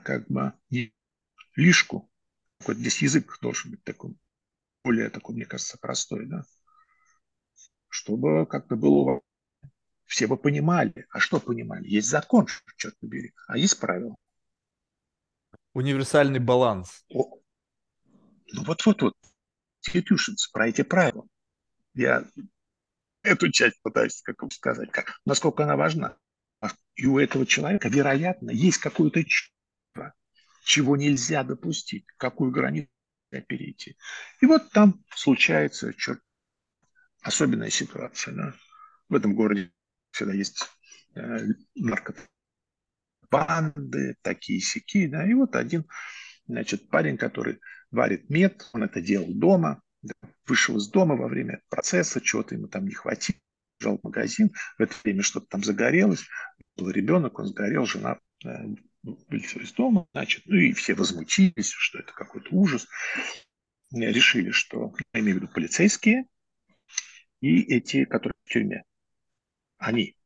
[0.04, 0.94] как бы, не
[1.56, 2.10] лишку.
[2.66, 4.14] Вот здесь язык должен быть такой,
[4.84, 6.44] более такой, мне кажется, простой, да,
[7.88, 9.22] чтобы как-то было
[10.04, 11.06] все бы понимали.
[11.08, 11.88] А что понимали?
[11.88, 12.46] Есть закон,
[12.76, 14.16] черт побери, а есть правила.
[15.72, 17.06] Универсальный баланс.
[17.08, 17.38] О,
[18.52, 19.16] ну вот-вот-вот.
[19.88, 21.26] Institutions, про эти правила.
[21.94, 22.28] Я
[23.22, 26.18] эту часть пытаюсь как сказать, как, насколько она важна.
[26.94, 30.14] И у этого человека, вероятно, есть какое-то чувство,
[30.64, 32.88] чего нельзя допустить, какую границу
[33.40, 33.96] перейти.
[34.40, 36.20] И вот там случается черт,
[37.22, 38.34] особенная ситуация.
[38.34, 38.54] Да?
[39.08, 39.72] В этом городе
[40.10, 40.68] всегда есть
[41.14, 41.46] э,
[43.30, 45.86] наркобанды, такие сики, да, и вот один,
[46.46, 47.58] значит, парень, который
[47.90, 50.12] варит мед, он это делал дома, да,
[50.46, 53.38] вышел из дома во время процесса, чего-то ему там не хватило,
[53.82, 56.24] бежал в магазин, в это время что-то там загорелось,
[56.76, 58.48] был ребенок, он сгорел, жена э,
[59.02, 62.86] вылетела из дома, значит, ну и все возмутились, что это какой-то ужас,
[63.90, 66.26] решили, что, я имею в виду полицейские
[67.40, 68.84] и эти, которые в тюрьме,
[69.78, 70.16] они,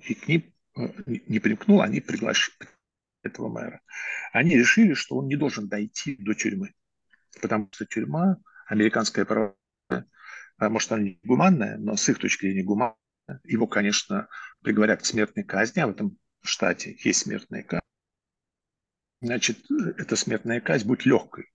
[0.00, 2.68] и к ним э, не примкнул, они приглашали
[3.22, 3.80] этого мэра.
[4.32, 6.74] Они решили, что он не должен дойти до тюрьмы,
[7.40, 9.56] потому что тюрьма, американская право,
[10.58, 12.96] может, она не гуманная, но с их точки зрения гуманная.
[13.44, 14.28] Его, конечно,
[14.62, 17.82] приговорят к смертной казни, а в этом штате есть смертная казнь.
[19.20, 19.58] Значит,
[19.96, 21.52] эта смертная казнь будет легкой.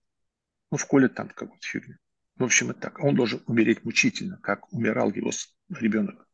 [0.70, 1.96] Ну, в коле там какую-то фигню.
[2.36, 3.00] В общем, это так.
[3.00, 5.30] Он должен умереть мучительно, как умирал его
[5.68, 6.26] ребенок.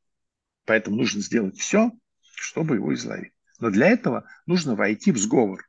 [0.64, 1.92] Поэтому нужно сделать все,
[2.34, 3.32] чтобы его изловить.
[3.58, 5.68] Но для этого нужно войти в сговор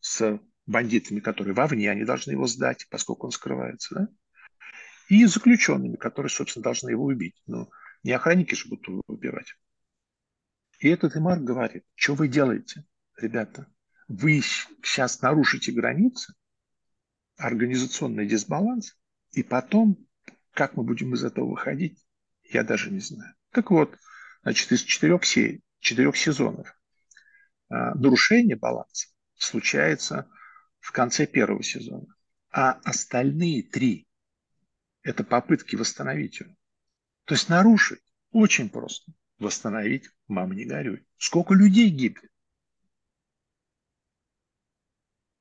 [0.00, 4.08] с бандитами, которые вовне, они должны его сдать, поскольку он скрывается, да?
[5.08, 7.40] И заключенными, которые, собственно, должны его убить.
[7.46, 7.70] Но
[8.02, 9.54] не охранники же будут убивать.
[10.80, 12.84] И этот Имар говорит, что вы делаете,
[13.16, 13.66] ребята?
[14.08, 16.34] Вы сейчас нарушите границы,
[17.36, 18.96] организационный дисбаланс,
[19.32, 20.06] и потом,
[20.52, 21.98] как мы будем из этого выходить,
[22.42, 23.34] я даже не знаю.
[23.50, 23.96] Так вот,
[24.42, 26.76] значит, из четырех, серий, четырех сезонов
[27.68, 30.28] а, нарушение баланса случается
[30.80, 32.06] в конце первого сезона.
[32.50, 34.03] А остальные три–
[35.04, 36.56] это попытки восстановить его.
[37.26, 38.00] То есть нарушить
[38.32, 39.12] очень просто.
[39.38, 41.06] Восстановить, мама, не горюй.
[41.18, 42.30] Сколько людей гибнет?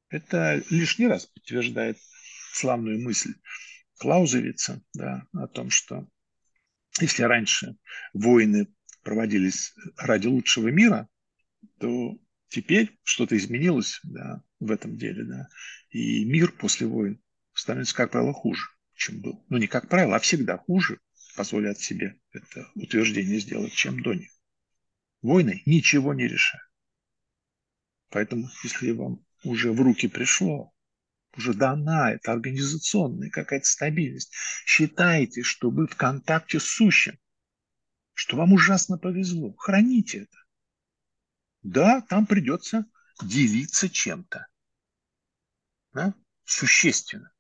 [0.10, 1.98] Это лишний раз подтверждает
[2.52, 3.34] славную мысль
[3.98, 6.08] Клаузевица да, о том, что
[7.00, 7.78] если раньше
[8.14, 8.68] войны
[9.02, 11.08] проводились ради лучшего мира,
[11.80, 12.18] то
[12.50, 15.24] теперь что-то изменилось да, в этом деле.
[15.24, 15.50] Да,
[15.90, 17.22] и мир после войн
[17.54, 18.68] становится, как правило, хуже,
[19.04, 19.44] чем был.
[19.50, 21.00] Ну, не как правило, а всегда хуже,
[21.36, 24.32] позволят себе это утверждение сделать, чем до них.
[25.22, 26.68] Войны ничего не решают.
[28.10, 30.74] Поэтому, если вам уже в руки пришло
[31.36, 34.32] уже дана, это организационная какая-то стабильность.
[34.66, 37.20] Считайте, что вы в контакте с сущим,
[38.14, 39.54] что вам ужасно повезло.
[39.58, 40.38] Храните это.
[41.64, 42.86] Да, там придется
[43.22, 44.48] делиться чем-то.
[45.94, 46.14] Да?
[46.46, 47.33] Существенно.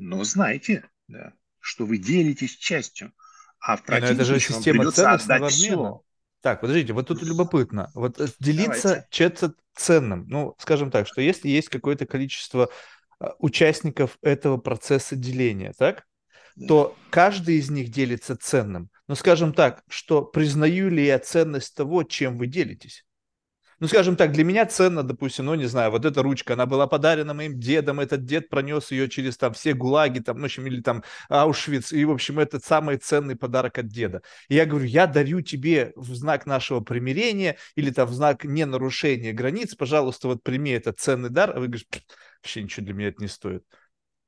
[0.00, 3.12] Но знайте, да, что вы делитесь частью,
[3.60, 5.98] а в противном это же система ценностного обмена.
[6.40, 7.90] Так, подождите, вот тут любопытно.
[7.94, 10.26] Вот э, делиться чем-то ценным.
[10.28, 12.70] Ну, скажем так, что если есть какое-то количество
[13.18, 16.06] а, участников этого процесса деления, так?
[16.66, 18.90] то каждый из них делится ценным.
[19.06, 23.04] Но скажем так, что признаю ли я ценность того, чем вы делитесь?
[23.80, 26.86] Ну, скажем так, для меня ценно, допустим, ну, не знаю, вот эта ручка, она была
[26.86, 30.66] подарена моим дедом, этот дед пронес ее через там все гулаги, там, ну, в общем,
[30.66, 34.20] или там Аушвиц, и, в общем, это самый ценный подарок от деда.
[34.48, 39.32] И я говорю, я дарю тебе в знак нашего примирения или там в знак ненарушения
[39.32, 41.86] границ, пожалуйста, вот прими этот ценный дар, а вы говорите,
[42.42, 43.64] вообще ничего для меня это не стоит.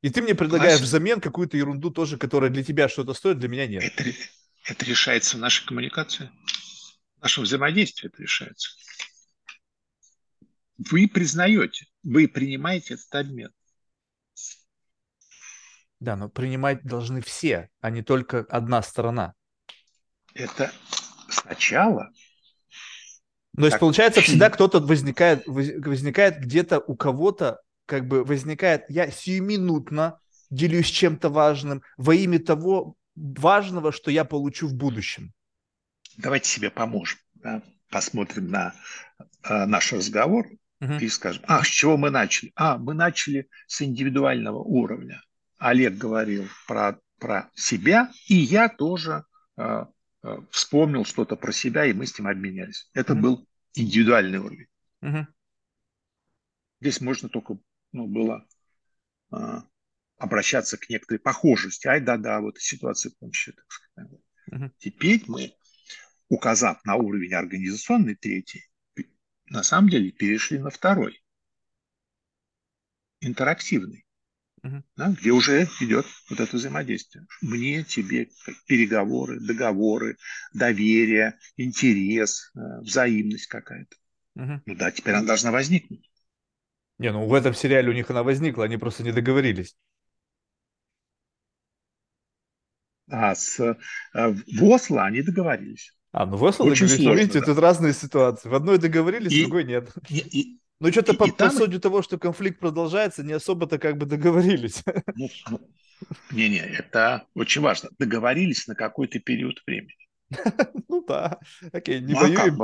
[0.00, 0.88] И ты мне предлагаешь Класс.
[0.88, 3.84] взамен какую-то ерунду тоже, которая для тебя что-то стоит, для меня нет.
[3.84, 4.10] Это,
[4.64, 6.30] это решается в нашей коммуникации,
[7.18, 8.70] в нашем взаимодействии это решается.
[10.90, 13.50] Вы признаете, вы принимаете этот обмен.
[16.00, 19.34] Да, но принимать должны все, а не только одна сторона.
[20.34, 20.72] Это
[21.28, 22.10] сначала.
[23.54, 30.18] Но есть, получается, всегда кто-то возникает, возникает где-то у кого-то как бы возникает, я сиюминутно
[30.50, 35.32] делюсь чем-то важным во имя того важного, что я получу в будущем.
[36.16, 37.18] Давайте себе поможем.
[37.34, 37.62] Да?
[37.90, 38.74] Посмотрим на
[39.44, 40.48] э, наш разговор
[40.82, 40.94] угу.
[40.94, 42.52] и скажем, а, с чего мы начали?
[42.56, 45.22] А, мы начали с индивидуального уровня.
[45.58, 49.24] Олег говорил про, про себя, и я тоже
[49.56, 49.84] э,
[50.24, 52.90] э, вспомнил что-то про себя, и мы с ним обменялись.
[52.94, 53.22] Это угу.
[53.22, 54.66] был индивидуальный уровень.
[55.02, 55.26] Угу.
[56.80, 57.58] Здесь можно только
[57.92, 58.44] ну, было
[59.30, 59.62] а,
[60.18, 61.86] обращаться к некоторой похожести.
[61.86, 64.12] Ай, да-да, вот ситуация помощи, так сказать.
[64.50, 64.70] Угу.
[64.78, 65.52] Теперь мы,
[66.28, 68.64] указав на уровень организационный третий,
[69.52, 71.22] на самом деле перешли на второй,
[73.20, 74.06] интерактивный,
[74.62, 74.82] угу.
[74.96, 77.26] да, где уже идет вот это взаимодействие.
[77.42, 78.30] Мне, тебе,
[78.66, 80.16] переговоры, договоры,
[80.54, 83.94] доверие, интерес, э, взаимность какая-то.
[84.36, 84.62] Угу.
[84.64, 86.10] Ну да, теперь она должна возникнуть.
[86.98, 89.76] Не, ну в этом сериале у них она возникла, они просто не договорились.
[93.10, 93.76] А с э,
[94.14, 95.94] в Осло они договорились.
[96.12, 97.04] А, ну в Осло Очень договорились.
[97.04, 97.46] Сложно, видите, да.
[97.46, 98.48] тут разные ситуации.
[98.48, 99.90] В одной договорились, и, в другой нет.
[100.10, 103.96] И, и, ну что-то по, и по сути того, что конфликт продолжается, не особо-то как
[103.96, 104.82] бы договорились.
[105.16, 105.60] Ну, ну,
[106.32, 107.90] не-не, это очень важно.
[107.98, 109.96] Договорились на какой-то период времени.
[110.88, 111.38] Ну да,
[111.72, 112.58] окей, не ну, а воюем,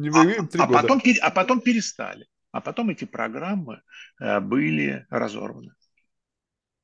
[0.00, 0.82] не воюем три а года.
[0.82, 2.26] Потом, а потом перестали.
[2.52, 3.80] А потом эти программы
[4.20, 5.72] э, были разорваны.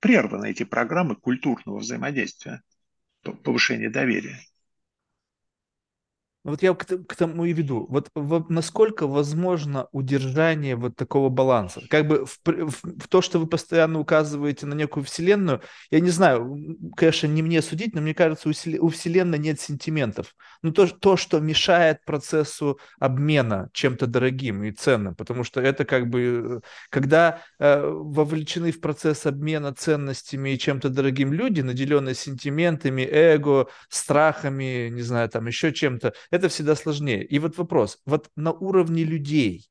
[0.00, 2.62] Прерваны эти программы культурного взаимодействия,
[3.44, 4.40] повышения доверия.
[6.48, 7.86] Вот я к, к тому и веду.
[7.88, 11.82] Вот, вот насколько возможно удержание вот такого баланса?
[11.90, 15.60] Как бы в, в, в то, что вы постоянно указываете на некую вселенную,
[15.90, 16.58] я не знаю,
[16.96, 18.52] конечно, не мне судить, но мне кажется, у,
[18.84, 20.34] у вселенной нет сентиментов.
[20.62, 26.08] Ну, то, то, что мешает процессу обмена чем-то дорогим и ценным, потому что это как
[26.08, 33.68] бы, когда э, вовлечены в процесс обмена ценностями и чем-то дорогим люди, наделенные сентиментами, эго,
[33.88, 37.24] страхами, не знаю, там еще чем-то, это всегда сложнее.
[37.24, 39.68] И вот вопрос, вот на уровне людей,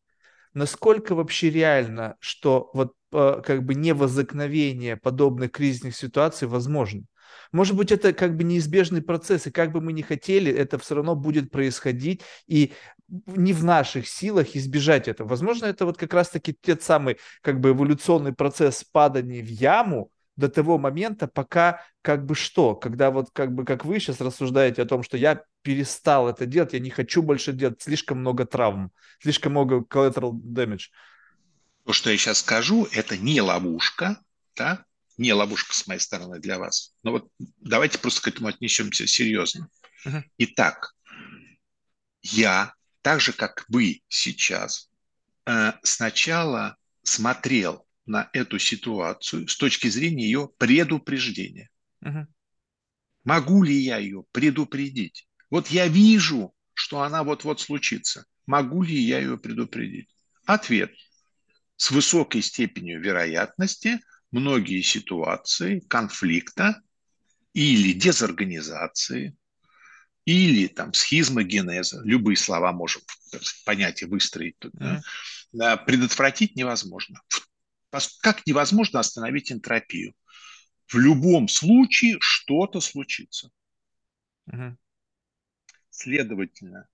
[0.54, 7.04] насколько вообще реально, что вот э, как бы невозникновение подобных кризисных ситуаций возможно?
[7.52, 10.96] Может быть, это как бы неизбежный процесс, и как бы мы ни хотели, это все
[10.96, 12.74] равно будет происходить, и
[13.08, 15.30] не в наших силах избежать этого.
[15.30, 20.50] Возможно, это вот как раз-таки тот самый как бы эволюционный процесс падания в яму, до
[20.50, 24.86] того момента, пока как бы что, когда вот как бы как вы сейчас рассуждаете о
[24.86, 29.52] том, что я перестал это делать, я не хочу больше делать, слишком много травм, слишком
[29.52, 30.86] много collateral damage.
[31.86, 34.20] То, что я сейчас скажу, это не ловушка,
[34.56, 34.86] да,
[35.18, 36.94] не ловушка с моей стороны для вас.
[37.02, 37.28] Но вот
[37.60, 39.70] давайте просто к этому отнесемся серьезно.
[40.06, 40.22] Uh-huh.
[40.38, 40.94] Итак,
[42.22, 44.90] я, так же как вы сейчас,
[45.48, 51.70] э, сначала смотрел на эту ситуацию с точки зрения ее предупреждения.
[52.02, 52.28] Угу.
[53.26, 55.28] Могу ли я ее предупредить?
[55.50, 58.26] Вот я вижу, что она вот-вот случится.
[58.46, 60.10] Могу ли я ее предупредить?
[60.46, 60.94] Ответ.
[61.76, 64.00] С высокой степенью вероятности
[64.32, 66.82] многие ситуации конфликта
[67.54, 69.36] или дезорганизации,
[70.26, 73.02] или там схизмогенеза, любые слова можем
[73.66, 75.00] понятие выстроить, mm-hmm.
[75.54, 77.22] да, предотвратить невозможно.
[77.30, 77.47] В
[78.22, 80.14] как невозможно остановить энтропию?
[80.88, 83.52] В любом случае что-то случится.
[84.48, 84.78] Угу.
[85.90, 86.88] Следовательно,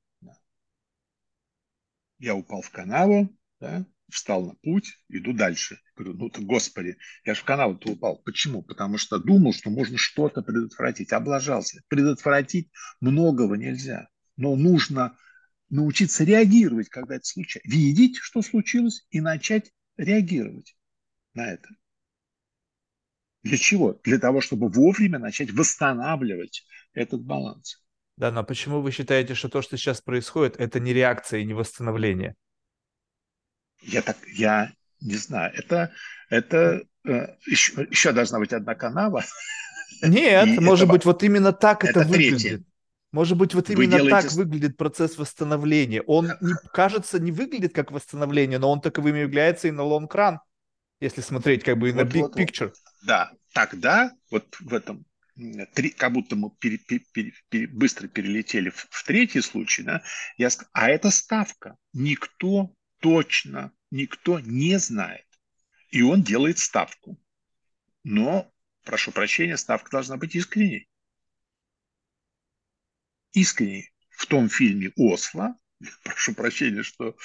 [2.20, 5.80] я упал в канаву, да, встал на путь, иду дальше.
[5.96, 8.18] Говорю, ну ты, господи, я же в канаву-то упал.
[8.24, 8.64] Почему?
[8.64, 11.12] Потому что думал, что можно что-то предотвратить.
[11.12, 11.82] Облажался.
[11.90, 12.72] Предотвратить
[13.02, 14.08] многого нельзя.
[14.38, 15.18] Но нужно
[15.70, 17.70] научиться реагировать, когда это случается.
[17.70, 20.76] Видеть, что случилось, и начать реагировать
[21.34, 21.68] на это.
[23.44, 24.00] Для чего?
[24.04, 27.84] Для того, чтобы вовремя начать восстанавливать этот баланс.
[28.16, 31.54] Да, но почему вы считаете, что то, что сейчас происходит, это не реакция и не
[31.54, 32.36] восстановление?
[33.82, 35.52] Я так, я не знаю.
[35.56, 35.92] Это,
[36.30, 39.26] это э, еще, еще должна быть одна канава.
[40.02, 42.40] Нет, И может это, быть, вот именно так это, это выглядит.
[42.40, 42.64] Третье.
[43.12, 44.28] Может быть, вот именно делаете...
[44.28, 46.02] так выглядит процесс восстановления.
[46.02, 50.38] Он, не, кажется, не выглядит как восстановление, но он таковым является и на run,
[51.04, 52.68] если смотреть как бы и вот, на big вот, picture.
[52.68, 52.78] Вот.
[53.04, 55.06] Да, тогда вот в этом
[55.74, 60.04] три, как будто мы пере, пере, пере, пере, быстро перелетели в, в третий случай, да,
[60.38, 61.78] я, а это ставка.
[61.92, 65.26] Никто точно, никто не знает.
[65.90, 67.20] И он делает ставку.
[68.04, 68.52] Но,
[68.84, 70.88] прошу прощения, ставка должна быть искренней.
[73.34, 73.92] Искренней.
[74.10, 75.56] В том фильме «Осло»,
[76.04, 77.16] прошу прощения, что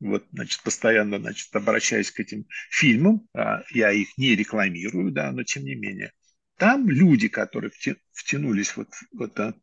[0.00, 5.42] вот, значит, постоянно, значит, обращаясь к этим фильмам, а, я их не рекламирую, да, но
[5.42, 6.12] тем не менее,
[6.56, 7.70] там люди, которые
[8.12, 9.56] втянулись вот в этот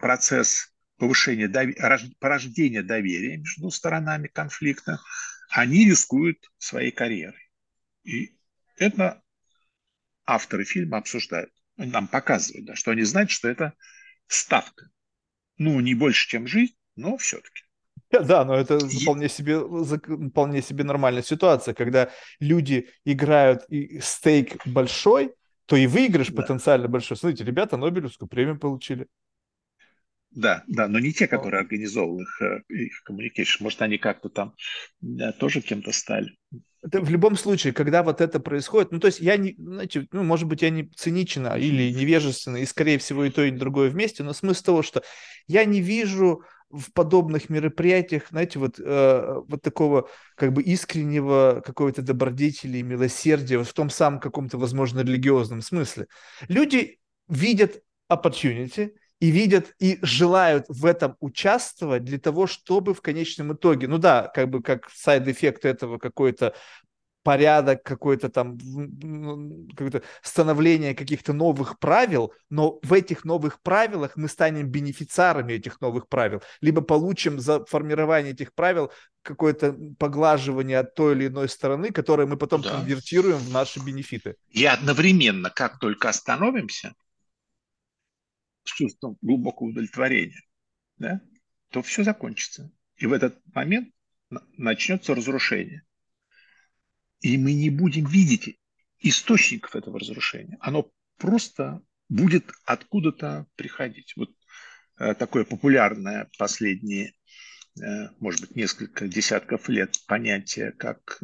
[0.00, 1.48] процесс повышения,
[2.18, 5.00] порождения доверия между сторонами конфликта,
[5.50, 7.50] они рискуют своей карьерой.
[8.04, 8.36] И
[8.76, 9.22] это
[10.26, 11.52] авторы фильма обсуждают.
[11.76, 13.74] Нам показывают, да, что они знают, что это
[14.26, 14.88] ставка.
[15.58, 17.62] Ну, не больше, чем жизнь, но все-таки.
[18.24, 19.60] Да, но это вполне себе,
[20.28, 22.10] вполне себе нормальная ситуация, когда
[22.40, 25.34] люди играют и стейк большой,
[25.66, 26.42] то и выигрыш да.
[26.42, 27.16] потенциально большой.
[27.16, 29.06] Смотрите, ребята Нобелевскую премию получили.
[30.30, 33.58] Да, да, но не те, которые организовывали их, э, их communication.
[33.60, 34.54] Может, они как-то там
[35.00, 36.36] да, тоже кем-то стали.
[36.82, 40.22] Это в любом случае, когда вот это происходит, ну, то есть я не, знаете, ну,
[40.22, 44.22] может быть, я не цинична или невежественна, и, скорее всего, и то, и другое вместе,
[44.22, 45.02] но смысл того, что
[45.46, 52.02] я не вижу в подобных мероприятиях, знаете, вот, э, вот такого как бы искреннего какого-то
[52.02, 56.06] добродетели и милосердия, вот в том самом каком-то, возможно, религиозном смысле.
[56.48, 63.54] Люди видят opportunity и видят и желают в этом участвовать для того, чтобы в конечном
[63.54, 66.54] итоге, ну да, как бы как side effect этого какой-то
[67.24, 68.56] порядок, какое-то там
[69.70, 76.08] какое-то становление каких-то новых правил, но в этих новых правилах мы станем бенефициарами этих новых
[76.08, 78.92] правил, либо получим за формирование этих правил
[79.22, 82.70] какое-то поглаживание от той или иной стороны, которое мы потом да.
[82.70, 84.36] конвертируем в наши бенефиты.
[84.50, 86.94] И одновременно, как только остановимся,
[88.64, 90.42] с чувством глубокого удовлетворения,
[90.98, 91.20] да,
[91.70, 92.70] то все закончится.
[92.96, 93.88] И в этот момент
[94.56, 95.82] начнется разрушение
[97.24, 98.58] и мы не будем видеть
[99.00, 100.58] источников этого разрушения.
[100.60, 104.12] Оно просто будет откуда-то приходить.
[104.14, 104.28] Вот
[104.98, 107.14] э, такое популярное последние,
[107.80, 111.18] э, может быть, несколько десятков лет понятие, как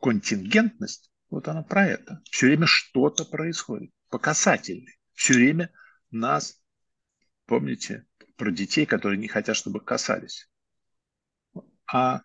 [0.00, 2.22] контингентность, вот оно про это.
[2.30, 4.98] Все время что-то происходит, по касательной.
[5.12, 5.70] Все время
[6.10, 6.62] нас,
[7.44, 8.06] помните,
[8.36, 10.48] про детей, которые не хотят, чтобы касались.
[11.92, 12.22] А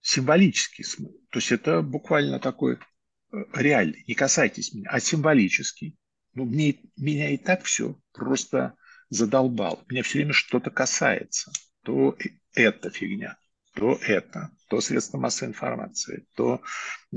[0.00, 1.14] символический смысл.
[1.30, 5.96] То есть это буквально такой э, реальный, не касайтесь меня, а символический.
[6.34, 8.74] Ну, мне, меня и так все просто
[9.08, 9.84] задолбал.
[9.88, 11.50] Меня все время что-то касается.
[11.82, 12.16] То
[12.54, 13.36] это фигня,
[13.74, 16.62] то это, то средства массовой информации, то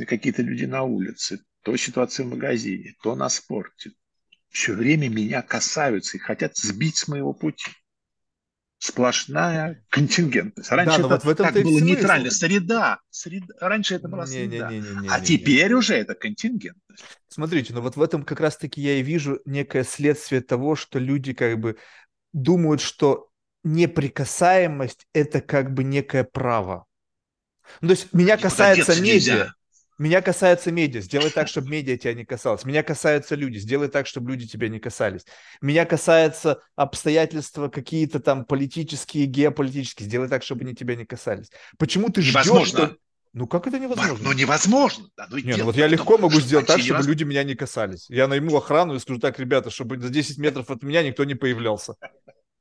[0.08, 3.92] какие-то люди на улице, то ситуация в магазине, то на спорте.
[4.50, 7.72] Все время меня касаются и хотят сбить с моего пути
[8.84, 10.70] сплошная контингентность.
[10.70, 11.86] Раньше да, это вот в этом так было смысл.
[11.86, 12.32] нейтрально.
[12.32, 13.00] Среда.
[13.10, 13.56] среда.
[13.62, 14.70] Раньше это была среда.
[14.70, 15.76] Не, не, не, не, а не, теперь не.
[15.76, 17.04] уже это контингентность.
[17.30, 21.32] Смотрите, ну вот в этом как раз-таки я и вижу некое следствие того, что люди
[21.32, 21.78] как бы
[22.34, 23.30] думают, что
[23.64, 26.86] неприкасаемость– это как бы некое право.
[27.80, 29.54] Ну, то есть меня касается медиа.
[29.98, 32.66] Меня касается медиа, сделай так, чтобы медиа тебя не касалось.
[32.66, 35.26] Меня касаются люди, сделай так, чтобы люди тебя не касались.
[35.62, 41.52] Меня касаются обстоятельства какие-то там политические, геополитические, сделай так, чтобы они тебя не касались.
[41.78, 42.88] Почему ты ждешь, невозможно.
[42.88, 42.98] что...
[43.34, 44.18] Ну как это невозможно?
[44.22, 45.08] Ну невозможно.
[45.18, 48.06] Да, ну, не, ну вот я легко могу сделать так, чтобы люди меня не касались.
[48.10, 51.34] Я найму охрану и скажу так, ребята, чтобы за 10 метров от меня никто не
[51.34, 51.96] появлялся.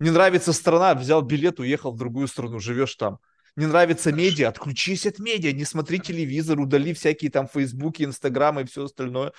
[0.01, 3.19] Не нравится страна, взял билет, уехал в другую страну, живешь там
[3.57, 8.67] не нравится медиа, отключись от медиа, не смотри телевизор, удали всякие там фейсбуки, инстаграмы и
[8.67, 9.33] все остальное.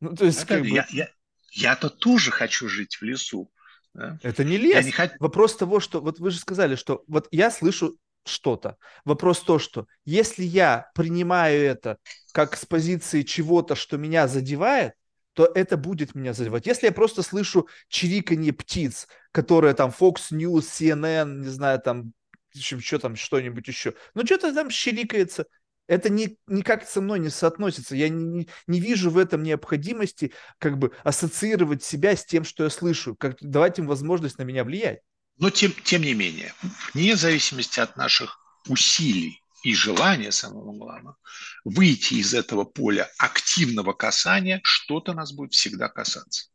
[0.00, 0.88] Ну, то есть, Это, как я, бы...
[0.90, 1.08] я,
[1.52, 3.50] я-то тоже хочу жить в лесу.
[3.94, 4.18] Да?
[4.22, 4.84] Это не лес.
[4.84, 5.14] не хочу...
[5.20, 8.76] Вопрос того, что вот вы же сказали, что вот я слышу что-то.
[9.04, 11.98] Вопрос то, что если я принимаю это
[12.32, 14.94] как с позиции чего-то, что меня задевает,
[15.32, 16.66] то это будет меня задевать.
[16.66, 22.12] Если я просто слышу чириканье птиц, которые там Fox News, CNN, не знаю, там
[22.60, 23.94] что там, что-нибудь еще.
[24.14, 25.46] Ну, что-то там щеликается.
[25.88, 27.94] Это ни, никак со мной не соотносится.
[27.94, 32.70] Я не, не вижу в этом необходимости как бы ассоциировать себя с тем, что я
[32.70, 35.00] слышу, как давать им возможность на меня влиять.
[35.38, 36.52] Но тем, тем не менее,
[36.94, 41.16] вне зависимости от наших усилий и желание, самого главного,
[41.64, 46.48] выйти из этого поля активного касания, что-то нас будет всегда касаться.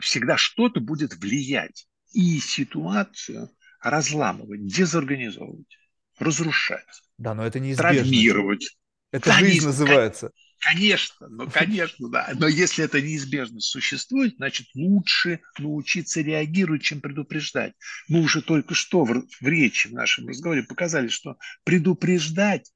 [0.00, 5.78] Всегда что-то будет влиять и ситуацию разламывать, дезорганизовывать,
[6.18, 7.02] разрушать.
[7.18, 7.92] Да, но это неизбежно.
[7.92, 8.76] Травмировать.
[9.10, 10.32] Это Конечно, жизнь называется.
[10.60, 12.30] Конечно, ну, конечно, да.
[12.34, 17.74] Но если эта неизбежность существует, значит, лучше научиться реагировать, чем предупреждать.
[18.08, 22.70] Мы уже только что в, в речи в нашем разговоре показали, что предупреждать,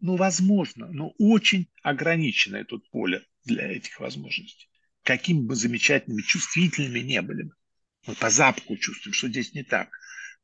[0.00, 4.68] ну, возможно, но очень ограниченное тут поле для этих возможностей.
[5.04, 7.54] Какими бы замечательными, чувствительными не были бы.
[8.06, 9.88] Мы по запаху чувствуем, что здесь не так.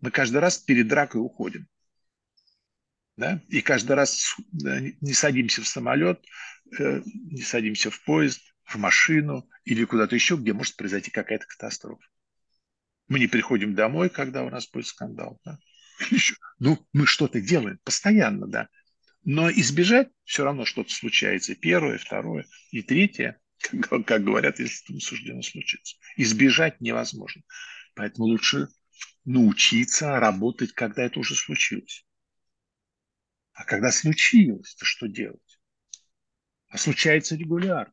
[0.01, 1.67] Мы каждый раз перед дракой уходим.
[3.17, 3.43] Да?
[3.49, 6.23] И каждый раз не садимся в самолет,
[6.79, 12.05] Э, не садимся в поезд, в машину или куда-то еще, где может произойти какая-то катастрофа.
[13.09, 15.39] Мы не приходим домой, когда у нас будет скандал.
[15.45, 15.59] Да?
[16.11, 16.35] Еще.
[16.59, 18.69] Ну, мы что-то делаем постоянно, да.
[19.25, 21.55] Но избежать все равно что-то случается.
[21.55, 23.41] Первое, второе и третье,
[23.89, 25.97] как, говорят, если это суждено случиться.
[26.17, 27.43] Избежать невозможно.
[27.95, 28.69] Поэтому лучше
[29.25, 32.05] научиться работать, когда это уже случилось.
[33.53, 35.41] А когда случилось, то что делать?
[36.69, 37.93] а случается регулярно.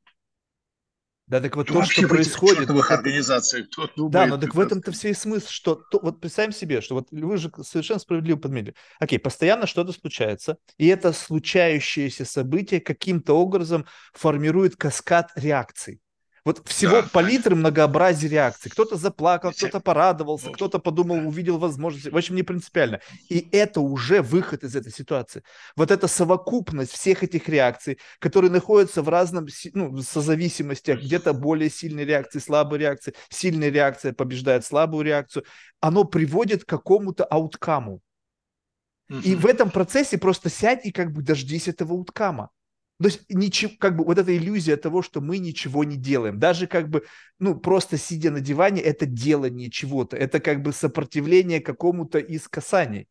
[1.25, 2.69] Да, так вот то, то что происходит...
[2.69, 5.75] В организациях, кто думает, Да, но так в этом-то все и смысл, что...
[5.89, 8.75] То, вот представим себе, что вот вы же совершенно справедливо подметили.
[8.99, 16.01] Окей, постоянно что-то случается, и это случающееся событие каким-то образом формирует каскад реакций.
[16.45, 18.69] Вот всего да, палитры многообразия реакций.
[18.69, 22.11] Кто-то заплакал, кто-то порадовался, кто-то подумал, увидел возможность.
[22.11, 22.99] В общем, не принципиально.
[23.29, 25.43] И это уже выход из этой ситуации.
[25.77, 32.05] Вот эта совокупность всех этих реакций, которые находятся в разном, ну, созависимостях, где-то более сильные
[32.05, 35.45] реакции, слабые реакции, сильная реакция побеждает слабую реакцию,
[35.79, 38.01] оно приводит к какому-то ауткаму.
[39.23, 42.49] И в этом процессе просто сядь и как бы дождись этого ауткама.
[42.99, 46.67] То есть ничего, как бы вот эта иллюзия того, что мы ничего не делаем, даже
[46.67, 47.03] как бы,
[47.39, 53.07] ну, просто сидя на диване, это делание чего-то, это как бы сопротивление какому-то из касаний.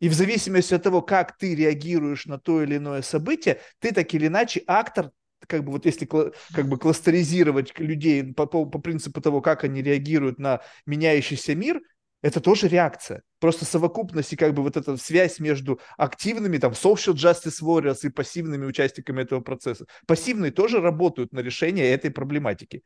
[0.00, 4.12] И в зависимости от того, как ты реагируешь на то или иное событие, ты так
[4.14, 5.10] или иначе актор,
[5.46, 9.82] как бы вот если как бы кластеризировать людей по, по, по принципу того, как они
[9.82, 11.80] реагируют на меняющийся мир–
[12.24, 13.22] это тоже реакция.
[13.38, 18.08] Просто совокупность и как бы вот эта связь между активными, там, social justice warriors и
[18.08, 19.84] пассивными участниками этого процесса.
[20.06, 22.82] Пассивные тоже работают на решение этой проблематики.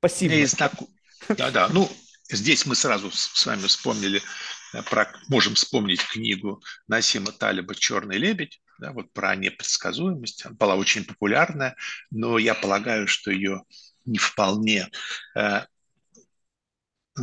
[0.00, 0.48] Пассивные.
[0.48, 0.72] Так...
[1.28, 1.68] Да, да.
[1.68, 1.88] Ну,
[2.28, 4.20] здесь мы сразу с вами вспомнили,
[4.74, 10.44] э, про, можем вспомнить книгу Насима Талиба «Черный лебедь», да, вот про непредсказуемость.
[10.44, 11.76] Она была очень популярная,
[12.10, 13.62] но я полагаю, что ее
[14.06, 14.88] не вполне
[15.36, 15.66] э,
[17.16, 17.22] э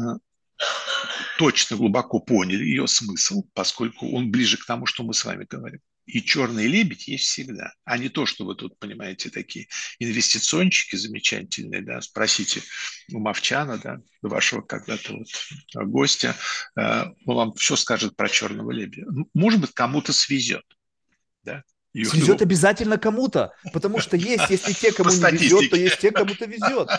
[1.40, 5.80] точно глубоко поняли ее смысл, поскольку он ближе к тому, что мы с вами говорим.
[6.06, 9.68] И черный лебедь есть всегда, а не то, что вы тут, понимаете, такие
[10.00, 12.62] инвестиционщики замечательные, да, спросите
[13.14, 16.36] у Мовчана, да, вашего когда-то вот гостя,
[16.76, 19.08] э, он вам все скажет про черного лебедя.
[19.34, 20.66] Может быть, кому-то свезет,
[21.44, 21.64] да,
[21.94, 26.46] Свезет обязательно кому-то, потому что есть, если те, кому не везет, то есть те, кому-то
[26.46, 26.90] везет.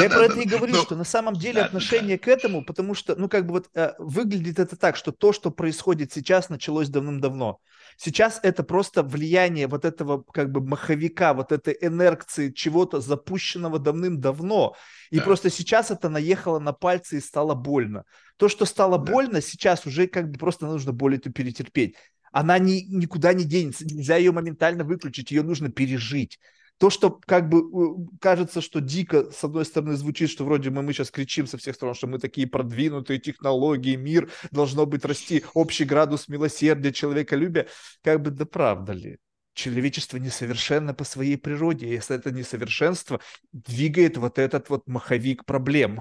[0.00, 3.16] Я про это и говорю, ну, что на самом деле отношение к этому, потому что,
[3.16, 7.58] ну, как бы вот э, выглядит это так, что то, что происходит сейчас, началось давным-давно.
[7.96, 14.76] Сейчас это просто влияние вот этого как бы маховика, вот этой энерции чего-то запущенного давным-давно.
[15.10, 15.24] И да.
[15.24, 18.04] просто сейчас это наехало на пальцы и стало больно.
[18.36, 19.12] То, что стало да.
[19.12, 21.96] больно, сейчас уже как бы просто нужно боль эту перетерпеть
[22.32, 26.38] она ни, никуда не денется, нельзя ее моментально выключить, ее нужно пережить.
[26.78, 30.92] То, что как бы кажется, что дико, с одной стороны, звучит, что вроде мы, мы
[30.92, 35.84] сейчас кричим со всех сторон, что мы такие продвинутые технологии, мир, должно быть расти общий
[35.84, 37.68] градус милосердия, человеколюбия.
[38.02, 39.18] Как бы да правда ли?
[39.54, 41.88] Человечество несовершенно по своей природе.
[41.88, 43.20] Если это несовершенство
[43.52, 46.00] двигает вот этот вот маховик проблем.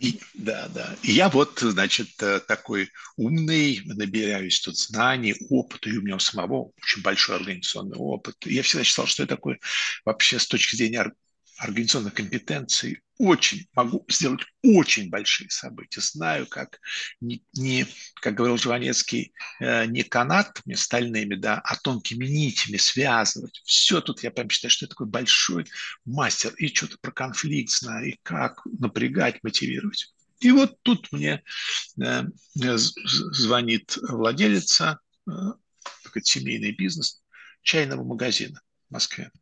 [0.00, 0.96] И, да, да.
[1.02, 6.20] И я вот, значит, э, такой умный, набираюсь тут знаний, опыта, и у меня у
[6.20, 8.36] самого очень большой организационный опыт.
[8.44, 9.60] Я всегда считал, что я такой
[10.04, 11.12] вообще с точки зрения
[11.58, 16.00] организационной компетенции очень, могу сделать очень большие события.
[16.00, 16.78] Знаю, как
[17.20, 17.86] не, не
[18.20, 23.60] как говорил Жванецкий, э, не канатами стальными, да, а тонкими нитями связывать.
[23.64, 25.66] Все тут я прям считаю, что я такой большой
[26.04, 26.54] мастер.
[26.58, 30.14] И что-то про конфликт знаю, и как напрягать, мотивировать.
[30.38, 31.42] И вот тут мне
[32.00, 32.22] э,
[32.54, 35.32] звонит владелица, э,
[36.04, 37.20] такой семейный бизнес,
[37.62, 39.32] чайного магазина в Москве.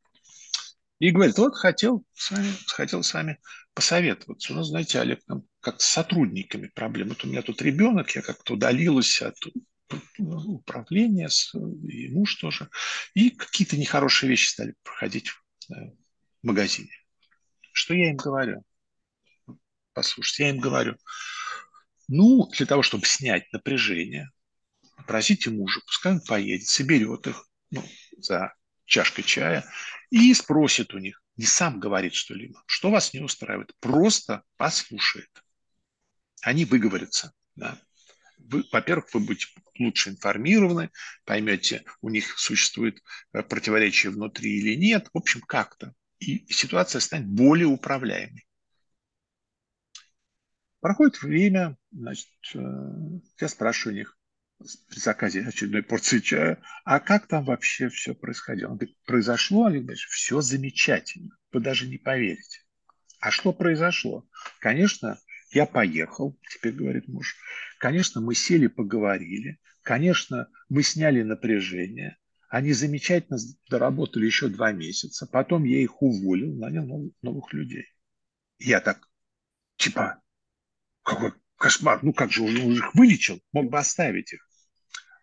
[0.98, 3.38] И говорит, вот хотел с вами, хотел с вами
[3.74, 4.54] посоветоваться.
[4.54, 7.10] Ну, знаете, Олег, нам как с сотрудниками проблемы.
[7.10, 9.36] Вот у меня тут ребенок, я как-то удалилась от
[10.18, 11.28] управление,
[11.88, 12.68] и муж тоже.
[13.14, 15.30] И какие-то нехорошие вещи стали проходить
[15.68, 15.92] в
[16.42, 16.90] магазине.
[17.72, 18.64] Что я им говорю?
[19.92, 20.96] Послушайте, я им говорю,
[22.08, 24.30] ну, для того, чтобы снять напряжение,
[24.96, 27.84] попросите мужа, пускай он поедет, соберет их ну,
[28.18, 28.54] за
[28.86, 29.64] чашкой чая
[30.10, 35.30] и спросит у них, не сам говорит что-либо, что вас не устраивает, просто послушает.
[36.42, 37.32] Они выговорятся.
[37.54, 37.78] Да.
[38.38, 39.46] Вы, во-первых, вы будете
[39.78, 40.90] лучше информированы,
[41.24, 43.02] поймете, у них существует
[43.32, 45.08] э, противоречие внутри или нет.
[45.12, 45.94] В общем, как-то.
[46.18, 48.46] И ситуация станет более управляемой.
[50.80, 52.58] Проходит время, значит, э,
[53.40, 54.16] я спрашиваю них
[54.58, 58.70] при заказе очередной порции чая, а как там вообще все происходило?
[58.70, 62.60] Он говорит, произошло, Олег Борисович, все замечательно, вы даже не поверите.
[63.20, 64.28] А что произошло?
[64.60, 65.18] Конечно,
[65.50, 67.36] я поехал, теперь говорит муж.
[67.78, 69.58] Конечно, мы сели, поговорили.
[69.82, 72.18] Конечно, мы сняли напряжение.
[72.48, 73.38] Они замечательно
[73.68, 75.26] доработали еще два месяца.
[75.26, 77.86] Потом я их уволил, нанял новых людей.
[78.58, 79.08] Я так,
[79.76, 80.22] типа,
[81.02, 84.45] какой кошмар, ну как же, он их вылечил, мог бы оставить их.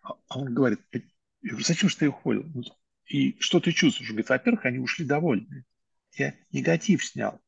[0.04, 1.00] А он говорит, я
[1.42, 2.14] говорю, зачем же ты?
[2.24, 2.62] «Ну,
[3.06, 4.10] и что ты чувствуешь?
[4.10, 5.64] Говорит, во-первых, они ушли довольны.
[6.12, 7.40] Я негатив снял.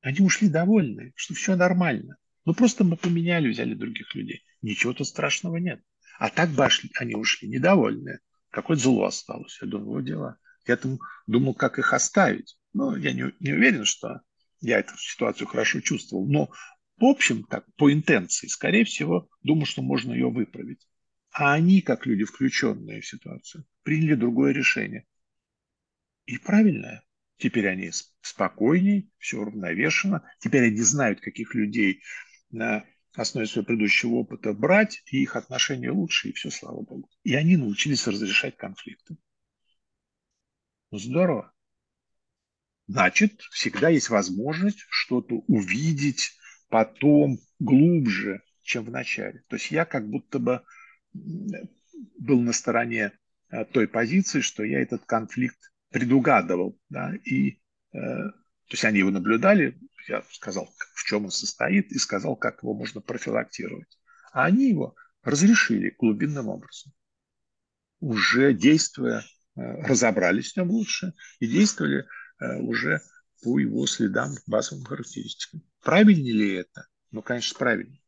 [0.00, 2.16] Они ушли довольны, что все нормально.
[2.44, 4.44] Ну просто мы поменяли, взяли других людей.
[4.62, 5.82] Ничего тут страшного нет.
[6.18, 6.66] А так бы
[6.96, 8.20] они ушли недовольные.
[8.50, 9.58] Какое-то зло осталось.
[9.60, 10.38] Я думаю, вот дела.
[10.66, 12.58] Я там думал, как их оставить.
[12.72, 14.20] Но я не, не уверен, что
[14.60, 16.50] я эту ситуацию хорошо чувствовал, но
[17.00, 20.86] в общем, так, по интенции, скорее всего, думаю, что можно ее выправить.
[21.32, 25.06] А они, как люди, включенные в ситуацию, приняли другое решение.
[26.26, 27.02] И правильное.
[27.38, 27.90] Теперь они
[28.20, 30.30] спокойнее, все уравновешено.
[30.40, 32.02] Теперь они знают, каких людей
[32.50, 37.08] на основе своего предыдущего опыта брать, и их отношения лучше, и все, слава богу.
[37.24, 39.16] И они научились разрешать конфликты.
[40.90, 41.52] Ну, здорово
[42.90, 46.32] значит, всегда есть возможность что-то увидеть
[46.70, 49.44] потом глубже, чем в начале.
[49.48, 50.62] То есть я как будто бы
[51.12, 53.12] был на стороне
[53.50, 55.58] э, той позиции, что я этот конфликт
[55.90, 57.60] предугадывал, да, и
[57.92, 59.78] э, то есть они его наблюдали,
[60.08, 63.98] я сказал, в чем он состоит, и сказал, как его можно профилактировать.
[64.32, 66.92] А они его разрешили глубинным образом.
[67.98, 69.24] Уже действуя,
[69.56, 72.06] э, разобрались в нем лучше и действовали
[72.40, 73.00] Э, уже
[73.42, 75.62] по его следам, базовым характеристикам.
[75.82, 76.86] Правильнее ли это?
[77.10, 78.00] Ну, конечно, правильнее.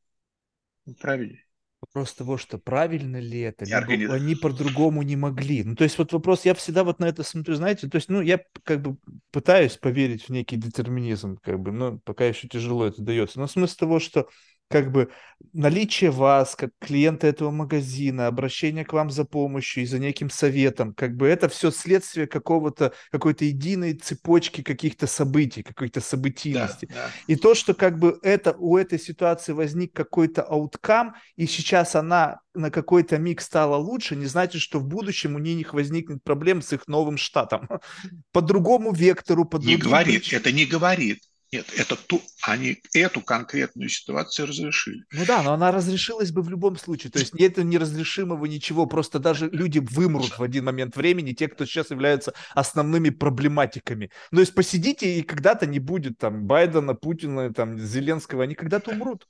[0.87, 1.45] Ну, правильнее.
[1.81, 5.65] Вопрос того, что правильно ли это, либо они по-другому не могли.
[5.65, 8.21] Ну, то есть вот вопрос, я всегда вот на это смотрю, знаете, то есть, ну,
[8.21, 8.99] я как бы
[9.33, 13.41] пытаюсь поверить в некий детерминизм, как бы, но пока еще тяжело это дается.
[13.41, 14.29] Но смысл того, что
[14.73, 15.11] как бы
[15.53, 20.95] наличие вас как клиента этого магазина, обращение к вам за помощью и за неким советом,
[20.95, 26.87] как бы это все следствие какого-то, какой-то единой цепочки каких-то событий, какой-то событийности.
[26.87, 27.11] Да, да.
[27.27, 32.41] И то, что как бы это, у этой ситуации возник какой-то ауткам, и сейчас она
[32.55, 36.73] на какой-то миг стала лучше, не значит, что в будущем у них возникнет проблем с
[36.73, 37.69] их новым штатом.
[38.33, 40.41] По другому вектору, по Не говорит, причинам.
[40.41, 41.21] это не говорит.
[41.53, 45.05] Нет, это ту, они эту конкретную ситуацию разрешили.
[45.13, 47.13] Ну да, но она разрешилась бы в любом случае.
[47.13, 48.87] То есть нет неразрешимого ничего.
[48.87, 54.11] Просто даже люди вымрут в один момент времени, те, кто сейчас являются основными проблематиками.
[54.31, 58.93] Ну, то есть посидите, и когда-то не будет там Байдена, Путина, там, Зеленского, они когда-то
[58.93, 59.29] умрут.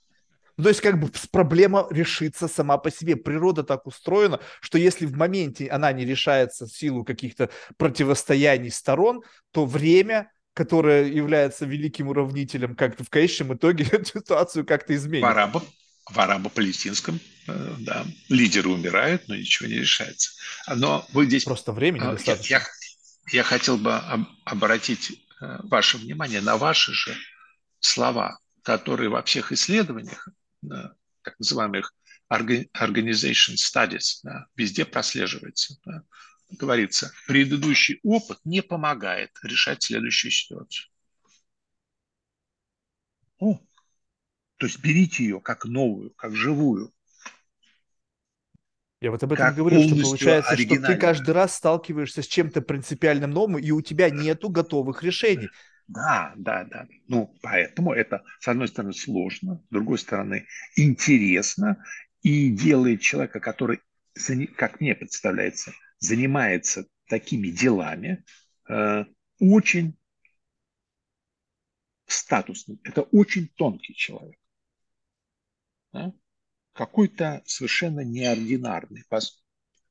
[0.56, 3.16] Ну, то есть как бы проблема решится сама по себе.
[3.16, 9.22] Природа так устроена, что если в моменте она не решается в силу каких-то противостояний сторон,
[9.50, 15.24] то время которая является великим уравнителем, как-то в конечном итоге эту ситуацию как-то изменит.
[15.24, 15.62] В, арабо,
[16.10, 20.30] в арабо-палестинском, э, да, лидеры умирают, но ничего не решается.
[20.68, 21.44] Но вы здесь...
[21.44, 22.54] Просто времени э, достаточно.
[22.54, 22.62] Я,
[23.32, 24.00] я хотел бы
[24.44, 27.16] обратить э, ваше внимание на ваши же
[27.80, 30.28] слова, которые во всех исследованиях,
[30.60, 31.92] так называемых
[32.30, 35.76] organization studies, да, везде прослеживается.
[35.84, 36.02] Да
[36.58, 40.88] говорится, предыдущий опыт не помогает решать следующую ситуацию.
[43.38, 43.58] О,
[44.56, 46.92] то есть берите ее как новую, как живую.
[49.00, 53.32] Я вот об этом говорю, что получается, что ты каждый раз сталкиваешься с чем-то принципиальным
[53.32, 55.50] новым, и у тебя нету готовых решений.
[55.88, 56.86] Да, да, да.
[57.08, 60.46] Ну, поэтому это, с одной стороны, сложно, с другой стороны,
[60.76, 61.84] интересно,
[62.22, 63.80] и делает человека, который,
[64.56, 65.72] как мне представляется,
[66.02, 68.24] занимается такими делами,
[68.68, 69.04] э,
[69.38, 69.96] очень
[72.06, 72.78] статусным.
[72.84, 74.38] Это очень тонкий человек.
[75.92, 76.12] Да?
[76.72, 79.04] какой-то совершенно неординарный.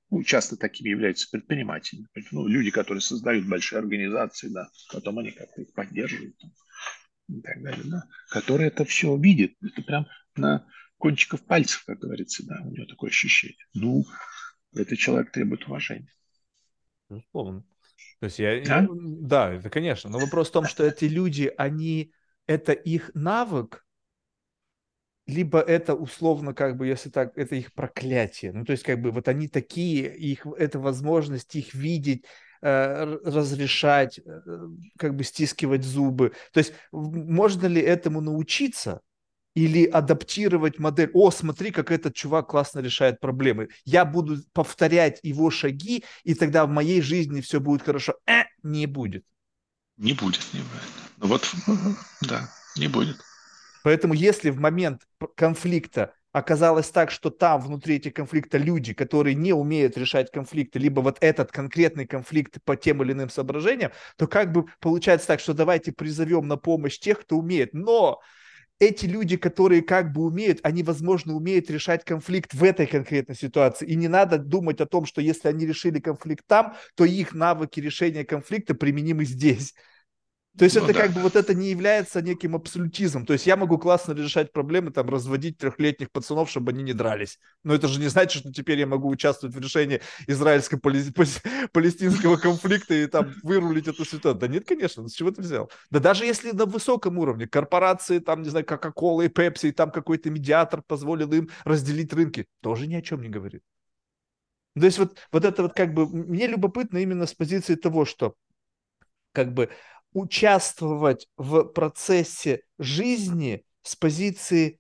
[0.09, 2.05] Ну, часто такими являются предприниматели.
[2.31, 6.51] Ну, люди, которые создают большие организации, да, потом они как-то их поддерживают там,
[7.29, 9.51] и так далее, да, которые это все видят.
[9.61, 10.67] Это прям на
[10.97, 13.65] кончиков пальцев, как говорится, да, у него такое ощущение.
[13.73, 14.05] Ну,
[14.73, 16.11] этот человек требует уважения.
[17.09, 17.63] Безусловно.
[18.19, 18.87] То есть я, да?
[18.89, 20.09] да, это конечно.
[20.09, 22.13] Но вопрос в том, что эти люди, они,
[22.45, 23.83] это их навык,
[25.27, 28.53] либо это условно как бы, если так, это их проклятие.
[28.53, 32.25] Ну, то есть как бы вот они такие, их, это возможность их видеть,
[32.61, 34.41] э, разрешать, э,
[34.97, 36.33] как бы стискивать зубы.
[36.53, 39.01] То есть можно ли этому научиться?
[39.55, 41.11] Или адаптировать модель.
[41.13, 43.69] О, смотри, как этот чувак классно решает проблемы.
[43.85, 48.15] Я буду повторять его шаги, и тогда в моей жизни все будет хорошо.
[48.25, 49.25] Э, не будет.
[49.97, 50.81] Не будет, не будет.
[51.17, 51.53] Ну вот,
[52.21, 53.17] да, не будет.
[53.83, 55.01] Поэтому если в момент
[55.35, 61.01] конфликта оказалось так, что там внутри этих конфликта люди, которые не умеют решать конфликты, либо
[61.01, 65.53] вот этот конкретный конфликт по тем или иным соображениям, то как бы получается так, что
[65.53, 67.73] давайте призовем на помощь тех, кто умеет.
[67.73, 68.21] Но
[68.81, 73.85] эти люди, которые как бы умеют, они, возможно, умеют решать конфликт в этой конкретной ситуации.
[73.85, 77.79] И не надо думать о том, что если они решили конфликт там, то их навыки
[77.79, 79.75] решения конфликта применимы здесь.
[80.57, 81.01] То есть ну, это да.
[81.01, 83.25] как бы вот это не является неким абсолютизмом.
[83.25, 87.39] То есть я могу классно решать проблемы, там, разводить трехлетних пацанов, чтобы они не дрались.
[87.63, 93.07] Но это же не значит, что теперь я могу участвовать в решении израильско-палестинского конфликта и
[93.07, 94.41] там вырулить эту ситуацию.
[94.41, 95.71] Да нет, конечно, с чего ты взял?
[95.89, 99.89] Да даже если на высоком уровне корпорации, там, не знаю, Coca-Cola и Pepsi, и там
[99.89, 103.63] какой-то медиатор позволил им разделить рынки, тоже ни о чем не говорит.
[104.77, 108.35] То есть вот, вот это вот как бы, мне любопытно именно с позиции того, что
[109.33, 109.69] как бы
[110.13, 114.79] участвовать в процессе жизни с позиции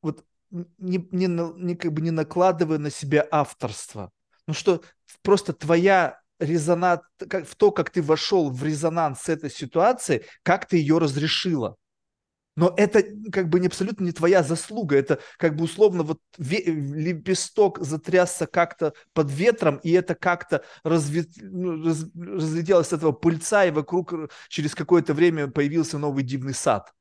[0.00, 4.10] вот не, не, не, как бы не накладывая на себя авторство.
[4.46, 4.82] Ну что
[5.22, 10.66] просто твоя резонанс, как, в то, как ты вошел в резонанс с этой ситуацией, как
[10.66, 11.76] ты ее разрешила.
[12.54, 13.02] Но это
[13.32, 18.92] как бы не абсолютно не твоя заслуга, это как бы условно вот лепесток затрясся как-то
[19.14, 21.26] под ветром, и это как-то разве...
[21.36, 22.04] ну, раз...
[22.14, 24.12] разлетелось с этого пыльца, и вокруг
[24.48, 26.92] через какое-то время появился новый дивный сад.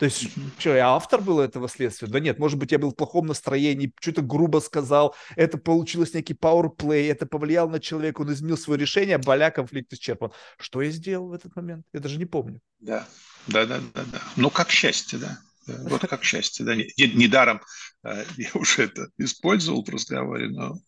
[0.00, 2.08] То есть, что, я автор был этого следствия?
[2.08, 6.32] Да нет, может быть, я был в плохом настроении, что-то грубо сказал, это получилось некий
[6.32, 10.32] powerplay, это повлияло на человека, он изменил свое решение, боля, конфликт исчерпан.
[10.58, 11.84] Что я сделал в этот момент?
[11.92, 12.60] Я даже не помню.
[12.78, 13.06] Да,
[13.46, 14.22] да, да, да, да.
[14.36, 15.40] Ну, как счастье, да.
[15.66, 16.74] Вот как счастье, да.
[16.74, 17.60] Недаром
[18.04, 20.80] э, я уже это использовал в разговоре, но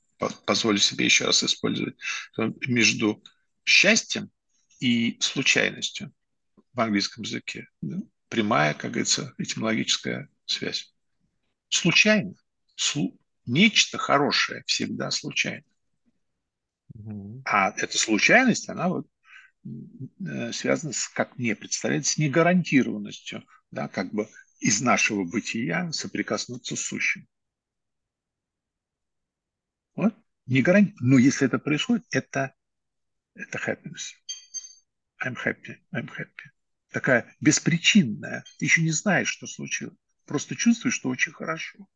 [0.45, 1.97] позволю себе еще раз использовать.
[2.67, 3.23] Между
[3.65, 4.31] счастьем
[4.81, 6.13] и случайностью
[6.73, 7.69] в английском языке
[8.33, 10.91] прямая, как говорится, этимологическая связь.
[11.69, 12.35] Случайно.
[12.77, 13.19] Слу...
[13.45, 15.65] Нечто хорошее всегда случайно.
[17.45, 19.07] А эта случайность, она вот
[19.65, 24.29] э, связана с, как мне представляется, с негарантированностью, да, как бы
[24.61, 27.27] из нашего бытия соприкоснуться с сущим.
[29.95, 30.15] Вот.
[30.47, 30.95] Не гаранти...
[31.01, 32.55] Но если это происходит, это,
[33.35, 34.13] это happiness.
[35.25, 36.53] I'm happy, I'm happy
[36.93, 38.45] такая беспричинная.
[38.59, 39.97] Ты еще не знаешь, что случилось.
[40.27, 41.89] Просто чувствуешь, что очень хорошо.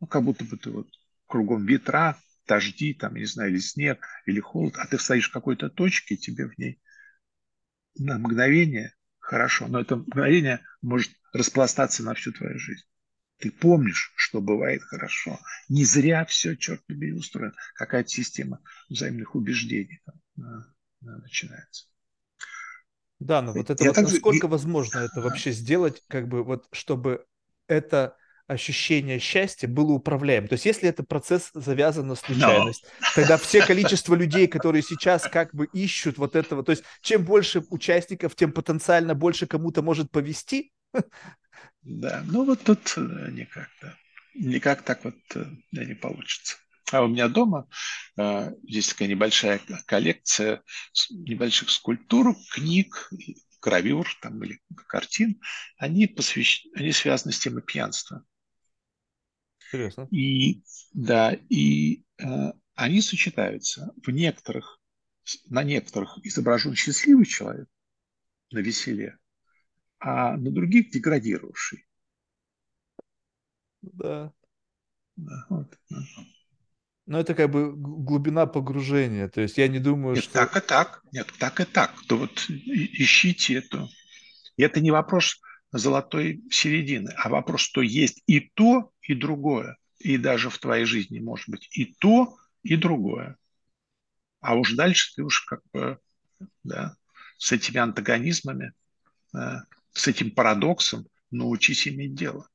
[0.00, 0.88] Ну, как будто бы ты вот
[1.26, 5.70] кругом ветра, дожди, там, не знаю, или снег, или холод, а ты стоишь в какой-то
[5.70, 6.80] точке, и тебе в ней
[7.96, 9.66] на мгновение хорошо.
[9.68, 12.84] Но это мгновение может распластаться на всю твою жизнь.
[13.38, 15.40] Ты помнишь, что бывает хорошо.
[15.68, 17.54] Не зря все, черт побери, устроено.
[17.74, 20.64] Какая-то система взаимных убеждений там,
[21.00, 21.86] начинается.
[23.18, 24.14] Да, но вот это вот также...
[24.14, 27.24] насколько возможно это вообще сделать, как бы вот, чтобы
[27.66, 28.16] это
[28.52, 30.48] ощущение счастья было управляем.
[30.48, 33.06] То есть если это процесс завязан на случайность, no.
[33.14, 37.62] тогда все количество людей, которые сейчас как бы ищут вот этого, то есть чем больше
[37.70, 40.72] участников, тем потенциально больше кому-то может повести.
[41.82, 43.96] Да, ну вот тут э, никак, да.
[44.34, 46.56] Никак так вот да, э, не получится.
[46.92, 47.68] А у меня дома
[48.16, 50.62] э, есть такая небольшая коллекция
[51.10, 53.10] небольших скульптур, книг,
[53.62, 55.40] гравюр там, или картин.
[55.78, 56.66] Они, посвящ...
[56.74, 58.24] они связаны с темой пьянства.
[59.72, 60.06] Интересно.
[60.10, 60.62] И,
[60.92, 63.94] да, и э, они сочетаются.
[64.04, 64.78] В некоторых,
[65.46, 67.68] на некоторых изображен счастливый человек
[68.50, 69.16] на веселе,
[69.98, 71.86] а на других деградировавший.
[73.80, 74.34] Да.
[75.16, 75.78] да вот.
[77.06, 79.28] Но это как бы глубина погружения.
[79.28, 80.34] То есть я не думаю, Нет, что...
[80.34, 81.02] так и так.
[81.12, 81.94] Нет, так и так.
[82.06, 83.88] То вот ищите это.
[84.56, 85.40] И это не вопрос
[85.72, 89.76] золотой середины, а вопрос, что есть и то, и другое.
[89.98, 93.36] и даже в твоей жизни может быть и то, и другое.
[94.40, 95.98] А уж дальше ты уж как бы
[96.64, 96.96] да,
[97.38, 98.72] с этими антагонизмами,
[99.32, 102.48] да, с этим парадоксом научись иметь дело.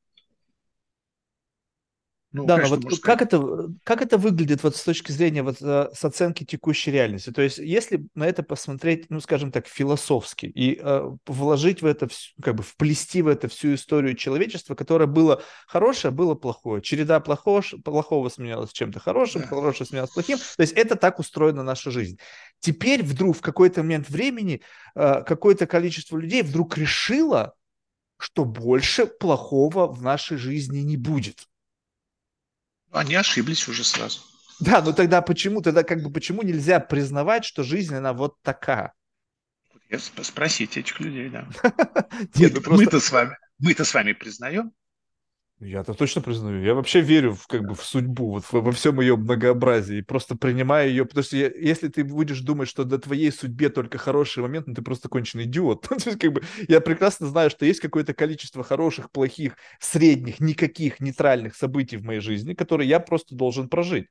[2.37, 5.57] Ну, да, конечно, но вот как это, как это выглядит вот с точки зрения вот
[5.61, 7.31] э, с оценки текущей реальности?
[7.31, 12.07] То есть, если на это посмотреть, ну, скажем так, философски и э, вложить в это,
[12.41, 17.63] как бы вплести в это всю историю человечества, которое было хорошее, было плохое, череда плохого,
[17.83, 19.47] плохого сменялась чем-то хорошим, да.
[19.47, 20.37] хорошее сменялось плохим.
[20.37, 22.17] То есть, это так устроена наша жизнь.
[22.59, 24.61] Теперь вдруг в какой-то момент времени
[24.95, 27.53] э, какое-то количество людей вдруг решило,
[28.17, 31.47] что больше плохого в нашей жизни не будет.
[32.91, 34.21] Они ошиблись уже сразу.
[34.59, 38.93] Да, но тогда почему, тогда как бы почему нельзя признавать, что жизнь, она вот такая?
[39.97, 41.47] Спросите этих людей, да.
[42.35, 44.71] Ну мы-то с вами, мы-то с вами признаем,
[45.59, 46.61] я-то точно признаю.
[46.63, 50.01] Я вообще верю в, как бы, в судьбу, вот, во всем ее многообразии.
[50.01, 53.97] Просто принимаю ее, потому что я, если ты будешь думать, что до твоей судьбе только
[53.97, 55.81] хороший момент, ну ты просто конченый идиот.
[55.89, 60.99] То есть, как бы, я прекрасно знаю, что есть какое-то количество хороших, плохих, средних, никаких
[60.99, 64.07] нейтральных событий в моей жизни, которые я просто должен прожить.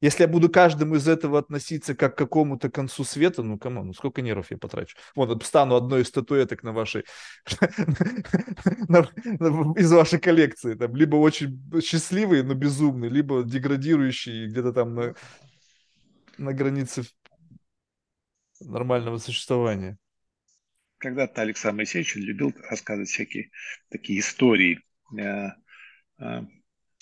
[0.00, 3.92] Если я буду каждому из этого относиться как к какому-то концу света, ну, кому, ну,
[3.94, 4.96] сколько нервов я потрачу?
[5.14, 7.04] Вот, стану одной из статуэток на вашей,
[9.76, 10.74] из вашей коллекции.
[10.74, 15.14] Там, либо очень счастливый, но безумный, либо деградирующий где-то там на,
[16.38, 17.04] на границе
[18.60, 19.96] нормального существования.
[20.98, 23.50] Когда-то Александр Моисеевич любил рассказывать всякие
[23.90, 24.80] такие истории.
[25.18, 25.48] Э,
[26.18, 26.42] э,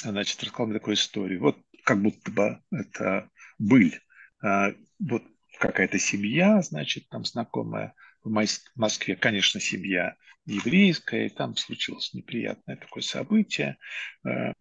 [0.02, 1.40] значит, рассказал мне такую историю.
[1.40, 4.01] Вот как будто бы это быль.
[4.43, 5.25] А, вот
[5.59, 8.31] какая-то семья, значит, там знакомая в
[8.77, 13.79] Москве, конечно, семья еврейская, и там случилось неприятное такое событие.
[14.25, 14.53] А,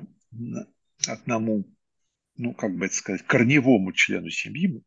[1.08, 1.66] одному,
[2.36, 4.84] ну, как бы это сказать, корневому члену семьи,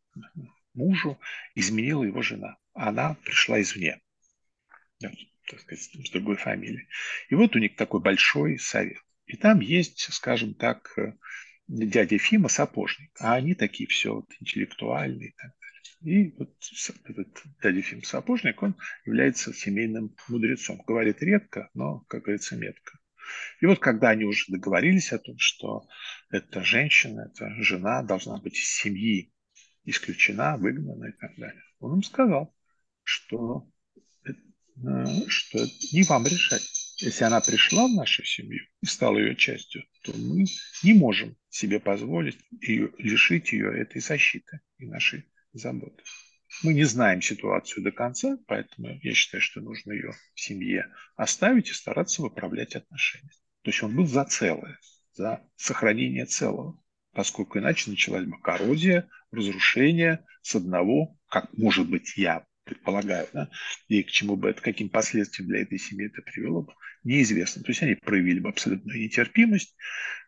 [0.75, 1.19] мужу,
[1.55, 2.57] изменила его жена.
[2.73, 4.01] Она пришла извне,
[5.01, 6.89] так сказать, с другой фамилией.
[7.29, 8.99] И вот у них такой большой совет.
[9.27, 10.97] И там есть, скажем так,
[11.69, 15.65] дядя Фима сапожник, а они такие все вот, интеллектуальные и так далее.
[16.05, 16.55] И вот
[17.05, 18.77] этот дядя Фим сапожник, он
[19.07, 20.83] является семейным мудрецом.
[20.87, 22.99] Говорит редко, но, как говорится, метко.
[23.61, 25.89] И вот когда они уже договорились о том, что
[26.31, 29.33] эта женщина, эта жена должна быть из семьи
[29.85, 32.55] исключена, выгнана и так далее, он им сказал,
[33.03, 33.71] что,
[34.27, 34.31] э,
[35.29, 35.59] что
[35.93, 36.63] не вам решать.
[36.99, 40.45] Если она пришла в нашу семью и стала ее частью, то мы
[40.83, 46.03] не можем себе позволить ее, лишить ее этой защиты и нашей заботы.
[46.63, 51.71] Мы не знаем ситуацию до конца, поэтому я считаю, что нужно ее в семье оставить
[51.71, 53.33] и стараться выправлять отношения.
[53.63, 54.79] То есть он был за целое,
[55.15, 56.81] за сохранение целого,
[57.13, 63.51] поскольку иначе началась бы коррозия, разрушение с одного, как может быть я предполагаю, да,
[63.89, 66.73] и к чему бы это, каким последствиям для этой семьи это привело бы,
[67.05, 67.63] неизвестно.
[67.63, 69.77] То есть они проявили бы абсолютную нетерпимость,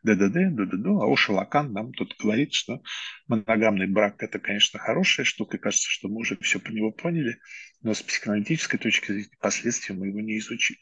[0.03, 2.83] ДДД, ДДД, а Оша Лакан нам тут говорит, что
[3.27, 7.39] моногамный брак– это, конечно, хорошая штука, и кажется, что мы уже все про него поняли,
[7.83, 10.81] но с психоаналитической точки зрения последствия мы его не изучили.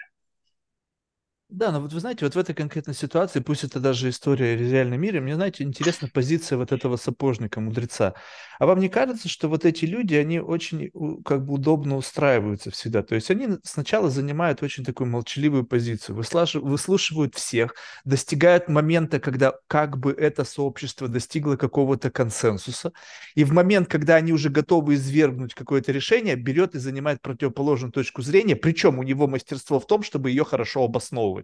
[1.57, 4.61] Да, но вот вы знаете, вот в этой конкретной ситуации, пусть это даже история в
[4.73, 8.15] реальном мире, мне, знаете, интересна позиция вот этого сапожника, мудреца.
[8.59, 10.91] А вам не кажется, что вот эти люди, они очень
[11.25, 13.05] как бы удобно устраиваются всегда?
[13.05, 19.97] То есть они сначала занимают очень такую молчаливую позицию, выслушивают всех, достигают момента, когда как
[19.97, 22.93] бы это сообщество достигло какого-то консенсуса,
[23.37, 28.23] и в момент, когда они уже готовы извергнуть какое-то решение, берет и занимает противоположную точку
[28.23, 31.44] зрения, причем у него мастерство в том, чтобы ее хорошо обосновывать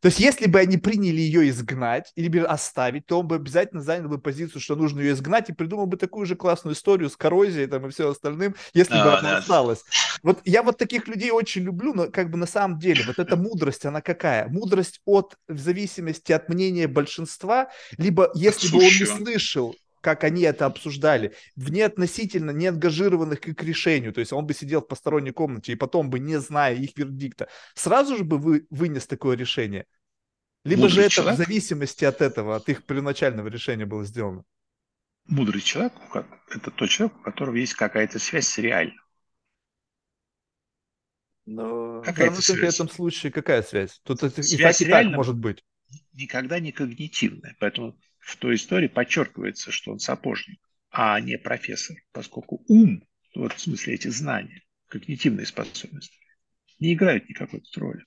[0.00, 4.08] То есть, если бы они приняли ее изгнать или оставить, то он бы обязательно занял
[4.08, 7.66] бы позицию, что нужно ее изгнать, и придумал бы такую же классную историю с коррозией
[7.66, 9.36] там, и все остальным, если а, бы она да.
[9.38, 9.84] осталась.
[10.22, 13.36] Вот я вот таких людей очень люблю, но как бы на самом деле вот эта
[13.36, 14.48] мудрость, она какая?
[14.48, 17.68] Мудрость от, в зависимости от мнения большинства,
[17.98, 23.48] либо если бы он не слышал как они это обсуждали, вне относительно не ангажированных к
[23.48, 26.74] их решению, то есть он бы сидел в посторонней комнате и потом бы, не зная
[26.74, 29.86] их вердикта, сразу же бы вы, вынес такое решение.
[30.64, 34.44] Либо Мудрый же это человек, в зависимости от этого, от их первоначального решения было сделано.
[35.26, 35.92] Мудрый человек–
[36.50, 39.00] это тот человек, у которого есть какая-то связь с реальным.
[41.46, 44.00] Но какая в данном конкретном случае какая связь?
[44.04, 45.64] Тут связь и так, и так может быть.
[46.12, 47.56] Никогда не когнитивная.
[47.58, 50.60] Поэтому в той истории подчеркивается, что он сапожник,
[50.90, 56.16] а не профессор, поскольку ум, вот в смысле эти знания, когнитивные способности,
[56.78, 58.04] не играют никакой роли,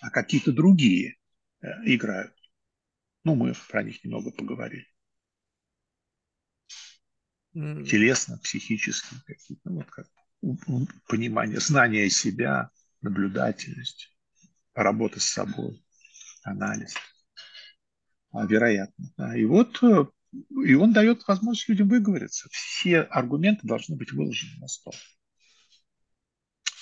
[0.00, 1.16] а какие-то другие
[1.60, 2.34] э, играют.
[3.24, 4.86] Ну, мы про них немного поговорили.
[7.52, 10.06] Телесно, психически, какие-то, ну, вот как
[11.06, 12.70] понимание, знание себя,
[13.02, 14.16] наблюдательность,
[14.74, 15.84] работа с собой,
[16.42, 16.94] анализ.
[18.32, 19.04] А, вероятно.
[19.16, 19.36] Да.
[19.36, 20.06] И вот э,
[20.64, 22.48] и он дает возможность людям выговориться.
[22.50, 24.94] Все аргументы должны быть выложены на стол.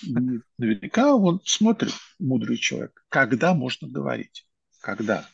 [0.02, 0.14] И
[0.56, 4.46] наверняка он смотрит, мудрый человек, когда можно говорить.
[4.80, 5.28] Когда.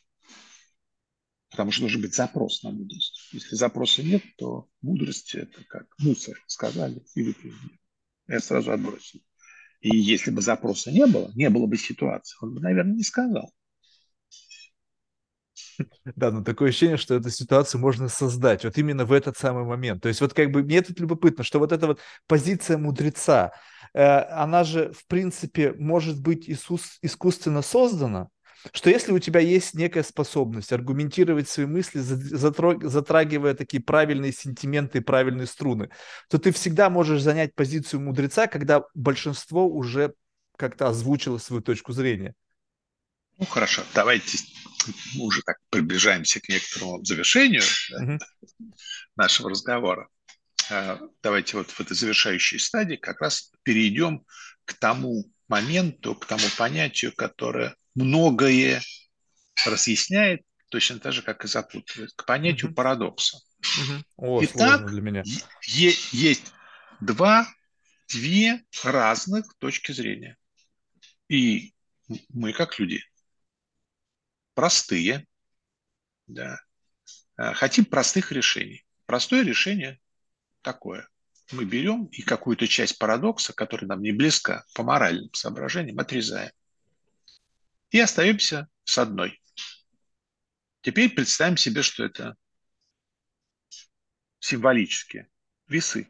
[1.51, 3.28] Потому что должен быть запрос на мудрость.
[3.32, 7.78] Если запроса нет, то мудрость это как мусор, сказали и выплюнули.
[8.26, 9.20] Я сразу отбросил.
[9.80, 13.52] И если бы запроса не было, не было бы ситуации, он бы, наверное, не сказал.
[16.16, 20.03] Да, но такое ощущение, что эту ситуацию можно создать вот именно в этот самый момент.
[20.03, 23.53] То есть вот как бы мне тут любопытно, что вот эта вот позиция мудреца,
[23.94, 28.28] э, она же в принципе может быть искусственно создана,
[28.73, 35.03] что если у тебя есть некая способность аргументировать свои мысли, затрагивая такие правильные сентименты и
[35.03, 35.90] правильные струны,
[36.28, 40.15] то ты всегда можешь занять позицию мудреца, когда большинство уже
[40.57, 42.35] как-то озвучило свою точку зрения.
[43.39, 44.39] Ну хорошо, давайте
[45.15, 48.19] мы уже так приближаемся к некоторому завершению mm-hmm.
[49.17, 50.09] нашего разговора.
[50.71, 54.25] А, давайте вот в этой завершающей стадии как раз перейдем
[54.65, 58.83] к тому моменту, к тому понятию, которое многое
[59.65, 62.75] разъясняет, точно так же, как и запутывает, к понятию mm-hmm.
[62.75, 63.39] парадокса.
[63.63, 64.03] Mm-hmm.
[64.17, 65.23] О, Итак, для меня.
[65.63, 66.53] Е- есть
[67.01, 67.49] два,
[68.09, 70.37] две разных точки зрения.
[71.29, 71.75] И
[72.29, 73.03] мы, как люди,
[74.57, 75.27] простые,
[76.27, 76.59] да,
[77.37, 78.85] а, хотим простых решений.
[79.05, 80.01] Простое решение
[80.62, 81.09] такое.
[81.53, 86.51] Мы берем и какую-то часть парадокса, которая нам не близка по моральным соображениям, отрезаем.
[87.91, 89.41] И остаемся с одной.
[90.81, 92.35] Теперь представим себе, что это
[94.41, 95.28] символические
[95.69, 96.09] весы.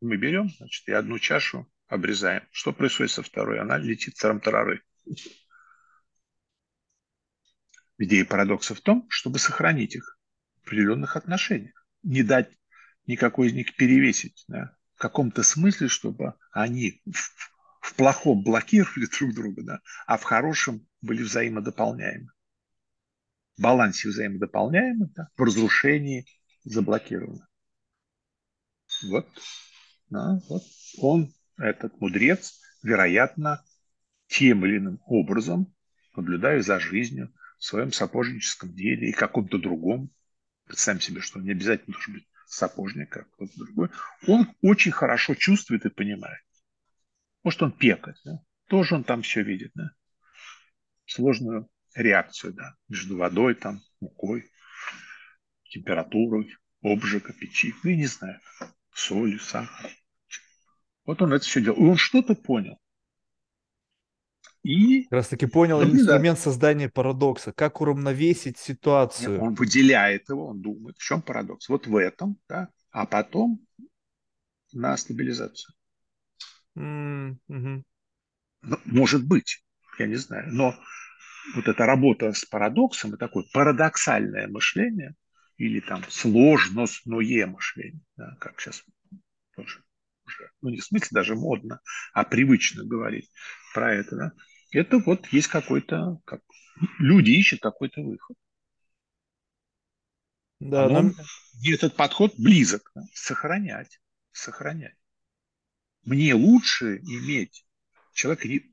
[0.00, 2.48] Мы берем, значит, и одну чашу обрезаем.
[2.50, 3.60] Что происходит со второй?
[3.60, 4.82] Она летит тарам-тарары.
[7.98, 10.18] Идея парадокса в том, чтобы сохранить их
[10.56, 12.50] в определенных отношениях, не дать
[13.06, 17.18] никакой из них перевесить, да, в каком-то смысле, чтобы они в,
[17.80, 22.30] в плохом блокировали друг друга, да, а в хорошем были взаимодополняемы.
[23.56, 26.26] В балансе взаимодополняемы, да, в разрушении
[26.64, 27.46] заблокированы.
[29.04, 29.28] Вот,
[30.10, 30.64] да, вот
[30.98, 33.64] он, этот мудрец, вероятно,
[34.34, 35.72] тем или иным образом,
[36.16, 40.10] наблюдая за жизнью в своем сапожническом деле и каком-то другом,
[40.66, 43.90] представим себе, что не обязательно должен быть сапожник, а кто-то другой,
[44.26, 46.42] он очень хорошо чувствует и понимает.
[47.44, 48.40] Может, он пекарь, да?
[48.68, 49.92] тоже он там все видит, да?
[51.06, 52.74] сложную реакцию да?
[52.88, 54.50] между водой, там, мукой,
[55.68, 56.52] температурой,
[56.82, 58.40] обжига, печи, ну, я не знаю,
[58.92, 59.92] солью, сахаром.
[61.04, 61.78] Вот он это все делал.
[61.78, 62.80] И он что-то понял.
[64.64, 66.42] И как раз таки понял ну, инструмент да.
[66.42, 69.32] создания парадокса, как уравновесить ситуацию.
[69.32, 71.68] Нет, он выделяет его, он думает, в чем парадокс.
[71.68, 73.60] Вот в этом, да, а потом
[74.72, 75.74] на стабилизацию.
[76.78, 77.82] Mm-hmm.
[78.62, 79.62] Ну, может быть,
[79.98, 80.74] я не знаю, но
[81.54, 85.14] вот эта работа с парадоксом и такое парадоксальное мышление
[85.58, 88.82] или там сложностное мышление, да, как сейчас
[89.54, 89.84] тоже
[90.26, 91.80] уже, ну не в смысле даже модно,
[92.14, 93.30] а привычно говорить
[93.74, 94.32] про это, да,
[94.74, 96.42] это вот есть какой-то, как,
[96.98, 98.36] люди ищут какой-то выход.
[100.60, 101.12] Да, но...
[101.64, 102.90] Этот подход близок.
[102.94, 103.02] Да?
[103.12, 104.00] Сохранять.
[104.32, 104.96] Сохранять.
[106.04, 107.66] Мне лучше иметь
[108.12, 108.66] человека,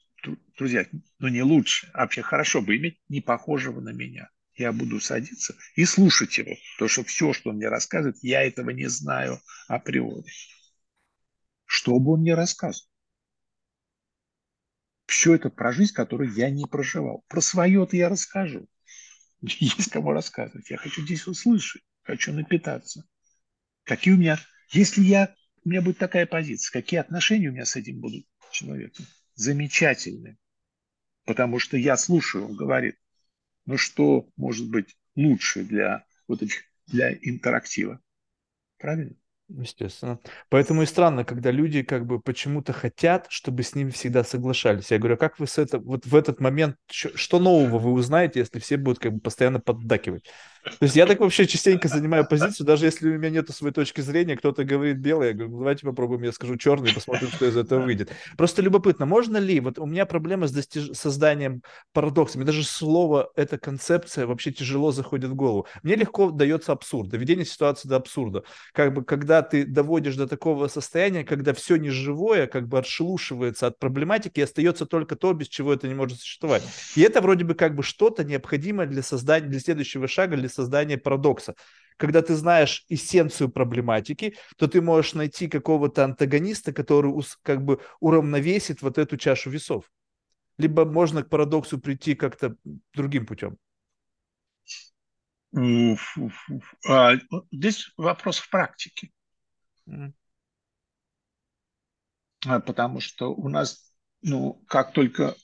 [0.57, 0.85] друзья,
[1.19, 4.29] ну не лучше, а вообще хорошо бы иметь не похожего на меня.
[4.55, 8.69] Я буду садиться и слушать его, потому что все, что он мне рассказывает, я этого
[8.69, 10.29] не знаю априори.
[11.65, 12.90] Что бы он мне рассказывал?
[15.11, 17.25] Все это про жизнь, которую я не проживал.
[17.27, 18.67] Про свое-то я расскажу.
[19.41, 20.69] Есть кому рассказывать.
[20.69, 23.03] Я хочу здесь услышать, хочу напитаться.
[23.83, 24.39] Какие у меня,
[24.71, 25.35] если я,
[25.65, 29.05] у меня будет такая позиция, какие отношения у меня с этим будут человеком?
[29.35, 30.37] Замечательные.
[31.25, 32.95] Потому что я слушаю, он говорит,
[33.65, 37.99] ну что может быть лучше для вот этих, для интерактива?
[38.77, 39.15] Правильно?
[39.57, 40.19] Естественно.
[40.49, 44.91] Поэтому и странно, когда люди как бы почему-то хотят, чтобы с ними всегда соглашались.
[44.91, 48.39] Я говорю, а как вы с это, вот в этот момент, что нового вы узнаете,
[48.39, 50.23] если все будут как бы постоянно поддакивать?
[50.63, 54.01] То есть я так вообще частенько занимаю позицию, даже если у меня нет своей точки
[54.01, 57.57] зрения, кто-то говорит белый, я говорю, ну, давайте попробуем, я скажу черный, посмотрим, что из
[57.57, 58.11] этого выйдет.
[58.37, 60.91] Просто любопытно, можно ли, вот у меня проблема с достиж...
[60.93, 61.63] созданием
[61.93, 65.67] парадокса, мне даже слово, эта концепция вообще тяжело заходит в голову.
[65.83, 68.43] Мне легко дается абсурд, доведение ситуации до абсурда.
[68.73, 73.79] Как бы, когда ты доводишь до такого состояния, когда все неживое как бы отшелушивается от
[73.79, 76.63] проблематики, и остается только то, без чего это не может существовать.
[76.95, 80.97] И это вроде бы как бы что-то необходимое для создания, для следующего шага, для создания
[80.97, 81.55] парадокса.
[81.97, 87.13] Когда ты знаешь эссенцию проблематики, то ты можешь найти какого-то антагониста, который
[87.43, 89.85] как бы уравновесит вот эту чашу весов.
[90.57, 92.55] Либо можно к парадоксу прийти как-то
[92.93, 93.57] другим путем.
[96.87, 97.13] А,
[97.51, 99.11] здесь вопрос в практике.
[102.47, 105.35] А, потому что у нас, ну, как только,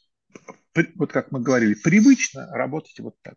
[0.95, 3.35] вот как мы говорили, привычно работать вот так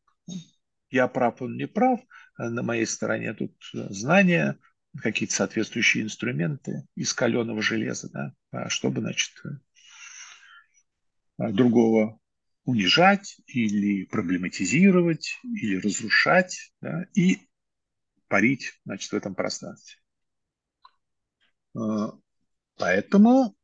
[0.91, 2.01] я прав, он не прав,
[2.39, 4.59] э, на моей стороне тут э, знания,
[5.01, 9.33] какие-то соответствующие инструменты из каленого железа, да, а чтобы, значит,
[11.39, 12.19] э, другого
[12.65, 17.39] унижать или проблематизировать, или разрушать, да, и
[18.29, 19.97] парить, значит, в этом пространстве.
[22.77, 23.57] Поэтому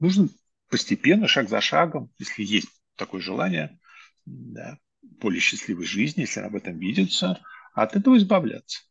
[0.00, 0.28] нужно
[0.68, 3.78] постепенно, шаг за шагом, если есть такое желание,
[4.24, 4.78] да,
[5.20, 8.82] более счастливой жизни, если об этом видится, от этого избавляться.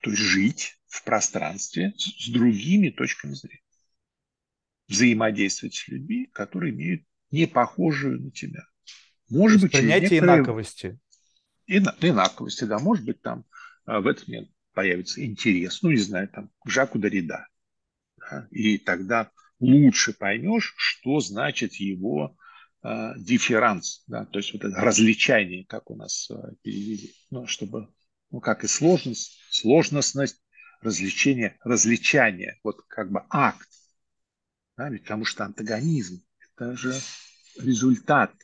[0.00, 3.62] То есть жить в пространстве с другими точками зрения.
[4.88, 8.66] Взаимодействовать с людьми, которые имеют не похожую на тебя.
[9.30, 10.36] Может быть, принятие некоторые...
[10.36, 11.00] инаковости.
[11.66, 11.96] Ина...
[12.00, 12.78] Инаковости, да.
[12.78, 13.46] Может быть, там
[13.86, 17.46] а, в этот момент появится интерес, ну, не знаю, там, к Жаку Дорида.
[18.18, 18.48] Да?
[18.50, 19.30] И тогда
[19.60, 22.36] лучше поймешь, что значит его
[22.82, 27.88] дифферанс, да, то есть вот это различание, как у нас э, перевели, ну, чтобы,
[28.30, 30.42] ну, как и сложность, сложностность,
[30.80, 33.68] развлечение, различание, вот как бы акт,
[34.76, 36.24] да, ведь потому что антагонизм–
[36.56, 36.92] это же
[37.60, 38.34] результат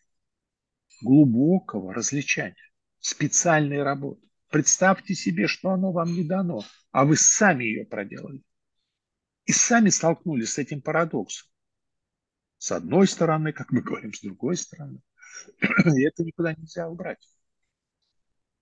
[1.03, 2.55] глубокого различания,
[3.01, 4.25] специальной работы.
[4.51, 6.63] Представьте себе, что оно вам не дано,
[6.93, 8.43] а вы сами ее проделали.
[9.47, 11.49] И сами столкнулись с этим парадоксом
[12.59, 15.01] с одной стороны, как мы говорим, с другой стороны.
[15.61, 17.27] И это никуда нельзя убрать.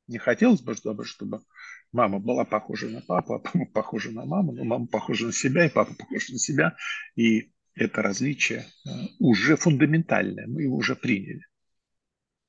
[0.06, 1.42] Не хотелось бы, чтобы, чтобы
[1.90, 5.66] мама была похожа на папу, а папа похожа на маму, но мама похожа на себя,
[5.66, 6.76] и папа похож на себя.
[7.16, 11.42] И это различие э, уже фундаментальное, мы его уже приняли.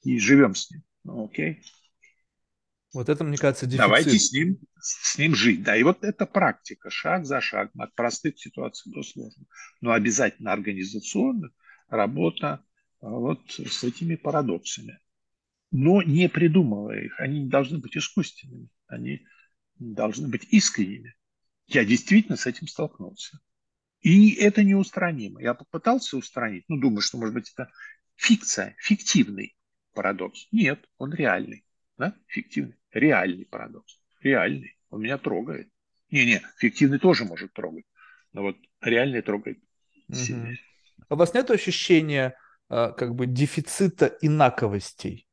[0.03, 0.83] И живем с ним.
[1.03, 1.63] Ну, окей.
[2.93, 3.85] Вот это, мне кажется, дефицит.
[3.85, 5.63] Давайте с ним, с ним жить.
[5.63, 9.47] Да, и вот это практика, шаг за шагом, от простых ситуаций до сложных.
[9.81, 11.51] Но обязательно организационная
[11.89, 12.63] работа
[13.01, 14.99] а, вот с этими парадоксами.
[15.71, 17.19] Но не придумывая их.
[17.19, 18.69] Они не должны быть искусственными.
[18.87, 19.25] Они
[19.77, 21.15] должны быть искренними.
[21.67, 23.39] Я действительно с этим столкнулся.
[23.99, 25.41] И это неустранимо.
[25.41, 27.69] Я попытался устранить, ну, думаю, что, может быть, это
[28.15, 29.57] фикция, фиктивный
[29.93, 30.47] парадокс.
[30.51, 31.65] Нет, он реальный.
[31.97, 32.15] Да?
[32.27, 32.76] Фиктивный.
[32.91, 33.99] Реальный парадокс.
[34.21, 34.77] Реальный.
[34.89, 35.69] Он меня трогает.
[36.09, 37.85] Не-не, фиктивный тоже может трогать.
[38.33, 39.59] Но вот реальный трогает
[40.11, 40.53] сильнее.
[40.53, 41.05] Угу.
[41.09, 42.37] А у вас нет ощущения
[42.69, 45.27] а, как бы дефицита инаковостей?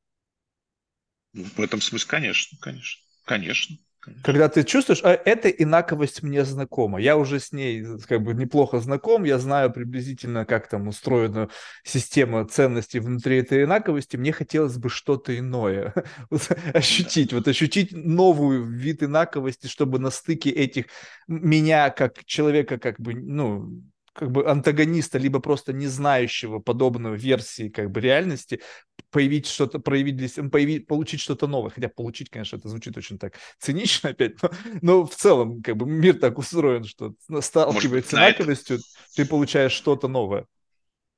[1.33, 3.03] Ну, в этом смысле, конечно, конечно.
[3.25, 3.77] Конечно.
[4.23, 8.81] Когда ты чувствуешь, а эта инаковость мне знакома, я уже с ней как бы неплохо
[8.81, 11.49] знаком, я знаю приблизительно, как там устроена
[11.85, 15.95] система ценностей внутри этой инаковости, мне хотелось бы что-то иное
[16.75, 20.87] ощутить, вот ощутить новую вид инаковости, чтобы на стыке этих
[21.27, 23.83] меня как человека как бы, ну,
[24.15, 28.63] как бы антагониста, либо просто не знающего подобной версии как бы реальности,
[29.11, 31.71] появить что-то, проявить себя, появить, получить что-то новое.
[31.71, 34.51] Хотя получить, конечно, это звучит очень так цинично опять, но,
[34.81, 38.79] но в целом как бы мир так устроен, что сталкиваясь с инаковостью,
[39.17, 40.47] ты получаешь что-то новое.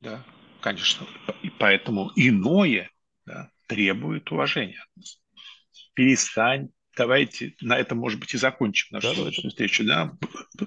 [0.00, 0.24] Да,
[0.60, 1.06] конечно.
[1.42, 2.90] И поэтому иное
[3.26, 4.84] да, требует уважения.
[5.94, 9.84] Перестань давайте на этом, может быть, и закончим нашу да, встречу.
[9.84, 10.16] Да?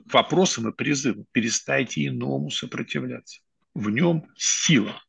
[0.05, 1.25] Вопросом и призывом.
[1.31, 3.41] Перестайте иному сопротивляться.
[3.73, 5.01] В нем сила,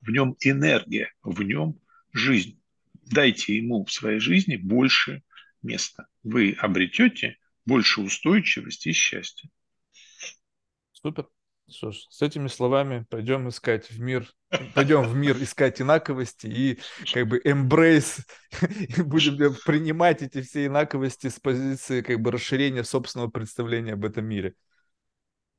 [0.00, 1.78] в нем энергия, в нем
[2.12, 2.60] жизнь.
[3.10, 5.22] Дайте ему в своей жизни больше
[5.62, 6.06] места.
[6.22, 9.50] Вы обретете больше устойчивости и счастья.
[10.92, 11.28] Супер.
[11.68, 14.28] Что ж, с этими словами пойдем искать в мир,
[14.74, 16.78] пойдем в мир искать инаковости и
[17.12, 18.20] как бы embrace,
[19.04, 24.54] будем принимать эти все инаковости с позиции как бы расширения собственного представления об этом мире.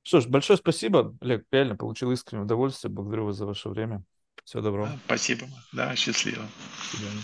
[0.03, 4.03] Что ж, большое спасибо, Олег, реально получил искреннее удовольствие, благодарю вас за ваше время.
[4.43, 4.99] Всего доброго.
[5.05, 5.47] Спасибо.
[5.71, 6.43] Да, счастливо.
[6.43, 7.21] До свидания.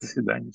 [0.00, 0.52] До свидания.